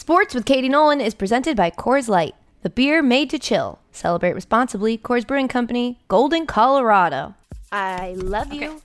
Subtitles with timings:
[0.00, 3.80] Sports with Katie Nolan is presented by Coors Light, the beer made to chill.
[3.92, 4.96] Celebrate responsibly.
[4.96, 7.34] Coors Brewing Company, Golden, Colorado.
[7.70, 8.80] I love you.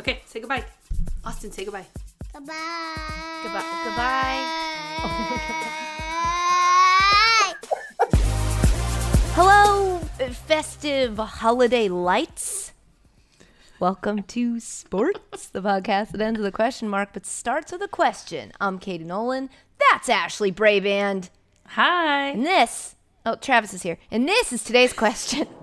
[0.00, 0.16] Okay.
[0.16, 0.64] Okay, say goodbye.
[1.24, 1.86] Austin, say goodbye.
[2.32, 2.52] Goodbye.
[3.44, 3.62] Goodbye.
[3.84, 4.42] Goodbye.
[5.04, 5.38] Oh
[9.34, 9.98] Hello,
[10.48, 12.72] festive holiday lights.
[13.78, 17.88] Welcome to Sports, the podcast that ends with a question mark but starts with a
[17.88, 18.50] question.
[18.58, 19.50] I'm Katie Nolan.
[19.78, 21.30] That's Ashley Bravand.
[21.66, 22.28] Hi.
[22.28, 23.98] And this, oh, Travis is here.
[24.10, 25.46] And this is today's question.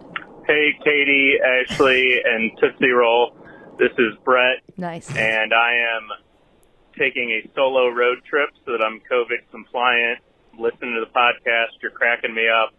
[0.45, 3.33] Hey, Katie, Ashley, and Tootsie Roll.
[3.79, 5.07] This is Brett, Nice.
[5.15, 6.09] and I am
[6.99, 10.19] taking a solo road trip so that I'm COVID compliant.
[10.59, 12.73] Listening to the podcast, you're cracking me up.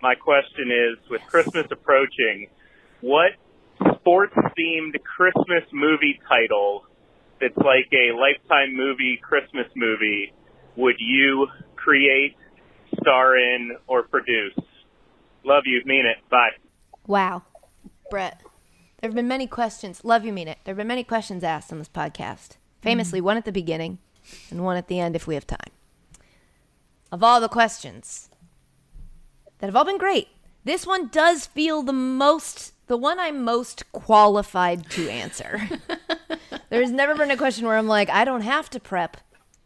[0.00, 2.48] My question is with Christmas approaching,
[3.02, 3.32] what
[4.00, 6.86] sports themed Christmas movie title
[7.42, 10.32] that's like a lifetime movie Christmas movie
[10.76, 12.36] would you create,
[13.00, 14.54] star in, or produce?
[15.44, 16.18] Love you, mean it.
[16.30, 16.50] Bye.
[17.06, 17.42] Wow.
[18.10, 18.42] Brett,
[19.00, 20.04] there have been many questions.
[20.04, 20.58] Love you, mean it.
[20.64, 22.56] There have been many questions asked on this podcast.
[22.80, 23.26] Famously, mm-hmm.
[23.26, 23.98] one at the beginning
[24.50, 25.70] and one at the end if we have time.
[27.10, 28.30] Of all the questions
[29.58, 30.28] that have all been great,
[30.64, 35.68] this one does feel the most, the one I'm most qualified to answer.
[36.70, 39.16] There's never been a question where I'm like, I don't have to prep.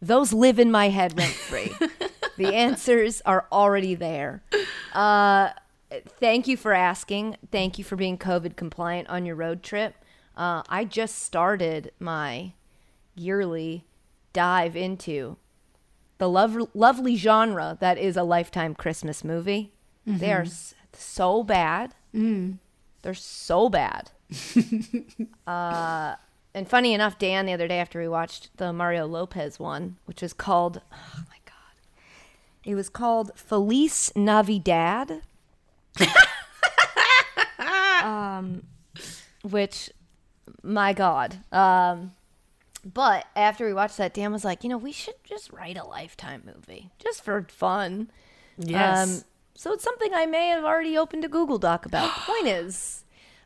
[0.01, 1.71] Those live in my head rent free.
[2.37, 4.43] the answers are already there.
[4.93, 5.49] Uh,
[6.19, 7.37] thank you for asking.
[7.51, 9.95] Thank you for being COVID compliant on your road trip.
[10.35, 12.53] Uh, I just started my
[13.15, 13.85] yearly
[14.33, 15.37] dive into
[16.19, 19.71] the lov- lovely genre that is a lifetime Christmas movie.
[20.05, 21.93] They are s- so bad.
[22.15, 22.59] Mm.
[23.01, 24.11] They're so bad.
[25.47, 26.15] uh,
[26.57, 30.23] and funny enough, Dan, the other day after we watched the Mario Lopez one, which
[30.23, 31.53] is called, oh my God,
[32.63, 35.21] it was called Feliz Navidad.
[38.03, 38.63] um,
[39.43, 39.91] which,
[40.63, 41.37] my God.
[41.51, 42.13] Um,
[42.83, 45.85] but after we watched that, Dan was like, you know, we should just write a
[45.85, 48.09] Lifetime movie just for fun.
[48.57, 48.97] Yes.
[48.97, 52.15] Um, so it's something I may have already opened a Google Doc about.
[52.15, 53.03] the Point is,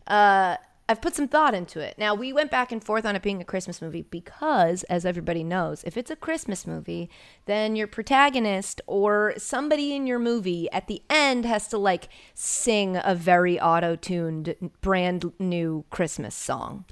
[0.08, 0.56] uh,
[0.92, 1.98] I've put some thought into it.
[1.98, 5.42] Now, we went back and forth on it being a Christmas movie because, as everybody
[5.42, 7.10] knows, if it's a Christmas movie,
[7.46, 13.00] then your protagonist or somebody in your movie at the end has to like sing
[13.02, 16.84] a very auto tuned, brand new Christmas song.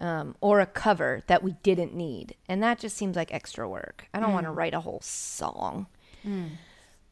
[0.00, 2.34] Um, or a cover that we didn't need.
[2.48, 4.08] And that just seems like extra work.
[4.12, 5.86] I don't want to write a whole song.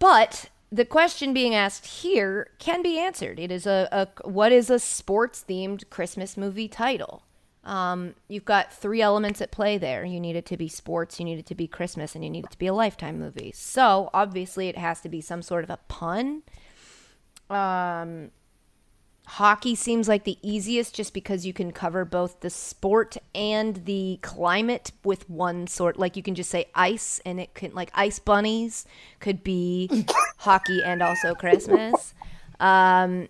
[0.00, 3.38] But the question being asked here can be answered.
[3.38, 7.24] It is a, a what is a sports themed Christmas movie title?
[7.64, 10.04] Um, you've got three elements at play there.
[10.04, 12.44] You need it to be sports, you need it to be Christmas, and you need
[12.44, 13.52] it to be a lifetime movie.
[13.54, 16.42] So obviously, it has to be some sort of a pun.
[17.50, 18.30] Um,
[19.34, 24.18] hockey seems like the easiest just because you can cover both the sport and the
[24.22, 25.96] climate with one sort.
[25.96, 28.84] Like you can just say ice and it can like ice bunnies
[29.20, 29.88] could be
[30.38, 32.12] hockey and also christmas.
[32.58, 33.28] Um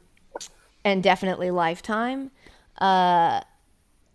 [0.87, 2.31] and definitely lifetime.
[2.79, 3.43] Uh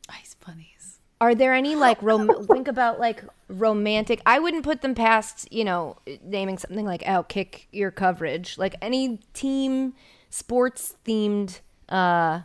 [0.10, 1.00] Ice bunnies.
[1.22, 5.64] are there any like rom- think about like romantic i wouldn't put them past you
[5.64, 8.58] know naming something like outkick your coverage.
[8.58, 9.94] Like any team
[10.32, 11.60] sports themed
[11.90, 12.42] uh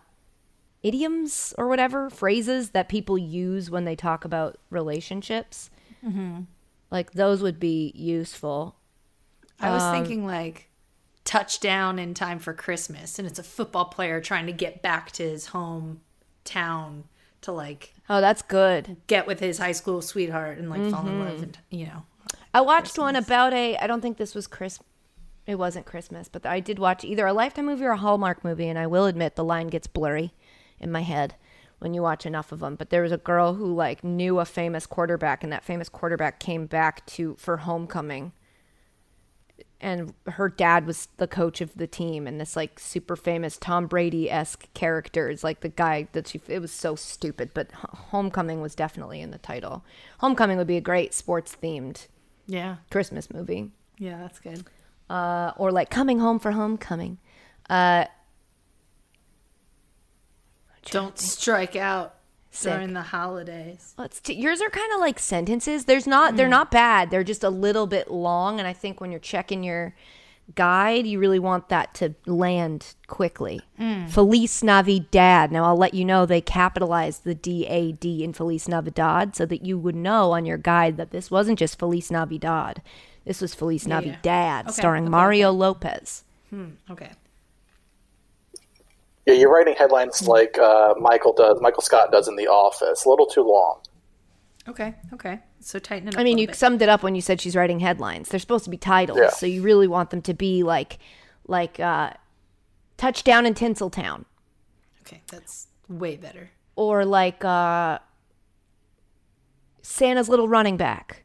[0.82, 5.70] idioms or whatever phrases that people use when they talk about relationships
[6.04, 6.40] mm-hmm.
[6.90, 8.76] like those would be useful
[9.60, 10.70] I was um, thinking like
[11.24, 15.22] touchdown in time for Christmas, and it's a football player trying to get back to
[15.22, 17.04] his hometown
[17.42, 21.20] to like oh that's good get with his high school sweetheart and like fall in
[21.20, 21.42] love, mm-hmm.
[21.44, 22.02] and you know.
[22.52, 23.76] I watched one about a.
[23.76, 24.80] I don't think this was Chris.
[25.46, 28.68] It wasn't Christmas, but I did watch either a Lifetime movie or a Hallmark movie,
[28.68, 30.32] and I will admit the line gets blurry
[30.78, 31.34] in my head
[31.80, 32.76] when you watch enough of them.
[32.76, 36.38] But there was a girl who like knew a famous quarterback, and that famous quarterback
[36.38, 38.32] came back to for homecoming,
[39.80, 43.86] and her dad was the coach of the team, and this like super famous Tom
[43.86, 46.40] Brady esque character is like the guy that she.
[46.48, 49.82] It was so stupid, but Homecoming was definitely in the title.
[50.18, 52.06] Homecoming would be a great sports themed
[52.46, 53.72] Yeah, Christmas movie.
[53.98, 54.64] yeah, that's good.
[55.10, 57.18] Uh, or like Coming Home for Homecoming.
[57.68, 58.04] Uh,
[60.90, 62.14] Don't strike out
[62.50, 62.72] Sick.
[62.72, 63.94] during the holidays.
[63.98, 65.84] let's t- yours are kind of like sentences.
[65.84, 67.10] There's not they're not bad.
[67.10, 69.94] They're just a little bit long and I think when you're checking your
[70.56, 73.60] guide, you really want that to land quickly.
[74.08, 75.52] Feliz Navidad.
[75.52, 79.46] Now I'll let you know they capitalized the D A D in Feliz Navidad so
[79.46, 82.82] that you would know on your guide that this wasn't just Feliz Navidad.
[83.24, 84.00] This was Feliz yeah.
[84.00, 86.24] Navidad, Okay, starring okay, Mario Lopez.
[86.90, 87.10] Okay.
[89.26, 91.58] Yeah, you're writing headlines like uh, Michael does.
[91.60, 93.04] Michael Scott does in The Office.
[93.04, 93.80] A little too long.
[94.68, 94.94] Okay.
[95.12, 95.40] Okay.
[95.60, 96.20] So tighten it up.
[96.20, 96.56] I mean, a you bit.
[96.56, 98.28] summed it up when you said she's writing headlines.
[98.30, 99.30] They're supposed to be titles, Yeah.
[99.30, 100.98] so you really want them to be like,
[101.46, 102.10] like uh,
[102.96, 104.24] "Touchdown in Tinseltown"
[105.02, 106.50] Okay, that's way better.
[106.76, 107.98] or like uh,
[109.82, 111.24] "Santa's Little Running Back,"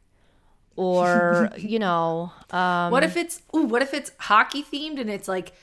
[0.76, 5.28] or you know, um, what if it's ooh, what if it's hockey themed and it's
[5.28, 5.54] like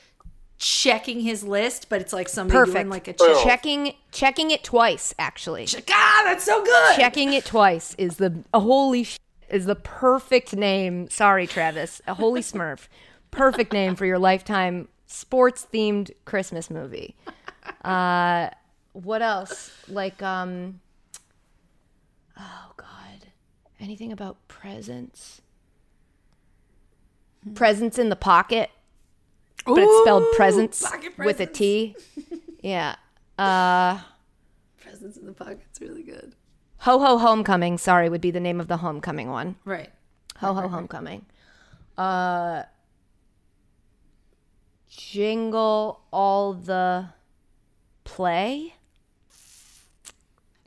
[0.57, 2.75] checking his list, but it's like somebody perfect.
[2.75, 3.43] doing like a check.
[3.43, 5.13] checking checking it twice.
[5.19, 6.95] Actually, Ah, that's so good.
[6.95, 9.17] checking it twice is the a holy sh-
[9.49, 11.09] is the perfect name.
[11.09, 12.87] Sorry, Travis, a holy Smurf.
[13.31, 17.15] Perfect name for your lifetime sports themed Christmas movie.
[17.83, 18.49] Uh,
[18.93, 19.71] what else?
[19.87, 20.79] Like, um,
[22.39, 23.02] oh god,
[23.83, 25.41] anything about presents?
[27.53, 28.69] Presents in the pocket,
[29.65, 30.85] but it's spelled Ooh, presents
[31.17, 31.95] with a T.
[32.61, 32.95] Yeah.
[33.37, 33.99] Uh,
[34.81, 36.33] Presents in the pocket's really good.
[36.77, 39.57] Ho Ho Homecoming, sorry, would be the name of the homecoming one.
[39.65, 39.89] Right.
[40.37, 41.25] Ho Ho Homecoming.
[41.97, 42.63] Uh
[44.87, 47.09] Jingle all the
[48.05, 48.75] play.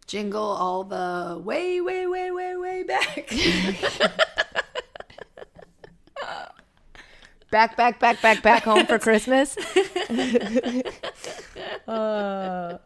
[0.06, 3.32] Jingle all the way, way, way, way, way back.
[7.50, 9.56] Back, back, back, back, back home for Christmas.
[11.88, 12.78] Uh,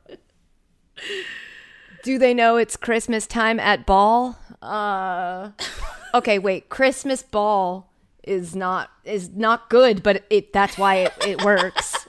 [2.02, 4.38] do they know it's Christmas time at ball?
[4.60, 5.52] Uh,
[6.12, 6.68] okay, wait.
[6.68, 7.90] Christmas ball
[8.22, 11.99] is not is not good, but it that's why it, it works.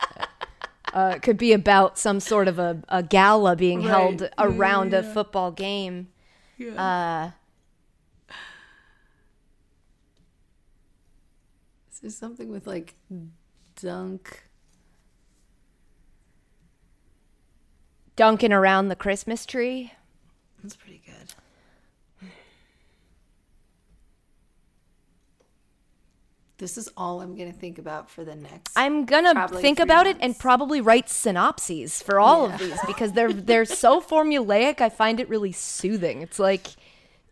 [0.94, 4.32] Uh, it could be about some sort of a, a gala being held Right.
[4.38, 6.10] around a football game.
[6.78, 7.32] Uh,
[11.92, 12.96] Is there something with like
[13.82, 14.44] dunk?
[18.18, 19.94] dunking around the Christmas tree.
[20.62, 21.34] That's pretty good.
[26.62, 28.72] This is all I'm gonna think about for the next.
[28.76, 33.14] I'm gonna think three about it and probably write synopses for all of these because
[33.14, 34.80] they're they're so formulaic.
[34.80, 36.22] I find it really soothing.
[36.22, 36.68] It's like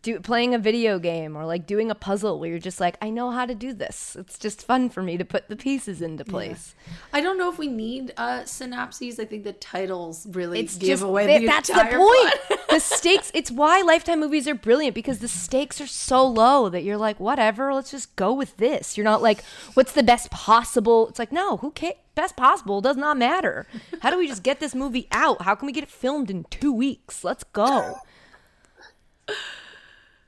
[0.02, 3.10] do, playing a video game or like doing a puzzle where you're just like, I
[3.10, 4.16] know how to do this.
[4.18, 6.74] It's just fun for me to put the pieces into place.
[7.12, 9.20] I don't know if we need uh, synopses.
[9.20, 12.59] I think the titles really It's give just away the that's the entire point.
[12.70, 13.30] the stakes.
[13.34, 17.18] It's why Lifetime movies are brilliant because the stakes are so low that you're like,
[17.20, 17.74] whatever.
[17.74, 18.96] Let's just go with this.
[18.96, 19.42] You're not like,
[19.74, 21.08] what's the best possible?
[21.08, 21.94] It's like, no, who cares?
[22.14, 23.66] Best possible does not matter.
[24.02, 25.42] How do we just get this movie out?
[25.42, 27.24] How can we get it filmed in two weeks?
[27.24, 27.96] Let's go.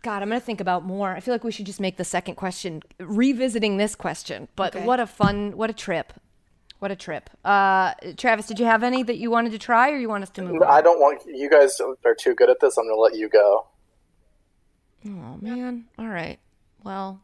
[0.03, 1.11] God, I'm gonna think about more.
[1.15, 4.49] I feel like we should just make the second question revisiting this question.
[4.56, 4.85] But Okay.
[4.87, 6.12] what a fun, what a trip,
[6.82, 7.31] what a trip.
[7.44, 10.31] Uh, Travis, did you have any that you wanted to try, or you want us
[10.31, 10.61] to move?
[10.61, 10.69] on?
[10.69, 12.76] I don't want you guys are too good at this.
[12.76, 13.69] I'm going to let you go.
[15.06, 15.84] Oh man.
[15.96, 16.40] All right.
[16.82, 17.20] Well,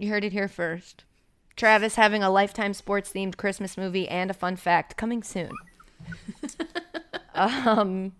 [0.00, 1.04] you heard it here first.
[1.54, 5.52] Travis having a lifetime sports themed Christmas movie and a fun fact coming soon.
[7.36, 8.12] um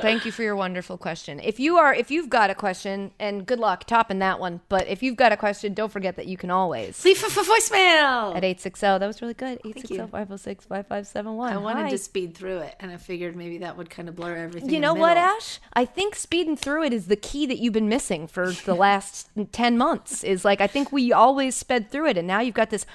[0.00, 1.40] thank you for your wonderful question.
[1.40, 4.86] If you are if you've got a question and good luck topping that one, but
[4.88, 8.34] if you've got a question, don't forget that you can always Leave a voicemail.
[8.36, 9.58] at 860 that was really good.
[9.64, 9.72] you.
[9.74, 11.52] 860-506-5571.
[11.52, 11.90] I wanted Hi.
[11.90, 14.70] to speed through it, and I figured maybe that would kind of blur everything.
[14.70, 15.16] You know what.
[15.16, 15.58] Ash?
[15.72, 19.28] I think speeding through it is the key that you've been missing for the last
[19.52, 20.24] 10 months.
[20.24, 22.86] Is like, I think we always sped through it, and now you've got this.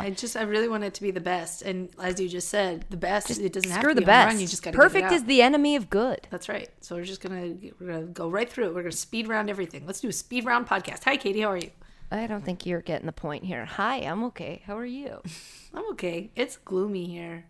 [0.00, 2.84] I just, I really want it to be the best, and as you just said,
[2.90, 3.30] the best.
[3.30, 4.32] it doesn't have To the be best.
[4.32, 4.40] run.
[4.40, 6.26] You just got Perfect is the enemy of good.
[6.30, 6.68] That's right.
[6.80, 8.74] So we're just gonna we're gonna go right through it.
[8.74, 9.86] We're gonna speed round everything.
[9.86, 11.04] Let's do a speed round podcast.
[11.04, 11.40] Hi, Katie.
[11.40, 11.70] How are you?
[12.10, 13.64] I don't think you're getting the point here.
[13.64, 14.62] Hi, I'm okay.
[14.66, 15.22] How are you?
[15.74, 16.30] I'm okay.
[16.36, 17.46] It's gloomy here.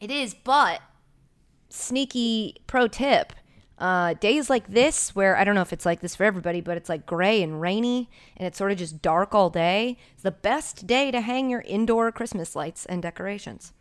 [0.00, 0.80] It is, but
[1.68, 3.32] sneaky pro tip.
[3.76, 6.76] Uh, days like this, where I don't know if it's like this for everybody, but
[6.76, 10.30] it's like gray and rainy and it's sort of just dark all day, it's the
[10.30, 13.72] best day to hang your indoor Christmas lights and decorations.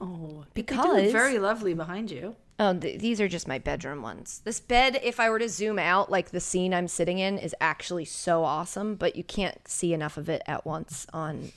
[0.00, 2.36] Oh, they do Because- look very lovely behind you.
[2.58, 4.40] Oh, th- these are just my bedroom ones.
[4.44, 7.54] This bed, if I were to zoom out, like the scene I'm sitting in, is
[7.60, 11.52] actually so awesome, but you can't see enough of it at once on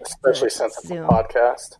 [0.00, 1.06] Especially since it's a Zoom.
[1.08, 1.76] podcast.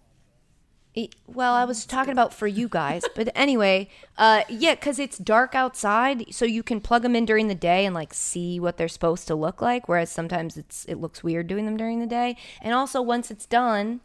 [1.26, 3.88] Well, I was talking about for you guys, but anyway,
[4.18, 7.86] uh, yeah, because it's dark outside, so you can plug them in during the day
[7.86, 9.88] and like see what they're supposed to look like.
[9.88, 13.46] Whereas sometimes it's it looks weird doing them during the day, and also once it's
[13.46, 14.00] done,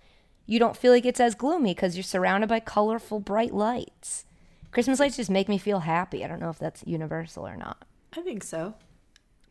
[0.48, 4.26] you don't feel like it's as gloomy because you're surrounded by colorful, bright lights.
[4.72, 6.24] Christmas lights just make me feel happy.
[6.24, 7.84] I don't know if that's universal or not.
[8.18, 8.74] I think so.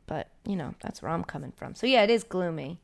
[0.06, 1.74] but you know, that's where I'm coming from.
[1.74, 2.80] So yeah, it is gloomy.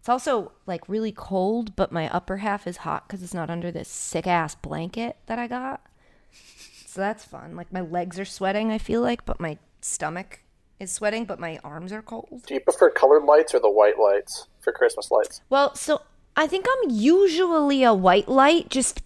[0.00, 3.70] It's also like really cold, but my upper half is hot because it's not under
[3.72, 5.80] this sick ass blanket that I got.
[6.86, 7.56] So that's fun.
[7.56, 10.40] Like my legs are sweating, I feel like, but my stomach
[10.78, 12.42] is sweating, but my arms are cold.
[12.46, 15.40] Do you prefer colored lights or the white lights for Christmas lights?
[15.48, 16.02] Well, so
[16.36, 19.02] I think I'm usually a white light, just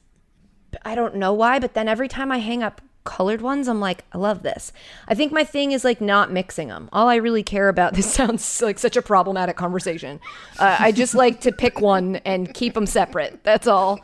[0.85, 4.05] I don't know why, but then every time I hang up colored ones, I'm like,
[4.13, 4.71] I love this.
[5.09, 6.91] I think my thing is like not mixing them.
[6.93, 10.21] All I really care about, this sounds like such a problematic conversation.
[10.59, 13.43] Uh, I just like to pick one and keep them separate.
[13.45, 14.01] That's all.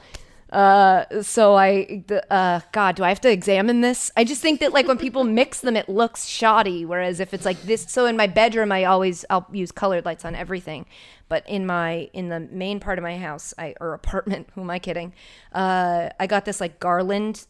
[0.54, 4.12] Uh, so I, uh, God, do I have to examine this?
[4.16, 6.84] I just think that like when people mix them, it looks shoddy.
[6.84, 10.24] Whereas if it's like this, so in my bedroom, I always I'll use colored lights
[10.24, 10.86] on everything.
[11.28, 14.70] But in my in the main part of my house, I or apartment, who am
[14.70, 15.12] I kidding?
[15.52, 17.46] Uh, I got this like garland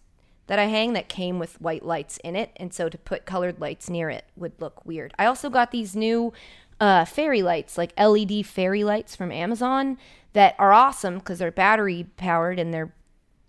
[0.46, 3.60] that I hang that came with white lights in it, and so to put colored
[3.60, 5.12] lights near it would look weird.
[5.18, 6.32] I also got these new
[6.80, 9.98] uh, fairy lights, like LED fairy lights from Amazon,
[10.32, 12.92] that are awesome because they're battery powered and they're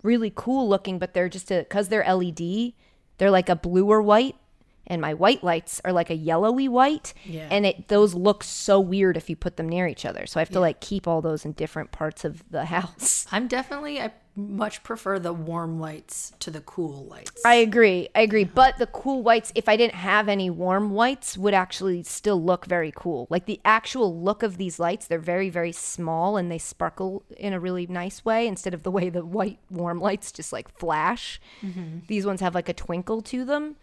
[0.02, 2.72] really cool looking, but they're just because they're LED,
[3.18, 4.36] they're like a bluer white.
[4.86, 7.48] And my white lights are like a yellowy white, Yeah.
[7.50, 10.26] and it those look so weird if you put them near each other.
[10.26, 13.26] So I have to like keep all those in different parts of the house.
[13.32, 17.40] I'm definitely I much prefer the warm lights to the cool lights.
[17.46, 18.10] I agree.
[18.14, 18.44] I agree.
[18.44, 22.66] But the cool whites, if I didn't have any warm whites, would actually still look
[22.66, 23.26] very cool.
[23.30, 27.54] Like the actual look of these lights, they're very, very small and they sparkle in
[27.54, 31.40] a really nice way instead of the way the white warm lights just like flash.
[31.62, 32.00] Mm-hmm.
[32.06, 33.76] These ones have like a twinkle to them.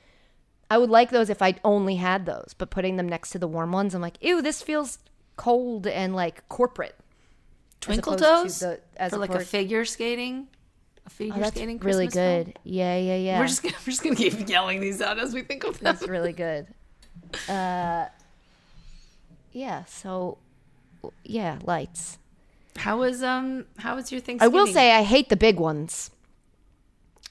[0.74, 3.48] I would like those if I only had those, but putting them next to the
[3.48, 4.98] warm ones, I'm like, ew, this feels
[5.38, 6.96] cold and like corporate.
[7.80, 10.48] Twinkle opposed to toes the- for like a figure skating.
[11.06, 12.44] A figure Oh, that's skating really Christmas film?
[12.46, 12.60] good.
[12.64, 13.40] Yeah, yeah, yeah.
[13.40, 15.84] We're just gonna, we're just gonna keep yelling these out as we think of them.
[15.84, 16.66] That's really good.
[17.48, 18.06] Uh,
[19.52, 19.84] yeah.
[19.86, 20.38] So,
[21.24, 22.18] yeah, lights.
[22.78, 24.38] How was um how was your thing?
[24.42, 26.10] I will say I hate the big ones.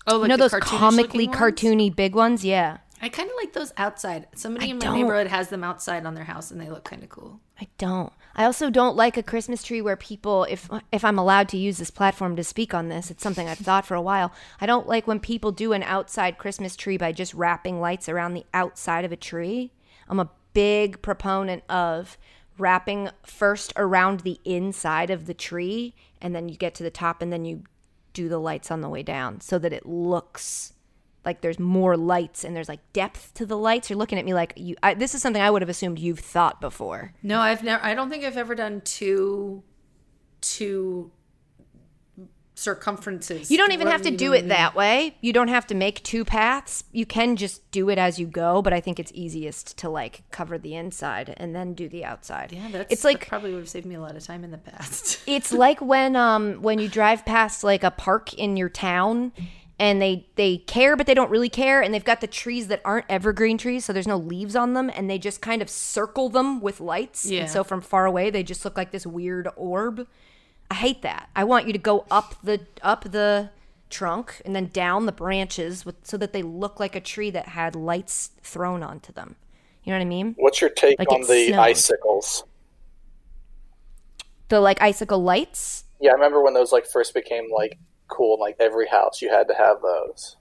[0.06, 2.44] oh, like you know the those comically cartoony big ones?
[2.44, 2.78] Yeah.
[3.02, 4.28] I kind of like those outside.
[4.32, 4.94] Somebody I in my don't.
[4.94, 7.40] neighborhood has them outside on their house, and they look kind of cool.
[7.60, 8.12] I don't.
[8.36, 11.78] I also don't like a Christmas tree where people, if if I'm allowed to use
[11.78, 14.32] this platform to speak on this, it's something I've thought for a while.
[14.60, 18.34] I don't like when people do an outside Christmas tree by just wrapping lights around
[18.34, 19.72] the outside of a tree.
[20.08, 22.16] I'm a big proponent of
[22.56, 27.20] wrapping first around the inside of the tree, and then you get to the top,
[27.20, 27.64] and then you
[28.12, 30.74] do the lights on the way down, so that it looks
[31.24, 33.88] like there's more lights and there's like depth to the lights.
[33.90, 34.76] You're looking at me like you.
[34.82, 37.12] I, this is something I would have assumed you've thought before.
[37.22, 37.84] No, I've never.
[37.84, 39.62] I don't think I've ever done two,
[40.40, 41.12] two
[42.54, 43.50] circumferences.
[43.50, 44.48] You don't even have to do it what I mean?
[44.48, 45.16] that way.
[45.20, 46.84] You don't have to make two paths.
[46.92, 50.22] You can just do it as you go, but I think it's easiest to like
[50.30, 52.52] cover the inside and then do the outside.
[52.52, 54.50] Yeah, that's it's that like probably would have saved me a lot of time in
[54.50, 55.22] the past.
[55.26, 59.32] it's like when um when you drive past like a park in your town
[59.82, 62.80] and they they care but they don't really care and they've got the trees that
[62.84, 66.28] aren't evergreen trees so there's no leaves on them and they just kind of circle
[66.28, 67.40] them with lights Yeah.
[67.42, 70.06] and so from far away they just look like this weird orb
[70.70, 73.50] i hate that i want you to go up the up the
[73.90, 77.48] trunk and then down the branches with, so that they look like a tree that
[77.48, 79.34] had lights thrown onto them
[79.82, 81.58] you know what i mean What's your take Like on the snowed.
[81.58, 82.44] icicles?
[84.48, 87.78] the like icicle lights Yeah, I remember when those like first became like
[88.12, 88.34] cool.
[88.34, 90.36] in, Like every house, you had to have those,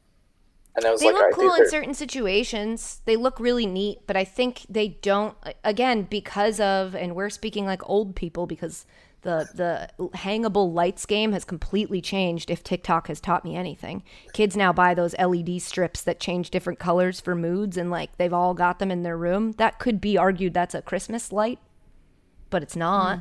[0.75, 3.01] and it was They like, look right, cool in are- certain situations.
[3.06, 5.36] They look really neat, but I think they don't.
[5.63, 8.86] Again, because of, and we're speaking like old people because
[9.24, 9.88] the the
[10.18, 12.50] hangable lights game has completely changed.
[12.50, 14.01] If TikTok has taught me anything,
[14.34, 18.34] kids now buy those LED strips that change different colors for moods, and like they've
[18.34, 19.51] all got them in their room.
[19.54, 21.60] That could be argued that's a Christmas light,
[22.50, 23.20] but it's not.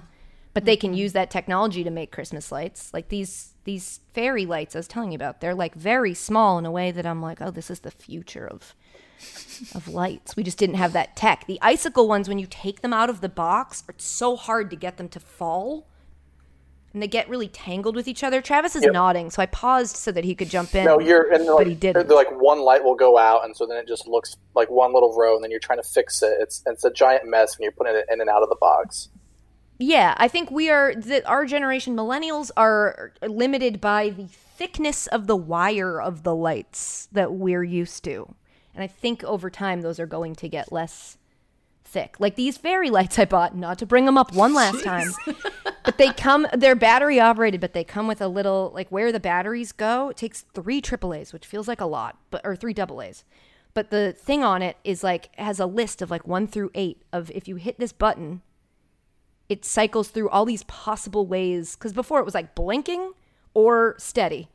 [0.52, 0.98] But they can mm-hmm.
[0.98, 5.12] use that technology to make Christmas lights, like these these fairy lights I was telling
[5.12, 5.40] you about.
[5.40, 8.46] They're like very small in a way that I'm like, oh, this is the future
[8.46, 8.74] of
[9.74, 10.36] of lights.
[10.36, 11.46] We just didn't have that tech.
[11.46, 14.76] The icicle ones, when you take them out of the box, it's so hard to
[14.76, 15.86] get them to fall.
[16.92, 18.40] And they get really tangled with each other.
[18.40, 18.92] Travis is Yep.
[18.92, 20.86] nodding, so I paused so that he could jump in.
[20.86, 22.08] No, you're and like, he didn't.
[22.08, 24.92] they're like one light will go out, and so then it just looks like one
[24.92, 26.36] little row, and then you're trying to fix it.
[26.40, 29.08] It's it's a giant mess when you're putting it in and out of the box.
[29.82, 35.26] Yeah, I think we are that our generation millennials are limited by the thickness of
[35.26, 38.34] the wire of the lights that we're used to.
[38.74, 41.16] And I think over time those are going to get less
[41.82, 42.16] thick.
[42.20, 45.12] Like these fairy lights I bought, not to bring them up one last time.
[45.82, 49.18] but they come they're battery operated, but they come with a little like where the
[49.18, 53.00] batteries go, it takes 3 AAAs, which feels like a lot, but or 3 double
[53.00, 53.24] A's.
[53.72, 57.02] but the thing on it is like has a list of like one through eight
[57.14, 58.42] of if you hit this button,
[59.50, 61.74] it cycles through all these possible ways.
[61.74, 63.12] Because before it was like blinking
[63.52, 64.48] or steady.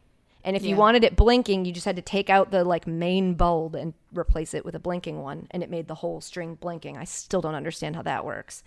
[0.44, 3.34] And if you wanted it blinking, you just had to take out the like main
[3.34, 6.98] bulb and replace it with a blinking one, and it made the whole string blinking.
[6.98, 8.64] I still don't understand how that works.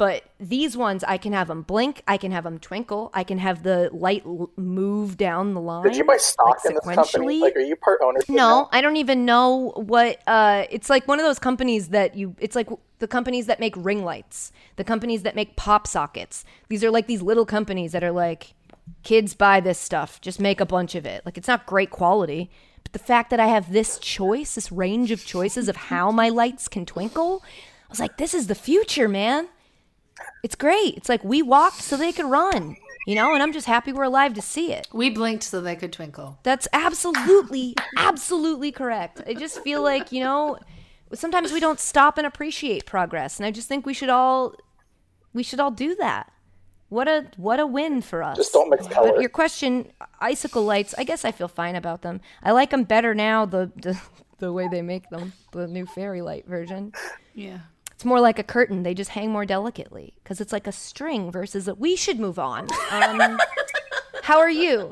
[0.00, 3.36] But these ones, I can have them blink, I can have them twinkle, I can
[3.36, 5.82] have the light l- move down the line.
[5.82, 7.38] Did you buy stock like, in this company?
[7.38, 8.18] Like, are you part owner?
[8.26, 10.22] No, I don't even know what.
[10.26, 12.34] Uh, it's like one of those companies that you.
[12.38, 16.46] It's like the companies that make ring lights, the companies that make pop sockets.
[16.70, 18.54] These are like these little companies that are like,
[19.02, 21.26] kids buy this stuff, just make a bunch of it.
[21.26, 22.50] Like it's not great quality,
[22.84, 26.30] but the fact that I have this choice, this range of choices of how my
[26.30, 29.48] lights can twinkle, I was like, this is the future, man.
[30.42, 30.96] It's great.
[30.96, 34.04] It's like we walked so they could run, you know, and I'm just happy we're
[34.04, 34.88] alive to see it.
[34.92, 36.38] We blinked so they could twinkle.
[36.42, 39.22] That's absolutely, absolutely correct.
[39.26, 40.58] I just feel like, you know,
[41.12, 43.38] sometimes we don't stop and appreciate progress.
[43.38, 44.54] And I just think we should all
[45.32, 46.32] we should all do that.
[46.88, 48.36] What a what a win for us.
[48.36, 52.20] Just don't mix But your question, icicle lights, I guess I feel fine about them.
[52.42, 54.00] I like them better now the the,
[54.38, 56.92] the way they make them, the new fairy light version.
[57.34, 57.60] Yeah.
[58.00, 58.82] It's more like a curtain.
[58.82, 61.74] They just hang more delicately because it's like a string versus a.
[61.74, 62.66] We should move on.
[62.90, 63.38] Um,
[64.22, 64.90] how are you?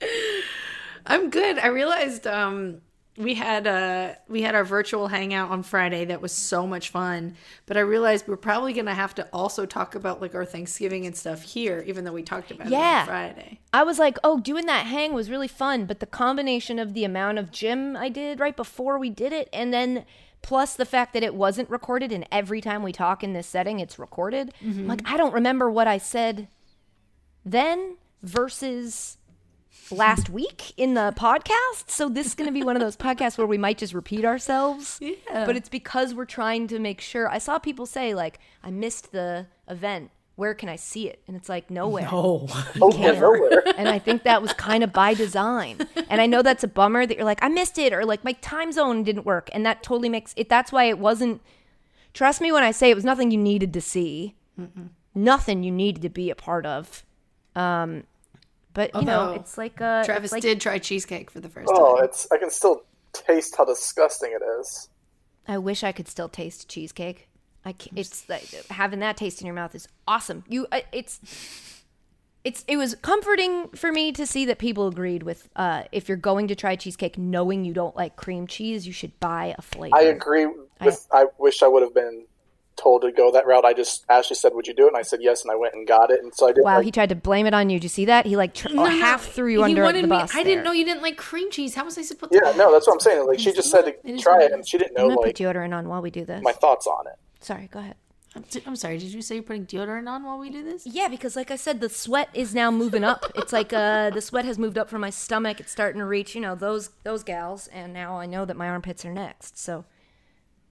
[1.06, 1.58] I'm good.
[1.60, 2.80] I realized um
[3.16, 7.36] we had uh we had our virtual hangout on Friday that was so much fun,
[7.66, 11.06] but I realized we're probably going to have to also talk about like our Thanksgiving
[11.06, 13.02] and stuff here even though we talked about it Yeah.
[13.02, 13.60] on Friday.
[13.72, 17.04] I was like, oh, doing that hang was really fun, but the combination of the
[17.04, 20.04] amount of gym I did right before we did it, and then
[20.42, 23.80] plus the fact that it wasn't recorded, and every time we talk in this setting,
[23.80, 24.52] it's recorded.
[24.62, 26.48] I'm like, I don't remember what I said
[27.44, 29.18] then versus
[29.90, 31.90] last week in the podcast.
[31.90, 34.24] So this is going to be one of those podcasts where we might just repeat
[34.24, 34.98] ourselves.
[35.00, 35.46] Yeah.
[35.46, 37.28] But it's because we're trying to make sure.
[37.28, 40.10] I saw people say like, I missed the event.
[40.38, 41.20] Where can I see it?
[41.26, 42.46] And it's like nowhere Oh.
[42.80, 43.64] Oh, yeah, nowhere.
[43.76, 45.78] and I think that was kind of by design.
[46.08, 48.34] And I know that's a bummer that you're like, I missed it, or like my
[48.34, 50.48] time zone didn't work, and that totally makes it.
[50.48, 51.42] That's why it wasn't.
[52.14, 54.36] Trust me when I say it was nothing you needed to see,
[55.12, 57.04] nothing you needed to be a part of.
[57.56, 58.04] Um,
[58.74, 61.68] but you know, it's like uh, Travis it's like, did try cheesecake for the first
[61.72, 62.02] Oh, time.
[62.02, 64.88] Oh, it's I can still taste how disgusting it is.
[65.48, 67.27] I wish I could still taste cheesecake.
[67.68, 70.44] I ca it's like, having that taste in your mouth is awesome.
[70.48, 71.20] You, it's,
[72.44, 75.48] it's it was comforting for me to see that people agreed with.
[75.54, 79.18] Uh, if you're going to try cheesecake, knowing you don't like cream cheese, you should
[79.20, 79.96] buy a flavor.
[79.96, 80.46] I agree
[80.80, 81.06] with.
[81.12, 82.24] I, wish I would have been
[82.76, 83.64] told to go that route.
[83.64, 85.74] I just Ashley said, "Would you do it?" And I said yes, and I went
[85.74, 86.22] and got it.
[86.22, 86.62] And so I did.
[86.62, 87.78] Wow, like, he tried to blame it on you.
[87.78, 88.24] Did you see that?
[88.24, 90.34] He like tr- half threw you he under wanted the me- bus.
[90.34, 91.74] I didn't know you didn't like cream cheese.
[91.74, 92.40] How was I supposed to?
[92.42, 93.26] yeah, no, that's what I'm saying.
[93.26, 95.20] Like she just said to is try it, it and she didn't I'm know gonna
[95.26, 96.40] like put deodorant on while we do this.
[96.42, 97.18] my thoughts on it.
[97.40, 97.96] Sorry, go ahead.
[98.36, 98.98] I'm, I'm sorry.
[98.98, 100.86] Did you say you're putting deodorant on while we do this?
[100.86, 103.24] Yeah, because like I said, the sweat is now moving up.
[103.34, 105.60] It's like uh, the sweat has moved up from my stomach.
[105.60, 108.68] It's starting to reach, you know, those those gals, and now I know that my
[108.68, 109.58] armpits are next.
[109.58, 109.86] So,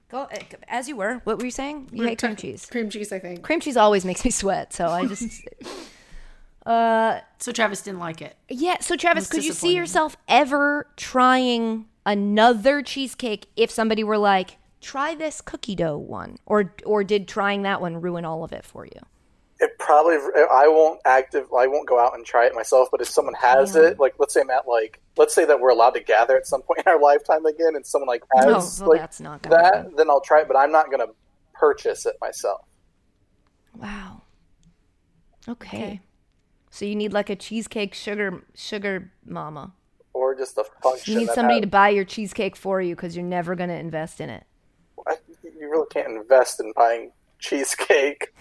[0.10, 1.22] go uh, as you were.
[1.24, 1.90] What were you saying?
[1.92, 2.68] You hate cream cheese.
[2.68, 3.42] Cream cheese, I think.
[3.42, 5.42] Cream cheese always makes me sweat, so I just.
[6.66, 8.36] uh, So Travis didn't like it.
[8.50, 8.80] yeah.
[8.82, 15.16] So Travis, could you see yourself ever trying another cheesecake if somebody were like, "Try
[15.16, 18.86] this cookie dough one," or or did trying that one ruin all of it for
[18.86, 19.00] you?
[19.60, 20.16] It probably.
[20.16, 21.48] I won't active.
[21.52, 22.90] I won't go out and try it myself.
[22.92, 25.70] But if someone has it, like let's say I'm at like, let's say that we're
[25.72, 28.80] allowed to gather at some point in our lifetime again, and someone like oh, has
[28.80, 29.94] Oh, well, like that's not gonna that, happen.
[29.96, 30.48] then I'll try it.
[30.48, 31.08] But I'm not gonna
[31.54, 32.62] purchase it myself.
[33.76, 34.22] Wow.
[35.48, 36.02] Okay.
[36.70, 39.74] So you need like a cheesecake sugar sugar mama.
[40.14, 41.14] Or just a function.
[41.14, 43.76] You need somebody has- to buy your cheesecake for you because you're never going to
[43.76, 44.46] invest in it.
[45.58, 48.34] I- you really can't invest in buying cheesecake.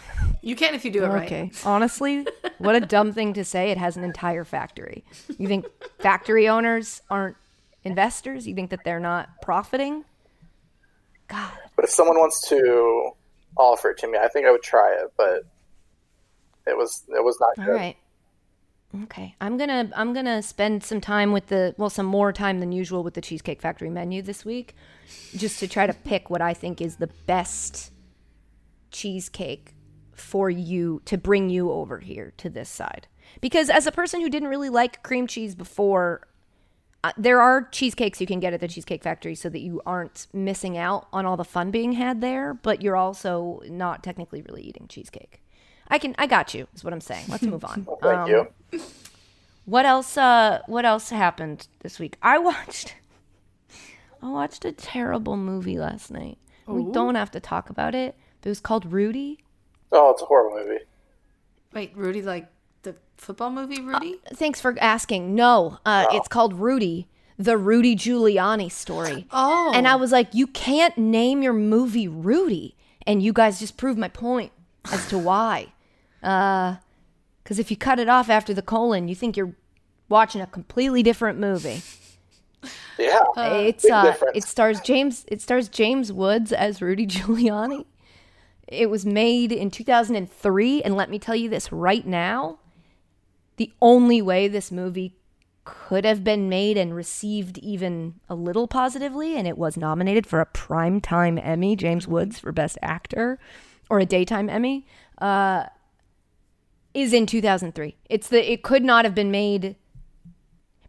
[0.43, 1.27] You can if you do it right.
[1.27, 1.51] Okay.
[1.65, 2.27] Honestly,
[2.59, 3.71] what a dumb thing to say.
[3.71, 5.05] It has an entire factory.
[5.39, 5.67] You think
[5.99, 7.37] factory owners aren't
[7.85, 8.47] investors?
[8.47, 10.05] You think that they're not profiting?
[11.29, 11.51] God.
[11.75, 13.11] But if someone wants to
[13.57, 15.13] offer it to me, I think I would try it.
[15.17, 15.43] But
[16.67, 17.73] it was it was not All good.
[17.81, 17.97] right.
[19.05, 19.35] Okay.
[19.41, 22.61] I'm going to I'm going to spend some time with the well some more time
[22.61, 24.75] than usual with the Cheesecake Factory menu this week
[25.37, 27.93] just to try to pick what I think is the best
[28.91, 29.75] cheesecake
[30.13, 33.07] for you to bring you over here to this side.
[33.41, 36.27] Because as a person who didn't really like cream cheese before,
[37.05, 40.27] uh, there are cheesecakes you can get at the Cheesecake Factory so that you aren't
[40.33, 44.63] missing out on all the fun being had there, but you're also not technically really
[44.63, 45.43] eating cheesecake.
[45.89, 47.25] I can I got you is what I'm saying.
[47.29, 47.87] Let's move on.
[48.03, 48.49] Thank Um, you.
[49.65, 52.17] What else uh what else happened this week?
[52.23, 52.95] I watched
[54.23, 56.39] I watched a terrible movie last night.
[56.67, 58.17] We don't have to talk about it.
[58.41, 59.39] But it was called Rudy.
[59.93, 60.85] Oh, it's a horrible movie.
[61.73, 62.49] Wait, Rudy, like
[62.83, 64.19] the football movie, Rudy?
[64.35, 65.35] Thanks for asking.
[65.35, 66.17] No, uh, Oh.
[66.17, 67.07] it's called Rudy,
[67.39, 69.27] the Rudy Giuliani story.
[69.31, 72.75] oh, And I was like, you can't name your movie Rudy.
[73.07, 74.51] And you guys just proved my point
[74.91, 75.73] as to why.
[76.21, 79.55] Because if you cut it off after the colon, you think you're
[80.09, 81.83] watching a completely different movie.
[82.99, 84.37] Yeah, it's big uh, difference.
[84.37, 85.25] it stars James.
[85.29, 87.85] It stars James Woods as Rudy Giuliani.
[88.67, 92.59] It was made in 2003, and let me tell you this right now:
[93.57, 95.15] the only way this movie
[95.65, 100.41] could have been made and received even a little positively, and it was nominated for
[100.41, 101.77] a primetime Emmy.
[101.77, 103.39] James Woods for Best Actor,
[103.91, 104.87] or a daytime Emmy,
[105.19, 105.67] uh,
[106.97, 107.97] is in 2003.
[108.09, 109.77] It's the it could not have been made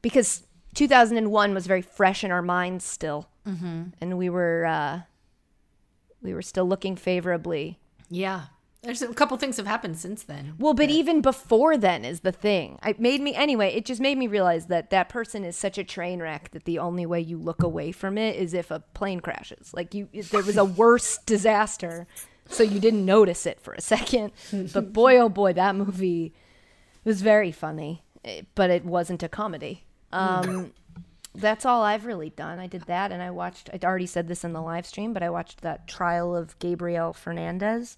[0.02, 0.44] because
[0.76, 3.84] 2001 was very fresh in our minds still, mm-hmm.
[4.00, 5.02] and we were uh,
[6.22, 7.80] we were still looking favorably.
[8.10, 8.46] yeah.
[8.84, 10.54] There's a couple things have happened since then.
[10.60, 12.80] Well, but even before then is the thing.
[12.86, 13.74] It made me anyway.
[13.74, 16.80] It just made me realize that that person is such a train wreck that the
[16.80, 19.74] only way you look away from it is if a plane crashes.
[19.74, 22.08] Like you, there was a worse disaster,
[22.50, 24.32] so you didn't notice it for a second.
[24.52, 26.34] But boy, oh boy, that movie
[27.04, 29.86] was very funny, eh, but it wasn't a comedy.
[30.12, 30.74] Um,
[31.36, 32.60] that's all I've really done.
[32.60, 33.70] I did that, and I watched.
[33.72, 37.14] I already said this in the live stream, but I watched that trial of Gabriel
[37.14, 37.98] Fernandez.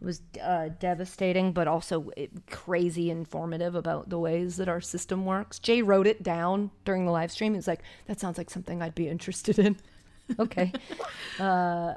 [0.00, 5.24] It was uh, devastating, but also eh, crazy informative about the ways that our system
[5.24, 5.58] works.
[5.58, 7.54] Jay wrote it down during the live stream.
[7.54, 9.76] He was like, "That sounds like something I'd be interested in."
[10.38, 10.72] okay.
[11.38, 11.94] Uh,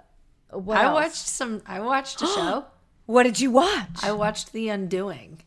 [0.52, 0.94] what I else?
[0.96, 1.62] watched some.
[1.66, 2.66] I watched a show.
[3.06, 4.04] What did you watch?
[4.04, 5.42] I watched The Undoing.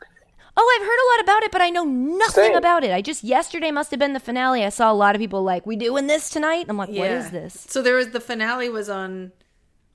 [0.55, 2.57] Oh, I've heard a lot about it, but I know nothing Same.
[2.57, 2.91] about it.
[2.93, 4.63] I just yesterday must have been the finale.
[4.65, 7.31] I saw a lot of people like, "We doing this tonight?" I'm like, "What is
[7.31, 9.33] this?" So there was the finale was on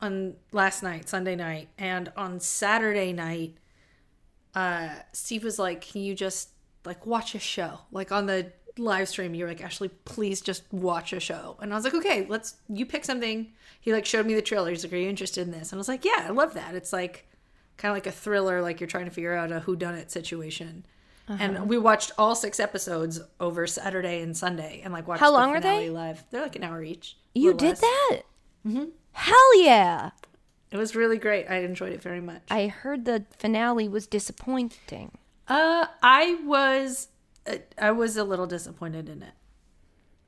[0.01, 3.57] on last night, Sunday night, and on Saturday night,
[4.55, 6.49] uh, Steve was like, "Can you just
[6.85, 11.13] like watch a show?" Like on the live stream, you're like, "Ashley, please just watch
[11.13, 13.53] a show." And I was like, "Okay, let's." You pick something.
[13.87, 14.69] He like showed me the trailer.
[14.69, 16.75] He's like, "Are you interested in this?" And I was like, "Yeah, I love that."
[16.75, 17.25] It's like
[17.77, 20.11] kind of like a thriller, like you're trying to figure out a who done it
[20.11, 20.85] situation.
[21.29, 21.37] Uh-huh.
[21.41, 25.37] And we watched all six episodes over Saturday and Sunday, and like watched How the
[25.37, 25.89] long are they?
[25.89, 26.21] live.
[26.31, 27.15] They're like an hour each.
[27.33, 27.79] You did less.
[27.79, 28.21] that?
[29.13, 30.09] Hell yeah!
[30.69, 31.45] It was really great.
[31.49, 32.43] I enjoyed it very much.
[32.51, 35.17] I heard the finale was disappointing.
[35.47, 37.07] Uh, I was,
[37.49, 39.31] uh, I was a little disappointed in it.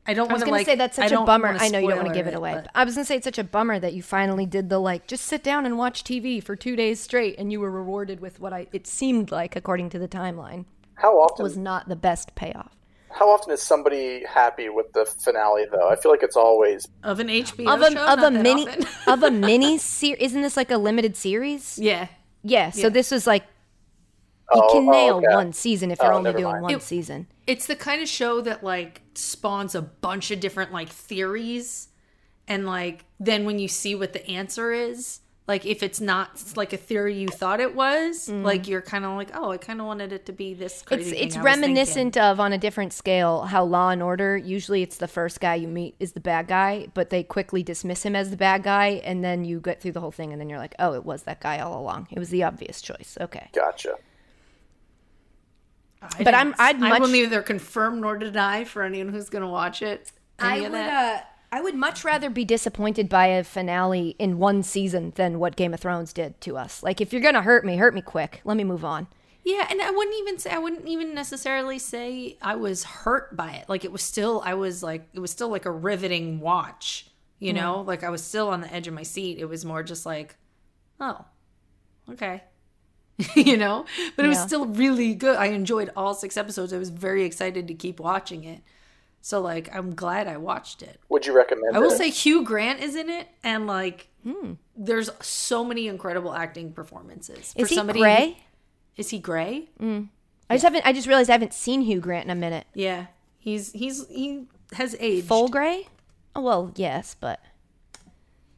[0.10, 0.66] I don't was want to gonna like.
[0.66, 1.56] say that's such a bummer.
[1.60, 2.54] I know you don't want to give it away.
[2.54, 4.80] but- but I was gonna say it's such a bummer that you finally did the
[4.80, 8.20] like just sit down and watch TV for two days straight, and you were rewarded
[8.20, 11.44] with what I it seemed like, according to the timeline, How often?
[11.44, 12.76] was not the best payoff.
[13.12, 15.90] how often is somebody happy with the finale though?
[15.90, 18.44] I feel like it's always of an HBO Of a show, of not a that
[18.44, 18.86] mini often.
[19.14, 20.22] of a mini series.
[20.22, 21.78] Isn't this like a limited series?
[21.80, 22.08] yeah,
[22.44, 22.70] Yeah.
[22.72, 22.90] So Yeah.
[22.90, 23.44] this was like
[24.54, 25.36] you Oh, can oh, nail okay.
[25.36, 26.64] one season if you're Oh, only doing mind.
[26.64, 27.28] one It- season.
[27.48, 31.90] it's the kind of show that like spawns a bunch of different like theories,
[32.48, 35.20] and like then when you see what the answer is.
[35.48, 39.16] Like if it's not like a theory you thought it was, like you're kind of
[39.16, 41.02] like, oh, I kind of wanted it to be this crazy.
[41.02, 41.06] Mm.
[41.06, 44.38] It's thing it's I was reminiscent of on a different scale how Law and Order
[44.38, 48.06] usually it's the first guy you meet is the bad guy, but they quickly dismiss
[48.06, 50.50] him as the bad guy, and then you get through the whole thing, and then
[50.52, 52.08] you're like, oh, it was that guy all along.
[52.12, 53.18] It was the obvious choice.
[53.20, 53.50] Okay.
[53.52, 53.96] gotcha.
[56.02, 59.42] I But I'm I'd I will much- neither confirm nor deny for anyone who's going
[59.44, 60.12] to watch it.
[60.40, 61.16] Of that.
[61.16, 65.56] uh, I would much rather be disappointed by a finale in one season than what
[65.56, 66.82] Game of Thrones did to us.
[66.84, 68.40] Like, if you're gonna hurt me, hurt me quick.
[68.46, 69.08] Let me move on.
[69.44, 73.52] Yeah, and I wouldn't even say I wouldn't even necessarily say I was hurt by
[73.54, 73.68] it.
[73.68, 77.08] Like it was still I was like it was still like a riveting watch,
[77.40, 77.82] you know?
[77.82, 79.40] Like I was still on the edge of my seat.
[79.40, 80.36] It was more just like,
[81.00, 81.26] oh,
[82.12, 82.44] okay.
[83.36, 83.86] you know?
[84.16, 85.36] But it was still really good.
[85.36, 86.74] I enjoyed all six episodes.
[86.74, 88.62] I was very excited to keep watching it.
[89.22, 91.00] So like I'm glad I watched it.
[91.10, 91.78] Would you recommend it?
[91.78, 91.98] I will it?
[91.98, 94.08] say Hugh Grant is in it and like
[94.76, 97.54] there's so many incredible acting performances.
[97.56, 98.38] Is he somebody gray?
[98.96, 99.70] Is he gray?
[99.82, 100.86] I just haven't.
[100.86, 102.66] I just realized I haven't seen Hugh Grant in a minute.
[102.74, 105.88] Yeah, he's he's he has aged, Full gray?
[106.36, 107.40] Oh well, yes, but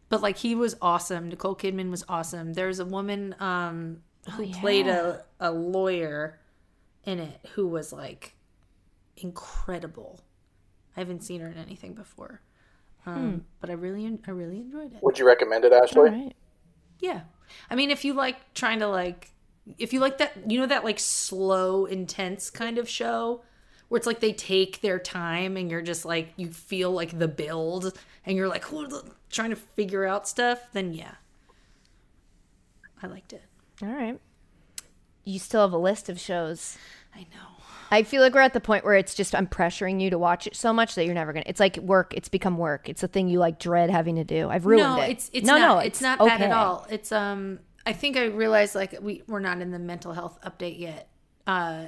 [0.09, 1.29] but like he was awesome.
[1.29, 2.53] Nicole Kidman was awesome.
[2.53, 6.39] There's a woman um who played a a lawyer
[7.03, 8.35] in it who was like
[9.17, 10.19] incredible.
[10.95, 12.41] I haven't seen her in anything before,
[13.05, 15.01] um, but I really I really enjoyed it.
[15.01, 16.09] Would you recommend it, Ashley?
[16.09, 16.35] right.
[16.99, 17.21] Yeah,
[17.69, 19.31] I mean, if you like trying to like,
[19.77, 23.41] if you like that, you know that like slow, intense kind of show
[23.87, 27.27] where it's like they take their time and you're just like you feel like the
[27.27, 28.63] build and you're like
[29.29, 31.15] trying to figure out stuff, then yeah.
[33.03, 33.43] I liked it.
[33.83, 34.19] All right.
[35.23, 36.77] You still have a list of shows.
[37.15, 37.51] I know.
[37.93, 40.47] I feel like we're at the point where it's just I'm pressuring you to watch
[40.47, 41.43] it so much that you're never gonna.
[41.45, 42.13] It's like work.
[42.15, 42.87] It's become work.
[42.87, 44.49] It's a thing you like dread having to do.
[44.49, 45.11] I've ruined no, it.
[45.11, 45.79] it's it's no, not, no.
[45.79, 46.87] it's, not that at all.
[46.89, 50.79] It's um I think I realized like we we're not in the mental health update
[50.79, 51.09] yet.
[51.45, 51.87] Uh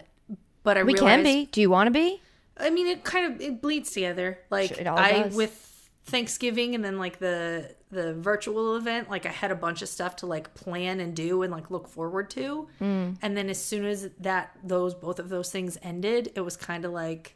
[0.63, 1.45] but I We realized, can be.
[1.45, 2.21] Do you want to be?
[2.57, 4.39] I mean it kind of it bleeds together.
[4.49, 5.35] Like Sure, I does.
[5.35, 5.72] with
[6.05, 10.15] Thanksgiving and then like the the virtual event, like I had a bunch of stuff
[10.17, 12.67] to like plan and do and like look forward to.
[12.79, 13.11] Hmm.
[13.21, 16.83] And then as soon as that those both of those things ended, it was kind
[16.85, 17.35] of like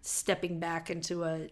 [0.00, 1.48] stepping back into a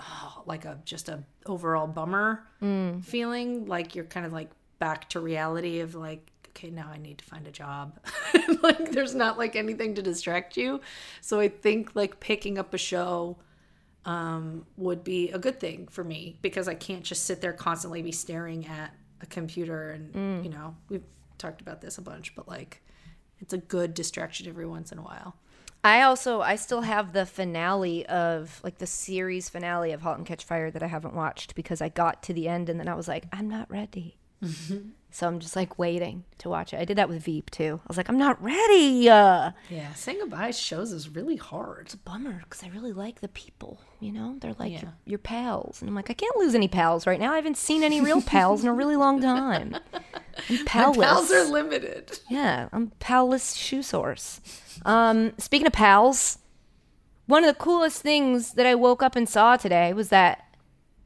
[0.00, 2.98] oh, like a just a overall bummer Hmm.
[3.00, 7.18] feeling like you're kind of like back to reality of like okay now i need
[7.18, 7.98] to find a job
[8.62, 10.80] like there's not like anything to distract you
[11.20, 13.36] so i think like picking up a show
[14.10, 18.02] um would be a good thing for me because i can't just sit there constantly
[18.02, 21.04] be staring at a computer and you know we've
[21.38, 22.82] talked about this a bunch but like
[23.38, 25.36] it's a good distraction every once in a while
[25.82, 30.26] I also I still have the finale of like the series finale of *Halt and
[30.26, 32.94] Catch Fire* that I haven't watched because I got to the end and then I
[32.94, 34.18] was like, I'm not ready.
[35.10, 36.80] so I'm just like waiting to watch it.
[36.80, 37.80] I did that with Veep too.
[37.82, 39.08] I was like, I'm not ready.
[39.08, 43.20] Uh, yeah saying goodbye shows is really hard It's a bummer because I really like
[43.22, 43.80] the people.
[44.00, 44.80] You know, they're like Yeah.
[44.82, 47.32] your, your pals, and I'm like, I can't lose any pals right now.
[47.32, 49.76] I haven't seen any real pals in a really long time.
[50.48, 54.40] I'm pals are limited Yeah, I'm palless shoe source.
[54.86, 56.38] Um, speaking of pals,
[57.26, 60.44] one of the coolest things that I woke up and saw today was that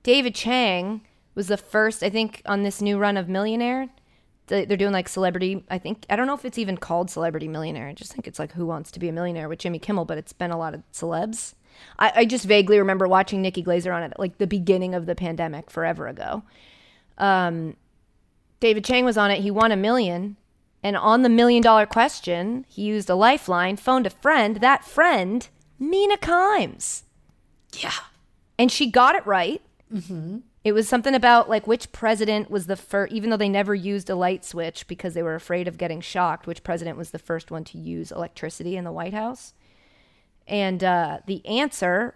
[0.05, 1.01] David Chang
[1.35, 3.89] was the first, I think, on this new run of Millionaire.
[4.47, 5.65] They're doing like celebrity.
[5.71, 7.89] I think I don't know if it's even called Celebrity Millionaire.
[7.89, 10.19] I just think it's like Who Wants to Be a Millionaire with Jimmy Kimmel, but
[10.19, 11.55] it's been a lot of celebs.
[11.99, 15.15] I, I just vaguely remember watching Nikki Glazer on it like the beginning of the
[15.15, 16.43] pandemic forever ago.
[18.61, 19.41] David Chang was on it.
[19.41, 20.37] He won a million.
[20.83, 24.57] And on the million dollar question, he used a lifeline, phoned a friend.
[24.57, 27.03] That friend, Mina Kimes.
[27.73, 27.91] yeah
[28.59, 29.63] And she got it right.
[29.93, 30.39] Mm-hmm.
[30.65, 34.09] It was something about like which president was the first, even though they never used
[34.09, 37.51] a light switch because they were afraid of getting shocked, which president was the first
[37.51, 39.53] one to use electricity in the White House.
[40.47, 42.15] And uh, the answer,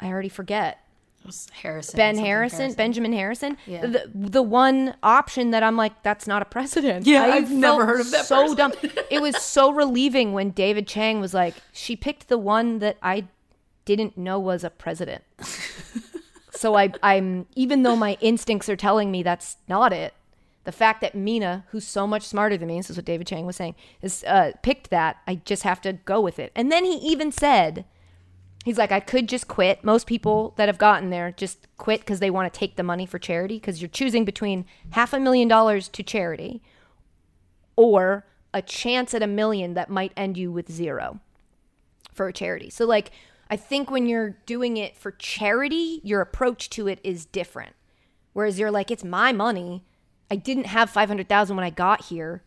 [0.00, 0.78] I already forget.
[1.24, 1.96] Was Harrison.
[1.96, 3.56] Ben something Harrison, Benjamin Harrison.
[3.66, 3.86] Yeah.
[3.86, 7.06] The the one option that I'm like, that's not a precedent.
[7.06, 8.56] Yeah, I I've never heard of that So person.
[8.56, 8.72] dumb.
[9.10, 13.28] It was so relieving when David Chang was like, she picked the one that I
[13.84, 15.22] didn't know was a president.
[16.50, 20.14] so I I'm even though my instincts are telling me that's not it.
[20.64, 23.46] The fact that Mina, who's so much smarter than me, this is what David Chang
[23.46, 25.16] was saying, is uh, picked that.
[25.26, 26.52] I just have to go with it.
[26.54, 27.84] And then he even said,
[28.64, 29.82] He's like, I could just quit.
[29.82, 33.06] Most people that have gotten there just quit because they want to take the money
[33.06, 36.62] for charity because you're choosing between half a million dollars to charity
[37.74, 41.18] or a chance at a million that might end you with zero
[42.12, 42.70] for a charity.
[42.70, 43.10] So, like,
[43.50, 47.74] I think when you're doing it for charity, your approach to it is different.
[48.32, 49.84] Whereas you're like, it's my money.
[50.32, 52.42] I didn't have 500,000 when I got here.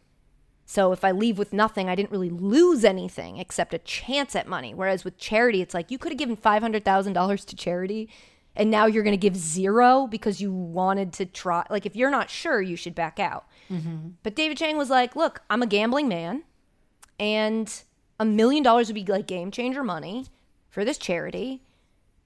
[0.66, 4.48] So if I leave with nothing, I didn't really lose anything except a chance at
[4.48, 4.74] money.
[4.74, 8.10] Whereas with charity, it's like you could have given $500,000 to charity
[8.56, 11.64] and now you're going to give zero because you wanted to try.
[11.70, 13.46] Like if you're not sure, you should back out.
[13.70, 14.10] Mm-hmm.
[14.24, 16.42] But David Chang was like, look, I'm a gambling man
[17.20, 17.72] and
[18.20, 20.26] a million dollars would be like game changer money
[20.72, 21.62] for this charity.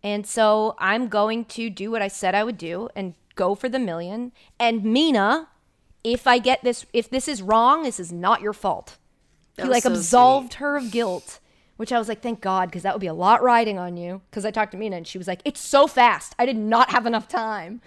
[0.04, 3.69] And so I'm going to do what I said I would do and go for
[3.69, 4.34] the million.
[4.60, 5.47] And Mina,
[6.04, 8.97] if I get this, if this is wrong, this is not your fault.
[9.56, 11.39] That he like so absolved her of guilt,
[11.78, 14.21] which I was like, thank God, because that would be a lot riding on you.
[14.30, 16.36] Because I talked to Mina and she was like, it's so fast.
[16.38, 17.82] I did not have enough time.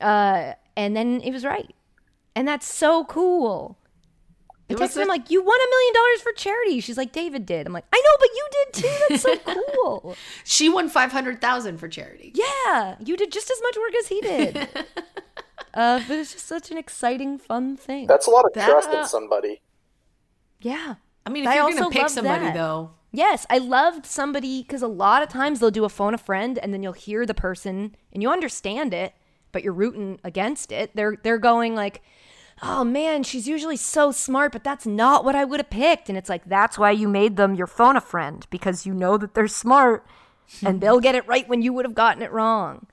[0.00, 1.72] Uh, and then it was right.
[2.34, 3.78] And that's so cool.
[4.70, 7.12] I It was texted him like, "You won a million dollars for charity." She's like,
[7.12, 9.04] "David did." I'm like, "I know, but you did too.
[9.10, 9.36] That's so
[9.82, 12.32] cool." She won five hundred thousand for charity.
[12.34, 14.56] yeah, you did just as much work as he did.
[15.74, 18.06] uh, but it's just such an exciting, fun thing.
[18.06, 19.60] That's a lot of That- trust in somebody.
[20.60, 20.94] yeah.
[21.26, 22.54] I mean, if I you're also gonna pick love somebody that.
[22.54, 26.18] though, Yes, I loved somebody because a lot of times they'll do a phone a
[26.18, 29.14] friend and then you'll hear the person and you understand it,
[29.52, 30.90] but you're rooting against it.
[30.94, 32.02] They're they're going like,
[32.64, 36.16] "Oh man, she's usually so smart, but that's not what I would have picked." And
[36.18, 39.34] it's like that's why you made them your phone a friend because you know that
[39.34, 40.06] they're smart
[40.64, 42.86] and they'll get it right when you would have gotten it wrong.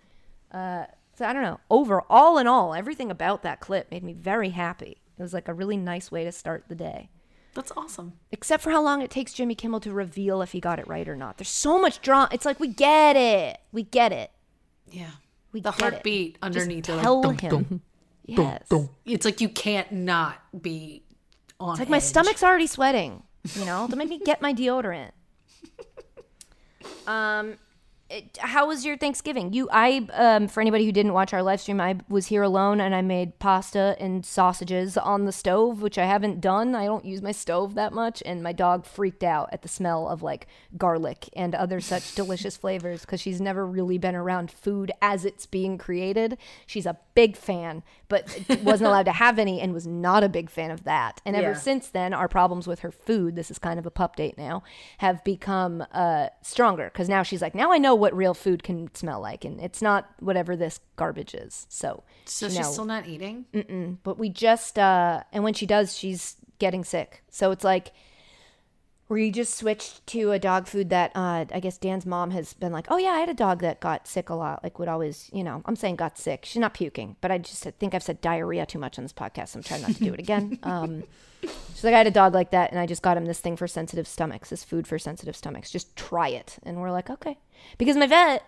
[0.52, 0.86] Uh,
[1.18, 1.60] so I don't know.
[1.70, 5.02] Overall, in all, everything about that clip made me very happy.
[5.18, 7.10] It was like a really nice way to start the day.
[7.54, 8.14] That's awesome.
[8.32, 11.08] Except for how long it takes Jimmy Kimmel to reveal if he got it right
[11.08, 11.38] or not.
[11.38, 12.30] There's so much drama.
[12.32, 13.60] It's like we get it.
[13.74, 14.32] We get it.
[14.90, 15.12] Yeah.
[15.52, 15.82] We the get it.
[15.94, 17.02] heartbeat Just underneath it.
[17.02, 17.82] tell Like, him.
[18.26, 18.64] Yes.
[19.06, 21.04] it's like you can't not be
[21.60, 21.72] on.
[21.72, 23.24] It's like my stomach's already sweating.
[23.56, 25.12] You know, don't make me get my deodorant.
[27.08, 27.58] Um,
[28.12, 29.54] it, how was your Thanksgiving?
[29.54, 32.82] You, I, um, for anybody who didn't watch our live stream, I was here alone
[32.82, 36.76] and I made pasta and sausages on the stove, which I haven't done.
[36.76, 40.10] I don't use my stove that much, and my dog freaked out at the smell
[40.10, 40.48] of like
[40.78, 45.46] garlic and other such delicious flavors because she's never really been around food as it's
[45.46, 46.38] being created.
[46.68, 48.26] She's a big fan, but
[48.64, 51.22] wasn't allowed to have any and was not a big fan of that.
[51.26, 51.58] And ever Yeah.
[51.58, 54.64] since then, our problems with her food, this is kind of a pup date now,
[54.98, 58.90] have become uh, stronger because now she's like, now I know what real food can
[58.96, 61.68] smell like, and it's not whatever this garbage is.
[61.70, 63.46] So, So she she's still not eating.
[63.54, 63.98] Mm.
[64.02, 67.22] but we just, uh, and when she does, she's getting sick.
[67.30, 67.92] So it's like,
[69.12, 72.72] we just switched to a dog food that uh, I guess Dan's mom has been
[72.72, 74.64] like, oh yeah, I had a dog that got sick a lot.
[74.64, 76.46] Like would always, you know, I'm saying got sick.
[76.46, 79.50] She's not puking, but I just think I've said diarrhea too much on this podcast.
[79.50, 80.60] So I'm trying not to do it again.
[80.72, 81.04] Um,
[81.42, 83.58] she's like, I had a dog like that, and I just got him this thing
[83.58, 85.72] for sensitive stomachs, this food for sensitive stomachs.
[85.72, 87.38] Just try it, and we're like, okay,
[87.78, 88.44] because my vet,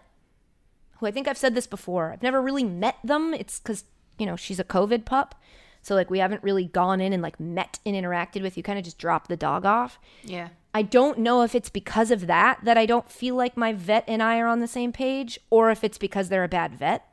[1.00, 3.34] who I think I've said this before, I've never really met them.
[3.34, 3.84] It's because
[4.18, 5.36] you know she's a COVID pup.
[5.84, 8.58] So like we haven't really gone in and like met and interacted with.
[8.58, 10.00] You kind of just drop the dog off.
[10.24, 10.48] Yeah.
[10.74, 14.04] I don't know if it's because of that that I don't feel like my vet
[14.08, 17.06] and I are on the same page, or if it's because they're a bad vet.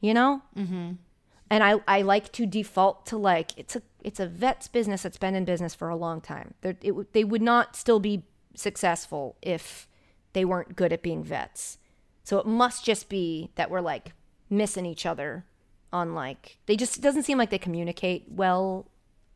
[0.00, 0.42] You know.
[0.56, 0.92] Mm-hmm.
[1.50, 5.16] And I I like to default to like it's a it's a vet's business that's
[5.18, 6.54] been in business for a long time.
[6.62, 9.88] It, would- they would not still be successful if
[10.34, 11.78] they weren't good at being vets.
[12.24, 14.12] So it must just be that we're like
[14.50, 15.44] missing each other
[15.92, 18.86] on like they just it doesn't seem like they communicate well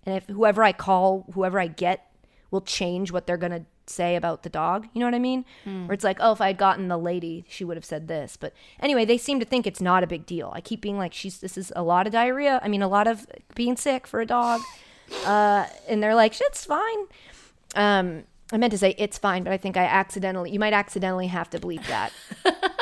[0.07, 2.11] and if whoever I call, whoever I get
[2.51, 5.45] will change what they're going to say about the dog, you know what I mean?
[5.65, 8.37] Where it's like, "Oh, if I had gotten the lady, she would have said this."
[8.37, 10.53] But anyway, they seem to think it's not a big deal.
[10.55, 12.61] I keep being like, "She's this is a lot of diarrhea.
[12.63, 14.61] I mean, a lot of being sick for a dog."
[15.25, 17.07] Uh and they're like, "Shit's fine."
[17.77, 21.29] Um I meant to say it's fine, but I think I accidentally you might accidentally
[21.29, 22.13] have to bleep that.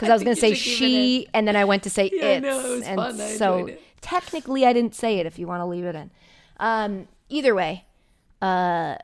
[0.00, 1.82] Because I was going to say you should keep it she, and then I went
[1.82, 3.18] to say Yeah, it's, know, it and fun.
[3.18, 3.68] So
[4.00, 5.26] technically I didn't say it.
[5.26, 6.10] If you want to leave it in,
[6.58, 7.84] um, either way,
[8.40, 8.96] uh,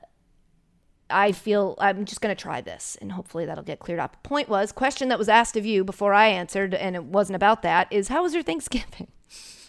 [1.10, 4.22] I feel I'm just going to try this, and hopefully that'll get cleared up.
[4.22, 7.62] Point was, question that was asked of you before I answered, and it wasn't about
[7.62, 7.92] that.
[7.92, 9.08] Is how was your Thanksgiving?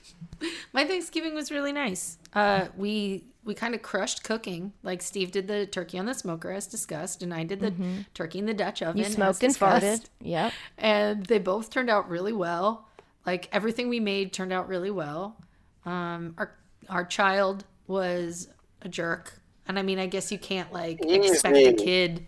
[0.74, 2.18] My Thanksgiving was really nice.
[2.34, 4.74] Uh, we we kind of crushed cooking.
[4.84, 7.74] Like Steve did the turkey on the smoker as discussed, and I did the
[8.14, 8.92] turkey in the Dutch oven.
[8.92, 9.00] Mm-hmm.
[9.00, 10.06] You as smoked and farted.
[10.22, 10.54] Yep.
[10.78, 12.88] and they both turned out really well.
[13.26, 15.38] Like everything we made turned out really well.
[15.86, 16.56] Um, our
[16.90, 18.50] our child was
[18.82, 22.28] a jerk, and I mean, I guess you can't like expect a kid.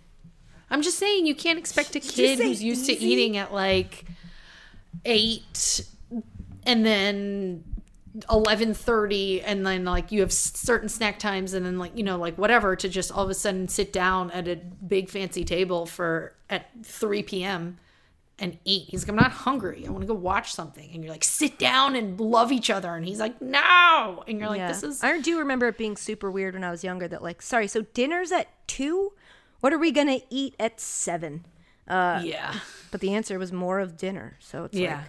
[0.72, 4.06] I'm just saying you can't expect a kid who's used to eating at like
[5.06, 5.82] eight,
[6.64, 7.64] and then
[8.30, 12.18] eleven thirty, and then like you have certain snack times, and then like you know
[12.18, 15.86] like whatever to just all of a sudden sit down at a big fancy table
[15.86, 17.78] for at three p.m
[18.42, 18.86] and eat.
[18.88, 19.84] He's like, I'm not hungry.
[19.86, 20.90] I want to go watch something.
[20.94, 22.96] And you're like, sit down and love each other.
[22.96, 24.24] And he's like, no.
[24.28, 25.04] And you're like, this is.
[25.04, 27.06] I do remember it being super weird when I was younger.
[27.08, 29.12] That like, sorry, so dinner's at two.
[29.60, 31.46] What are we gonna eat at seven?
[31.86, 32.54] Uh, yeah.
[32.92, 34.38] But the answer was more of dinner.
[34.40, 34.96] So it's Yeah.
[35.00, 35.06] like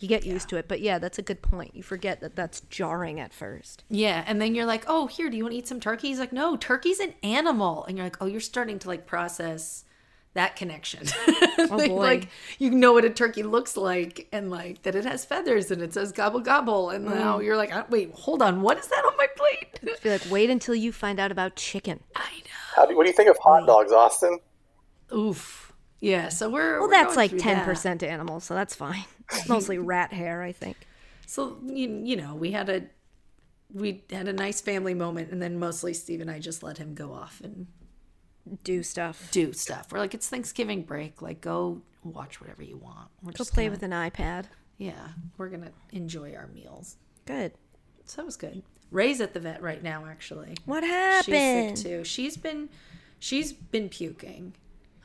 [0.00, 0.68] you get used to it.
[0.68, 1.74] But yeah, that's a good point.
[1.74, 3.84] You forget that that's jarring at first.
[3.88, 4.24] Yeah.
[4.26, 6.08] And then you're like, oh, here, do you want to eat some turkey?
[6.08, 7.84] He's like, no, turkey's an animal.
[7.84, 9.84] And you're like, oh, you're starting to like process
[10.34, 11.06] that connection.
[11.58, 11.96] Like- boy.
[11.96, 15.82] Like you know what a turkey looks like and like that it has feathers and
[15.82, 16.90] it says gobble gobble.
[16.90, 18.62] And now you're like, uh, wait, hold on.
[18.62, 19.80] What is that on my plate?
[19.94, 22.00] I feel like wait until you find out about chicken.
[22.14, 22.50] I know.
[22.76, 24.38] How do, what do you think of hot dogs, Austin?
[25.12, 25.72] Oof.
[26.00, 26.28] Yeah.
[26.28, 26.78] So we're.
[26.78, 27.64] Well, we're that's going like through ten that.
[27.66, 29.04] percent animals, so that's fine.
[29.32, 30.76] It's mostly rat hair, I think.
[31.26, 32.82] So you, you know, we had a
[33.72, 36.94] we had a nice family moment, and then mostly Steve and I just let him
[36.94, 37.66] go off and
[38.64, 39.28] Do stuff.
[39.30, 39.92] do stuff.
[39.92, 41.20] We're like, it's Thanksgiving break.
[41.20, 43.08] Like, go watch whatever you want.
[43.22, 44.46] We're Go just play gonna- with an iPad.
[44.78, 46.96] Yeah, we're gonna enjoy our meals.
[47.26, 47.52] Good.
[48.06, 48.62] So that was good.
[48.90, 50.06] Rey's at the vet right now.
[50.06, 51.76] Actually, What she's happened?
[51.78, 52.04] sick too.
[52.04, 52.70] She's been
[53.18, 54.54] she's been puking,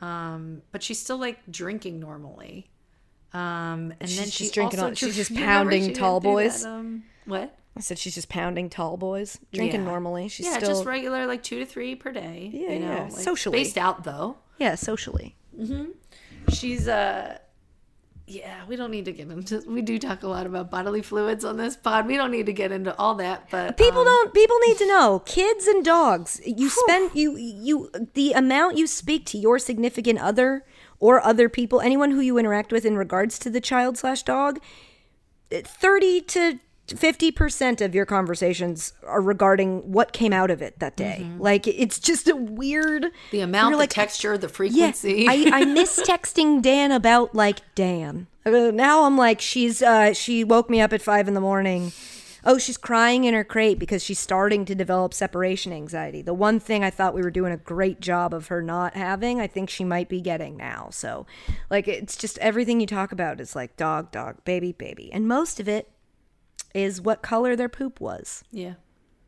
[0.00, 2.70] um, but she's still like drinking normally.
[3.34, 6.62] Um, and then She's drinking also on- she's just pounding tall boys?
[6.62, 7.58] that, um, what?
[7.76, 9.86] I said she's just pounding tall boys, drinking Yeah.
[9.86, 10.28] normally.
[10.28, 12.48] She's yeah, still just regular, like two to three per day.
[12.54, 13.64] Yeah, you know, yeah, like, socially.
[13.64, 14.36] spaced out though.
[14.58, 15.34] yeah, socially.
[16.52, 17.38] She's uh,
[18.26, 19.62] Yeah, we don't need to get into.
[19.66, 22.06] We do talk a lot about bodily fluids on this pod.
[22.06, 24.34] We don't need to get into all that, but People um, don't.
[24.34, 25.18] People need to know.
[25.26, 26.40] Kids and dogs.
[26.46, 30.64] You spend you you the amount you speak to your significant other
[31.04, 34.58] or other people, anyone who you interact with in regards to the child slash dog.
[35.50, 36.58] Thirty to
[36.96, 41.26] fifty percent of your conversations are regarding what came out of it that day.
[41.38, 43.08] Like it's just a weird.
[43.32, 45.26] the amount, you're the like, texture, the Yeah, frequency.
[45.28, 48.26] I, I miss texting Dan about like Dan.
[48.46, 51.92] Uh, Now I'm like, she's uh, she woke me up at five in the morning.
[52.44, 56.20] Oh, she's crying in her crate because she's starting to develop separation anxiety.
[56.22, 59.40] The one thing I thought we were doing a great job of her not having,
[59.40, 60.88] I think she might be getting now.
[60.90, 61.26] So,
[61.70, 65.58] like, it's just everything you talk about is like dog, dog, baby, baby, and most
[65.58, 65.90] of it
[66.74, 68.44] is what color their poop was.
[68.50, 68.74] yeah.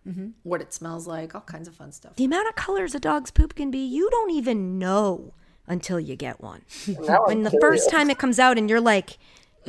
[0.07, 0.29] Mm-hmm.
[0.45, 2.15] What it smells like, all kinds of fun stuff.
[2.15, 5.35] The amount of colors a dog's poop can be, you don't even know
[5.67, 6.63] until you get one.
[6.87, 7.83] Now I'm when the curious.
[7.83, 9.19] first time it comes out and you're like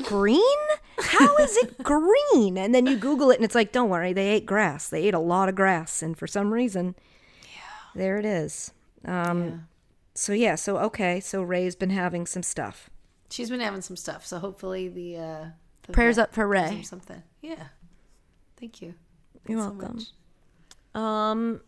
[0.03, 0.41] green?
[0.99, 2.57] How is it green?
[2.57, 4.89] And then you google it and it's like don't worry they ate grass.
[4.89, 6.01] They ate a lot of grass.
[6.01, 6.95] And for some reason
[7.43, 7.59] yeah.
[7.95, 8.71] there it is.
[9.05, 9.67] Um
[10.13, 11.19] so yeah so okay.
[11.19, 12.89] So Rey's been having some stuff.
[13.29, 15.45] She's been having some stuff, so hopefully the, uh,
[15.85, 16.81] the prayers up for ray.
[16.83, 17.23] Something.
[17.41, 17.67] Yeah.
[18.57, 18.93] Thank you.
[19.47, 19.97] you're so welcome.
[20.95, 21.01] Much.
[21.01, 21.61] um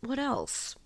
[0.00, 0.76] what else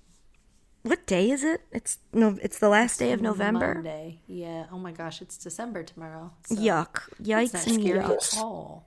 [0.86, 4.20] what day is it it's no it's the last day of november Monday.
[4.26, 4.66] Yeah.
[4.72, 6.32] Oh my gosh, it's December tomorrow.
[6.46, 8.86] So yuck It's yikes not and scary yuck at all.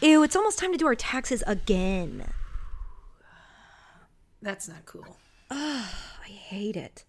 [0.00, 2.24] ew it's almost time to do our taxes again
[4.42, 5.16] That's not cool.
[5.50, 5.88] i
[6.28, 7.04] hate it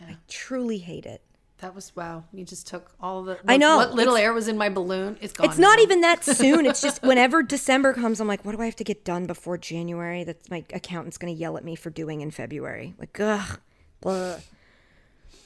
[0.00, 0.08] Yeah.
[0.10, 1.22] i truly hate it
[1.58, 2.24] That was wow.
[2.32, 3.38] You just took all the.
[3.48, 5.16] I know, What little air was in my balloon?
[5.22, 5.48] It's gone.
[5.48, 5.82] It's not now.
[5.84, 6.66] even that soon.
[6.66, 9.56] It's just whenever December comes, I'm like, what do I have to get done before
[9.56, 12.94] January That's my accountant's going to yell at me for doing in February?
[12.98, 13.60] Like, ugh.
[14.02, 14.36] Blah.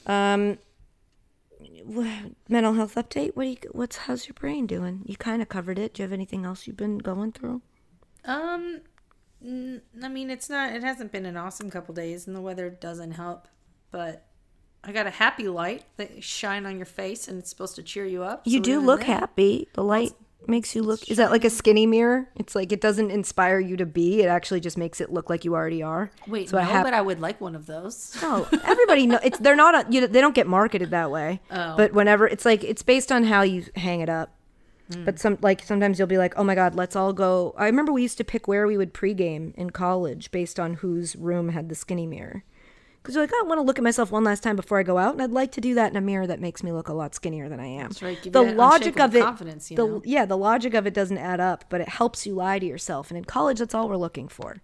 [0.05, 0.57] Um,
[1.89, 3.35] wh- mental health update.
[3.35, 3.57] What do you?
[3.71, 5.03] What's how's your brain doing?
[5.05, 5.93] You kind of covered it.
[5.93, 7.61] Do you have anything else you've been going through?
[8.25, 8.81] Um,
[9.43, 10.73] I mean, it's not.
[10.73, 13.47] It hasn't been an awesome couple days, and the weather doesn't help.
[13.91, 14.25] But
[14.83, 18.05] I got a happy light that shine on your face, and it's supposed to cheer
[18.05, 18.41] you up.
[18.45, 19.67] You so do look happy.
[19.73, 20.13] The light
[20.47, 21.09] makes you look.
[21.09, 22.29] Is that like a skinny mirror?
[22.35, 24.21] It's like it doesn't inspire you to be.
[24.21, 26.11] It actually just makes it look like you already are.
[26.27, 26.83] Wait, so no, I have.
[26.83, 28.17] but I would like one of those.
[28.21, 31.41] No, oh, everybody know it's they're not a, you, they don't get marketed that way.
[31.51, 31.77] Oh.
[31.77, 34.35] But whenever it's like it's based on how you hang it up.
[34.91, 35.05] Hmm.
[35.05, 37.93] But some like sometimes you'll be like, "Oh my god, let's all go." I remember
[37.93, 41.69] we used to pick where we would pregame in college based on whose room had
[41.69, 42.43] the skinny mirror.
[43.03, 44.97] Cuz you're like, "I want to look at myself one last time before I go
[44.97, 46.93] out, and I'd like to do that in a mirror that makes me look a
[46.93, 49.87] lot skinnier than I am." That's right, give the logic of it confidence, you the,
[49.87, 50.01] know?
[50.05, 53.09] yeah, the logic of it doesn't add up, but it helps you lie to yourself.
[53.09, 54.57] And in college, that's all we're looking for.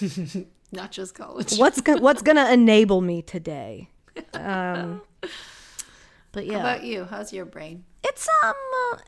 [0.72, 1.56] Not just college.
[1.56, 3.90] What's go- what's to enable me today?
[4.34, 5.02] Um,
[6.32, 7.04] but yeah, How about you?
[7.04, 7.84] How's your brain?
[8.04, 8.54] it's um,
[8.92, 8.98] uh,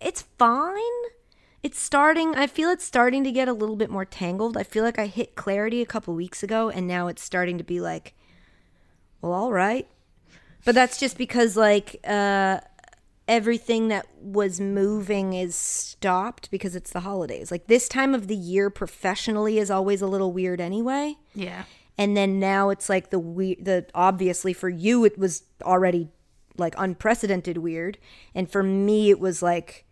[0.00, 0.80] it's fine.
[1.64, 2.34] It's starting.
[2.36, 4.56] I feel it's starting to get a little bit more tangled.
[4.56, 7.64] I feel like I hit clarity a couple weeks ago, and now it's starting to
[7.64, 8.14] be like,
[9.22, 9.88] well, all right.
[10.66, 12.60] But that's just because like uh,
[13.26, 17.50] everything that was moving is stopped because it's the holidays.
[17.50, 21.64] Like this time of the year, professionally, is always a little weird anyway Yeah.
[21.96, 26.08] and then now it's like the we the obviously for you it was already
[26.58, 27.96] like unprecedented weird
[28.34, 29.84] and for me it was like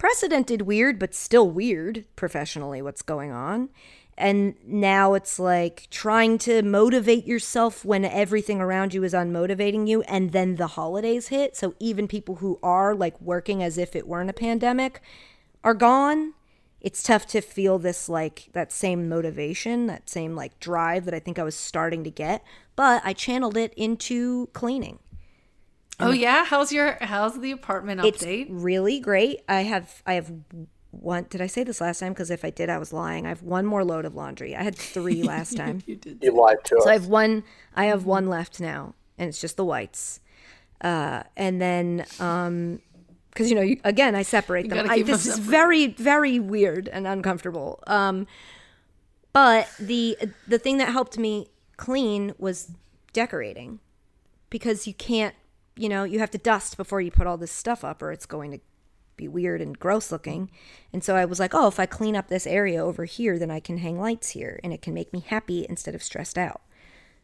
[0.00, 3.68] precedented weird but still weird professionally what's going on
[4.16, 10.00] and now it's like trying to motivate yourself when everything around you is unmotivating you
[10.02, 14.08] and then the holidays hit so even people who are like working as if it
[14.08, 15.02] weren't a pandemic
[15.62, 16.32] are gone
[16.80, 21.18] it's tough to feel this like that same motivation, that same like drive that I
[21.18, 22.42] think I was starting to get,
[22.74, 24.98] but I channeled it into cleaning.
[26.00, 26.44] Oh yeah.
[26.44, 28.46] How's your How's the apartment It's update?
[28.50, 29.42] really great.
[29.48, 30.32] I have I have
[30.90, 33.26] one did I say this last time because if I did I was lying.
[33.26, 34.56] I have one more load of laundry.
[34.56, 35.82] I had 3 last time.
[35.86, 36.18] You did.
[36.22, 36.84] You lied to us.
[36.84, 37.44] So I have one.
[37.74, 40.20] I have one left now, and it's just the whites.
[40.80, 42.80] Uh, and then, um,
[43.30, 44.78] because you know, you, again, I separate them.
[44.78, 47.80] gotta I, keep them this is very, very weird and uncomfortable.
[47.86, 48.26] Um,
[49.32, 50.16] but the
[50.48, 52.72] the thing that helped me clean was
[53.12, 53.78] decorating,
[54.48, 55.34] because you can't,
[55.76, 58.26] you know, you have to dust before you put all this stuff up, or it's
[58.26, 58.60] going to
[59.16, 60.50] be weird and gross looking.
[60.92, 63.50] And so I was like, oh, if I clean up this area over here, then
[63.50, 66.62] I can hang lights here and it can make me happy instead of stressed out.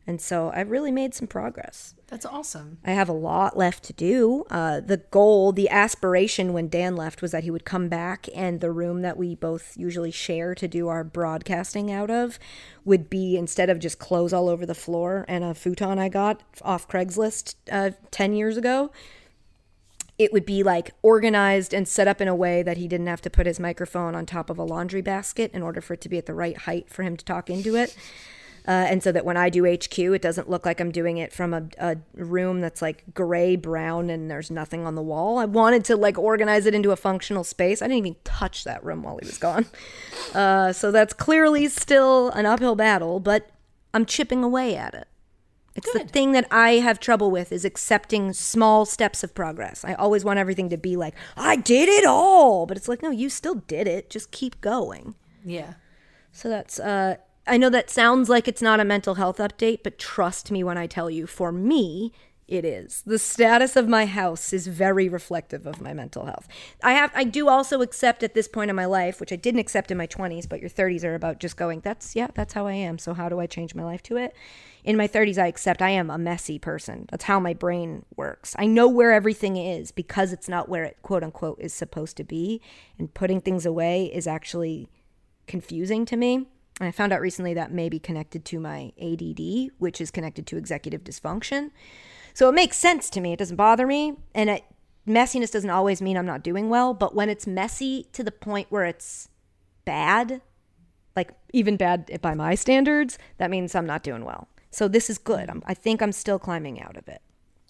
[0.07, 1.95] And so I really made some progress.
[2.07, 2.79] That's awesome.
[2.85, 4.45] I have a lot left to do.
[4.49, 8.61] Uh, the goal, the aspiration when Dan left was that he would come back and
[8.61, 12.39] the room that we both usually share to do our broadcasting out of
[12.85, 16.41] would be instead of just clothes all over the floor and a futon I got
[16.63, 18.93] off Craigslist uh, 10 years ago,
[20.19, 23.21] it would be like organized and set up in a way that he didn't have
[23.23, 26.09] to put his microphone on top of a laundry basket in order for it to
[26.09, 27.97] be at the right height for him to talk into it.
[28.67, 31.33] Uh, and so that when I do HQ, it doesn't look like I'm doing it
[31.33, 35.39] from a, a room that's like gray brown and there's nothing on the wall.
[35.39, 37.81] I wanted to like organize it into a functional space.
[37.81, 39.67] I didn't even touch that room while he was gone.
[40.35, 43.49] Uh, so that's clearly still an uphill battle, but
[43.95, 45.09] I'm chipping away at it.
[45.77, 49.85] It's the thing that I have trouble with is accepting small steps of progress.
[49.85, 52.67] I always want everything to be like, I did it all.
[52.67, 54.11] But it's like, no, you still did it.
[54.11, 55.15] Just keep going.
[55.45, 55.75] Yeah.
[56.33, 59.99] So that's uh I know that sounds like it's not a mental health update, but
[59.99, 62.13] trust me when I tell you for me
[62.49, 63.03] it is.
[63.05, 66.47] The status of my house is very reflective of my mental health.
[66.83, 69.61] I have I do also accept at this point in my life, which I didn't
[69.61, 72.67] accept in my 20s, but your 30s are about just going, that's yeah, that's how
[72.67, 72.99] I am.
[72.99, 74.33] So how do I change my life to it?
[74.85, 77.07] In my 30s I accept I am a messy person.
[77.11, 78.55] That's how my brain works.
[78.59, 82.25] I know where everything is because it's not where it quote unquote is supposed to
[82.25, 82.61] be,
[82.97, 84.89] and putting things away is actually
[85.49, 86.47] confusing to me.
[86.81, 90.47] And I found out recently that may be connected to my ADD, which is connected
[90.49, 91.71] to executive dysfunction.
[92.35, 93.33] So it makes sense to me.
[93.33, 94.15] It doesn't bother me.
[94.35, 94.65] And it,
[95.09, 96.93] messiness doesn't always mean I'm not doing well.
[96.93, 99.29] But when it's messy to the point where it's
[99.87, 100.43] bad,
[101.15, 104.49] like even bad by my standards, that means I'm not doing well.
[104.71, 105.49] So this is good.
[105.49, 107.23] I'm, I think I'm still climbing out of it.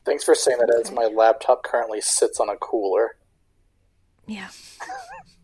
[0.05, 3.17] Thanks for saying that as my laptop currently sits on a cooler.
[4.27, 4.49] Yeah.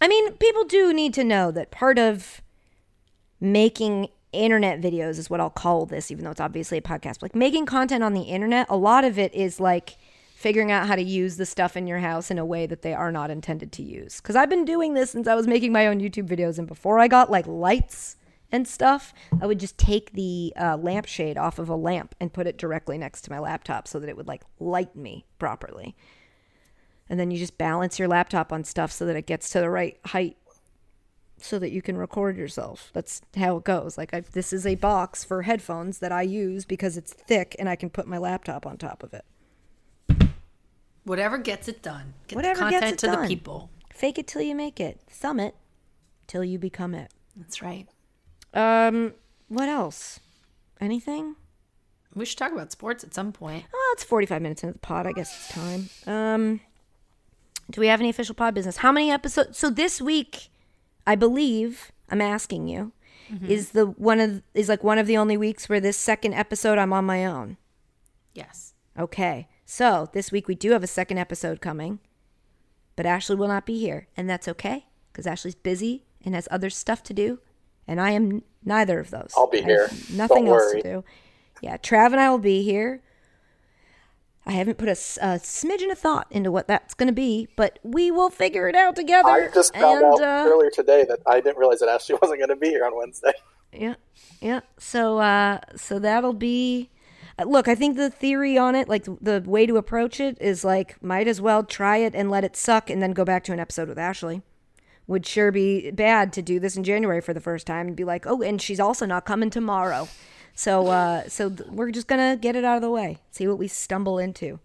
[0.00, 2.40] I mean, people do need to know that part of
[3.40, 7.22] making internet videos is what I'll call this, even though it's obviously a podcast.
[7.22, 9.96] Like making content on the internet, a lot of it is like
[10.34, 12.94] figuring out how to use the stuff in your house in a way that they
[12.94, 14.20] are not intended to use.
[14.20, 16.98] Because I've been doing this since I was making my own YouTube videos, and before
[16.98, 18.16] I got like lights
[18.52, 22.46] and stuff, I would just take the uh, lampshade off of a lamp and put
[22.46, 25.96] it directly next to my laptop so that it would like light me properly
[27.08, 29.70] and then you just balance your laptop on stuff so that it gets to the
[29.70, 30.36] right height
[31.40, 32.90] so that you can record yourself.
[32.92, 33.96] That's how it goes.
[33.96, 37.68] Like I, this is a box for headphones that I use because it's thick and
[37.68, 39.24] I can put my laptop on top of it.
[41.04, 42.14] Whatever gets it done.
[42.26, 43.22] Get Whatever the gets it to done.
[43.22, 43.70] the people.
[43.92, 45.00] Fake it till you make it.
[45.08, 45.54] Thumb it
[46.26, 47.12] till you become it.
[47.36, 47.86] That's right.
[48.52, 49.14] Um,
[49.48, 50.20] what else?
[50.80, 51.36] Anything?
[52.14, 53.64] We should talk about sports at some point.
[53.72, 55.06] Well, it's 45 minutes into the pod.
[55.06, 55.88] I guess it's time.
[56.06, 56.60] Um,
[57.70, 58.78] do we have any official pod business?
[58.78, 59.58] How many episodes?
[59.58, 60.50] So this week,
[61.06, 62.92] I believe I'm asking you,
[63.30, 63.46] mm-hmm.
[63.46, 66.78] is the one of is like one of the only weeks where this second episode
[66.78, 67.56] I'm on my own.
[68.34, 68.74] Yes.
[68.98, 72.00] Okay, so this week we do have a second episode coming,
[72.96, 76.70] but Ashley will not be here, and that's okay because Ashley's busy and has other
[76.70, 77.38] stuff to do,
[77.86, 79.32] and I am neither of those.
[79.36, 79.90] I'll be I have here.
[80.12, 80.82] Nothing Don't else worry.
[80.82, 81.04] to do.
[81.60, 83.02] Yeah, Trav and I will be here.
[84.46, 88.10] I haven't put a smidgen of thought into what that's going to be, but we
[88.10, 89.28] will figure it out together.
[89.28, 92.38] I just found and, out uh, earlier today that I didn't realize that Ashley wasn't
[92.38, 93.32] going to be here on Wednesday.
[93.72, 93.94] Yeah,
[94.40, 94.60] yeah.
[94.78, 96.88] So, uh, so that'll be.
[97.38, 100.64] uh, Look, I think the theory on it, like the way to approach it, is
[100.64, 103.52] like might as well try it and let it suck, and then go back to
[103.52, 104.40] an episode with Ashley.
[105.06, 108.04] Would sure be bad to do this in January for the first time and be
[108.04, 110.08] like, oh, and she's also not coming tomorrow.
[110.58, 113.58] So, uh, so th- we're just gonna get it out of the way, see what
[113.58, 114.58] we stumble into.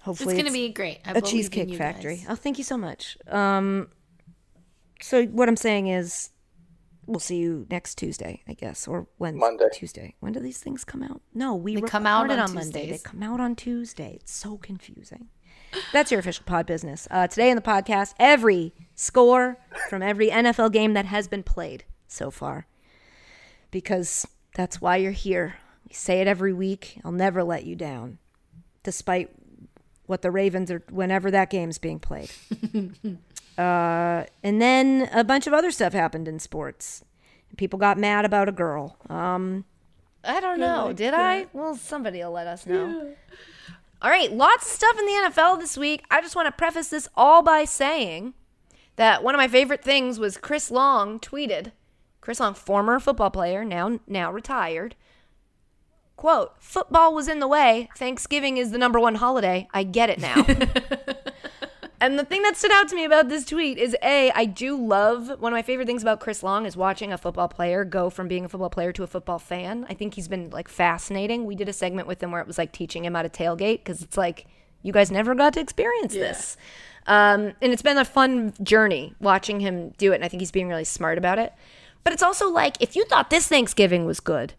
[0.00, 1.00] Hopefully, it's going to be great.
[1.06, 2.16] I a cheesecake factory.
[2.16, 2.26] guys.
[2.28, 3.16] Oh, thank you so much.
[3.26, 3.88] Um,
[5.00, 6.30] so what I'm saying is,
[7.06, 9.68] we'll see you next Tuesday, I guess, or Wednesday, Monday.
[9.72, 10.14] Tuesday.
[10.20, 11.22] When do these things come out?
[11.34, 12.90] No, we They come out recorded on Monday.
[12.90, 14.18] They come out on Tuesday.
[14.20, 15.28] It's so confusing.
[15.92, 17.08] That's your official pod business.
[17.10, 19.56] Uh, today in the podcast, every score
[19.88, 22.66] from every NFL game that has been played so far,
[23.70, 25.56] because that's why you're here.
[25.88, 26.98] We say it every week.
[27.04, 28.18] I'll never let you down,
[28.82, 29.30] despite
[30.06, 32.30] what the Ravens are whenever that game's being played.
[33.58, 37.04] uh, and then a bunch of other stuff happened in sports.
[37.56, 38.96] People got mad about a girl.
[39.08, 39.64] Um,
[40.22, 40.92] I don't know.
[40.92, 41.46] Did I?
[41.52, 43.14] Well, somebody will let us know.
[44.02, 46.04] All right, lots of stuff in the NFL this week.
[46.10, 48.34] I just want to preface this all by saying
[48.96, 51.72] that one of my favorite things was Chris Long tweeted.
[52.20, 54.94] Chris Long, former football player, now now retired.
[56.16, 57.88] Quote, football was in the way.
[57.96, 59.66] Thanksgiving is the number one holiday.
[59.72, 60.34] I get it now.
[62.00, 64.76] and the thing that stood out to me about this tweet is A, I do
[64.76, 68.10] love one of my favorite things about Chris Long is watching a football player go
[68.10, 69.86] from being a football player to a football fan.
[69.88, 71.46] I think he's been like fascinating.
[71.46, 73.78] We did a segment with him where it was like teaching him how to tailgate
[73.78, 74.46] because it's like
[74.82, 76.58] you guys never got to experience this.
[77.06, 80.16] Um, and it's been a fun journey watching him do it.
[80.16, 81.54] And I think he's being really smart about it.
[82.04, 84.54] But it's also like if you thought this Thanksgiving was good,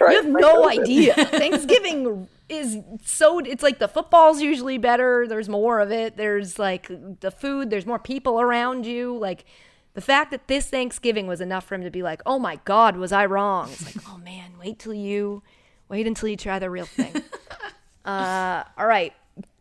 [0.00, 1.14] you have no idea.
[1.14, 5.26] Thanksgiving is so it's like the football's usually better.
[5.26, 6.16] There's more of it.
[6.16, 6.88] There's like
[7.20, 9.16] the food, there's more people around you.
[9.16, 9.44] Like
[9.94, 12.96] the fact that this Thanksgiving was enough for him to be like, "Oh my god,
[12.96, 15.42] was I wrong?" It's like, "Oh man, wait till you
[15.88, 17.22] wait until you try the real thing."
[18.04, 19.12] uh all right.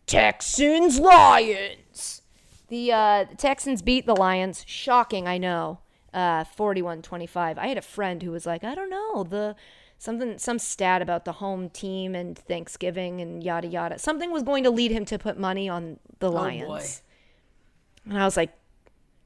[0.08, 2.22] Texans Lions.
[2.68, 4.64] The uh, Texans beat the Lions.
[4.68, 5.80] Shocking, I know.
[6.14, 7.57] Uh, 41-25.
[7.57, 9.55] I had a friend who was like, I don't know, the
[9.97, 13.99] something some stat about the home team and Thanksgiving and yada yada.
[13.99, 16.68] Something was going to lead him to put money on the Lions.
[16.68, 18.12] boy.
[18.12, 18.51] And I was like,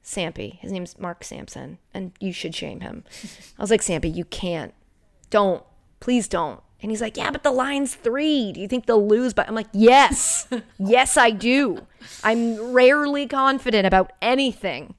[0.04, 3.04] Sampy, his name's Mark Sampson, and you should shame him.
[3.58, 4.74] I was like, Sampy, you can't.
[5.30, 5.64] Don't.
[6.00, 6.60] Please don't.
[6.82, 8.52] And he's like, Yeah, but the line's three.
[8.52, 9.34] Do you think they'll lose?
[9.34, 10.48] But I'm like, Yes.
[10.78, 11.88] yes, I do.
[12.24, 14.94] I'm rarely confident about anything.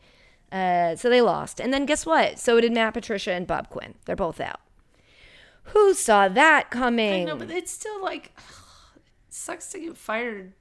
[0.57, 1.61] Uh, so they lost.
[1.61, 2.39] And then guess what?
[2.39, 3.95] So did Matt Patricia and Bob Quinn.
[4.05, 4.61] They're both out.
[5.65, 7.27] Who saw that coming?
[7.27, 8.33] No, but it's still like
[8.97, 10.53] it sucks to get fired.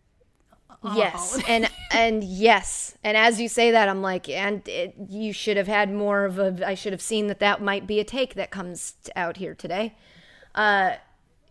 [0.96, 5.58] yes and and yes and as you say that i'm like and it, you should
[5.58, 8.36] have had more of a i should have seen that that might be a take
[8.36, 9.96] that comes out here today
[10.54, 10.91] uh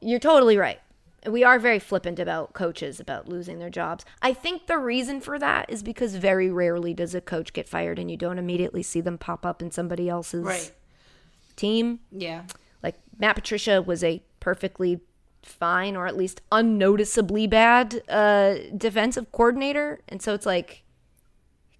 [0.01, 0.81] you're totally right
[1.27, 5.39] we are very flippant about coaches about losing their jobs i think the reason for
[5.39, 9.01] that is because very rarely does a coach get fired and you don't immediately see
[9.01, 10.73] them pop up in somebody else's right.
[11.57, 12.43] team Yeah.
[12.83, 15.01] like Matt Patricia was a perfectly
[15.43, 20.83] fine or at least unnoticeably bad uh, defensive coordinator, and so it's like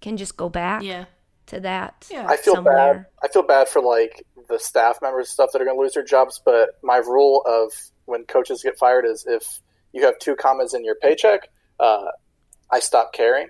[0.01, 1.05] can just go back Yeah.
[1.47, 2.07] to that.
[2.11, 2.27] Yeah.
[2.27, 2.75] I feel somewhere.
[2.93, 3.05] bad.
[3.23, 5.93] I feel bad for like the staff members and stuff that are going to lose
[5.93, 6.39] their jobs.
[6.45, 7.71] But my rule of
[8.05, 9.61] when coaches get fired is if
[9.93, 11.49] you have two commas in your paycheck,
[11.79, 12.05] uh,
[12.71, 13.47] I stop caring.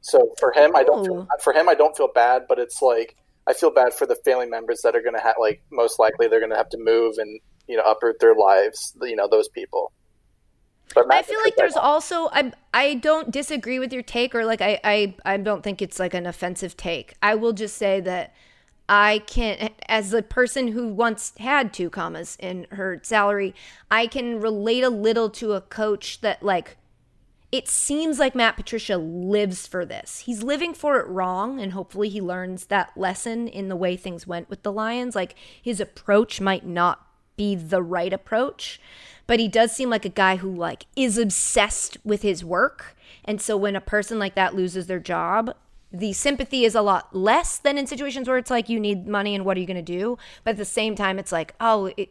[0.00, 1.04] So for him, I don't.
[1.04, 2.42] Feel, for him, I don't feel bad.
[2.48, 5.36] But it's like I feel bad for the family members that are going to have
[5.40, 8.96] like most likely they're going to have to move and you know uproot their lives.
[9.00, 9.92] You know those people.
[10.96, 14.80] I feel like there's also I I don't disagree with your take or like I
[14.84, 17.14] I I don't think it's like an offensive take.
[17.22, 18.34] I will just say that
[18.90, 23.54] I can as a person who once had two commas in her salary,
[23.88, 26.76] I can relate a little to a coach that like
[27.52, 30.20] it seems like Matt Patricia lives for this.
[30.20, 34.26] He's living for it wrong, and hopefully he learns that lesson in the way things
[34.26, 35.14] went with the Lions.
[35.14, 38.80] Like his approach might not be the right approach,
[39.28, 42.96] but he does seem like a guy who like is obsessed with his work.
[43.24, 45.54] And so when a person like that loses their job,
[45.92, 49.34] the sympathy is a lot less than in situations where it's like you need money
[49.34, 50.18] and what are you going to do?
[50.44, 52.10] But at the same time, it's like, oh, it,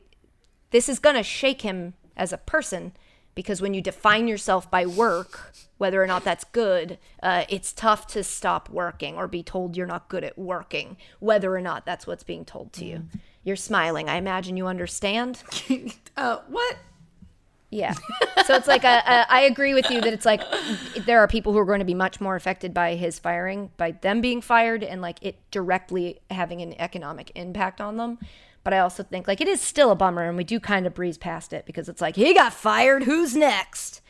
[0.71, 2.91] this is going to shake him as a person
[3.35, 8.05] because when you define yourself by work, whether or not that's good, uh, it's tough
[8.07, 12.05] to stop working or be told you're not good at working, whether or not that's
[12.05, 13.03] what's being told to you.
[13.45, 14.09] You're smiling.
[14.09, 15.41] I imagine you understand.
[16.17, 16.75] Uh, what?
[17.71, 17.93] Yeah.
[18.45, 20.41] So it's like a, a, I agree with you that it's like
[21.05, 23.91] there are people who are going to be much more affected by his firing, by
[23.91, 28.17] them being fired, and like it directly having an economic impact on them.
[28.63, 30.95] But I also think like it is still a bummer, and we do kind of
[30.95, 33.03] breeze past it because it's like he got fired.
[33.03, 34.01] Who's next?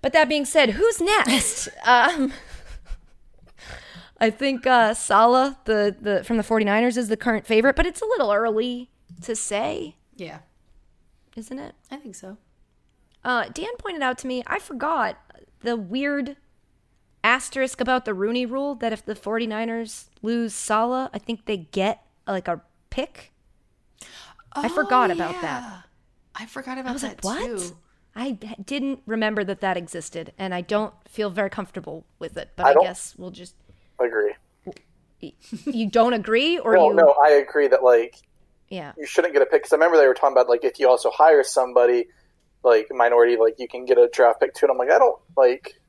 [0.00, 1.68] But that being said, who's next?
[1.84, 2.32] um,
[4.18, 8.00] I think uh, Saleh, the, the from the 49ers, is the current favorite, but it's
[8.00, 8.90] a little early
[9.22, 10.38] to say, Yeah.
[11.36, 11.74] isn't it?
[11.90, 12.38] I think so.
[13.24, 15.18] Uh, Dan pointed out to me, I forgot
[15.60, 16.36] the weird
[17.22, 22.02] asterisk about the Rooney rule that if the 49ers lose Saleh, I think they get
[22.26, 23.32] like a pick.
[24.52, 25.84] I forgot about that.
[26.34, 27.44] I forgot about I was that like, what?
[27.60, 27.76] too.
[28.16, 32.50] I d- didn't remember that that existed, and I don't feel very comfortable with it.
[32.56, 33.54] But I I, guess we'll just.
[34.00, 34.34] agree.
[35.66, 36.94] You don't agree, or Well, you?
[36.94, 38.16] no, I agree that like
[38.70, 38.92] Yeah.
[38.96, 40.88] you shouldn't get a pick because I remember they were talking about like if you
[40.88, 42.06] also hire somebody
[42.62, 44.66] like minority, like you can get a draft pick too.
[44.66, 45.80] And I'm like, I don't like.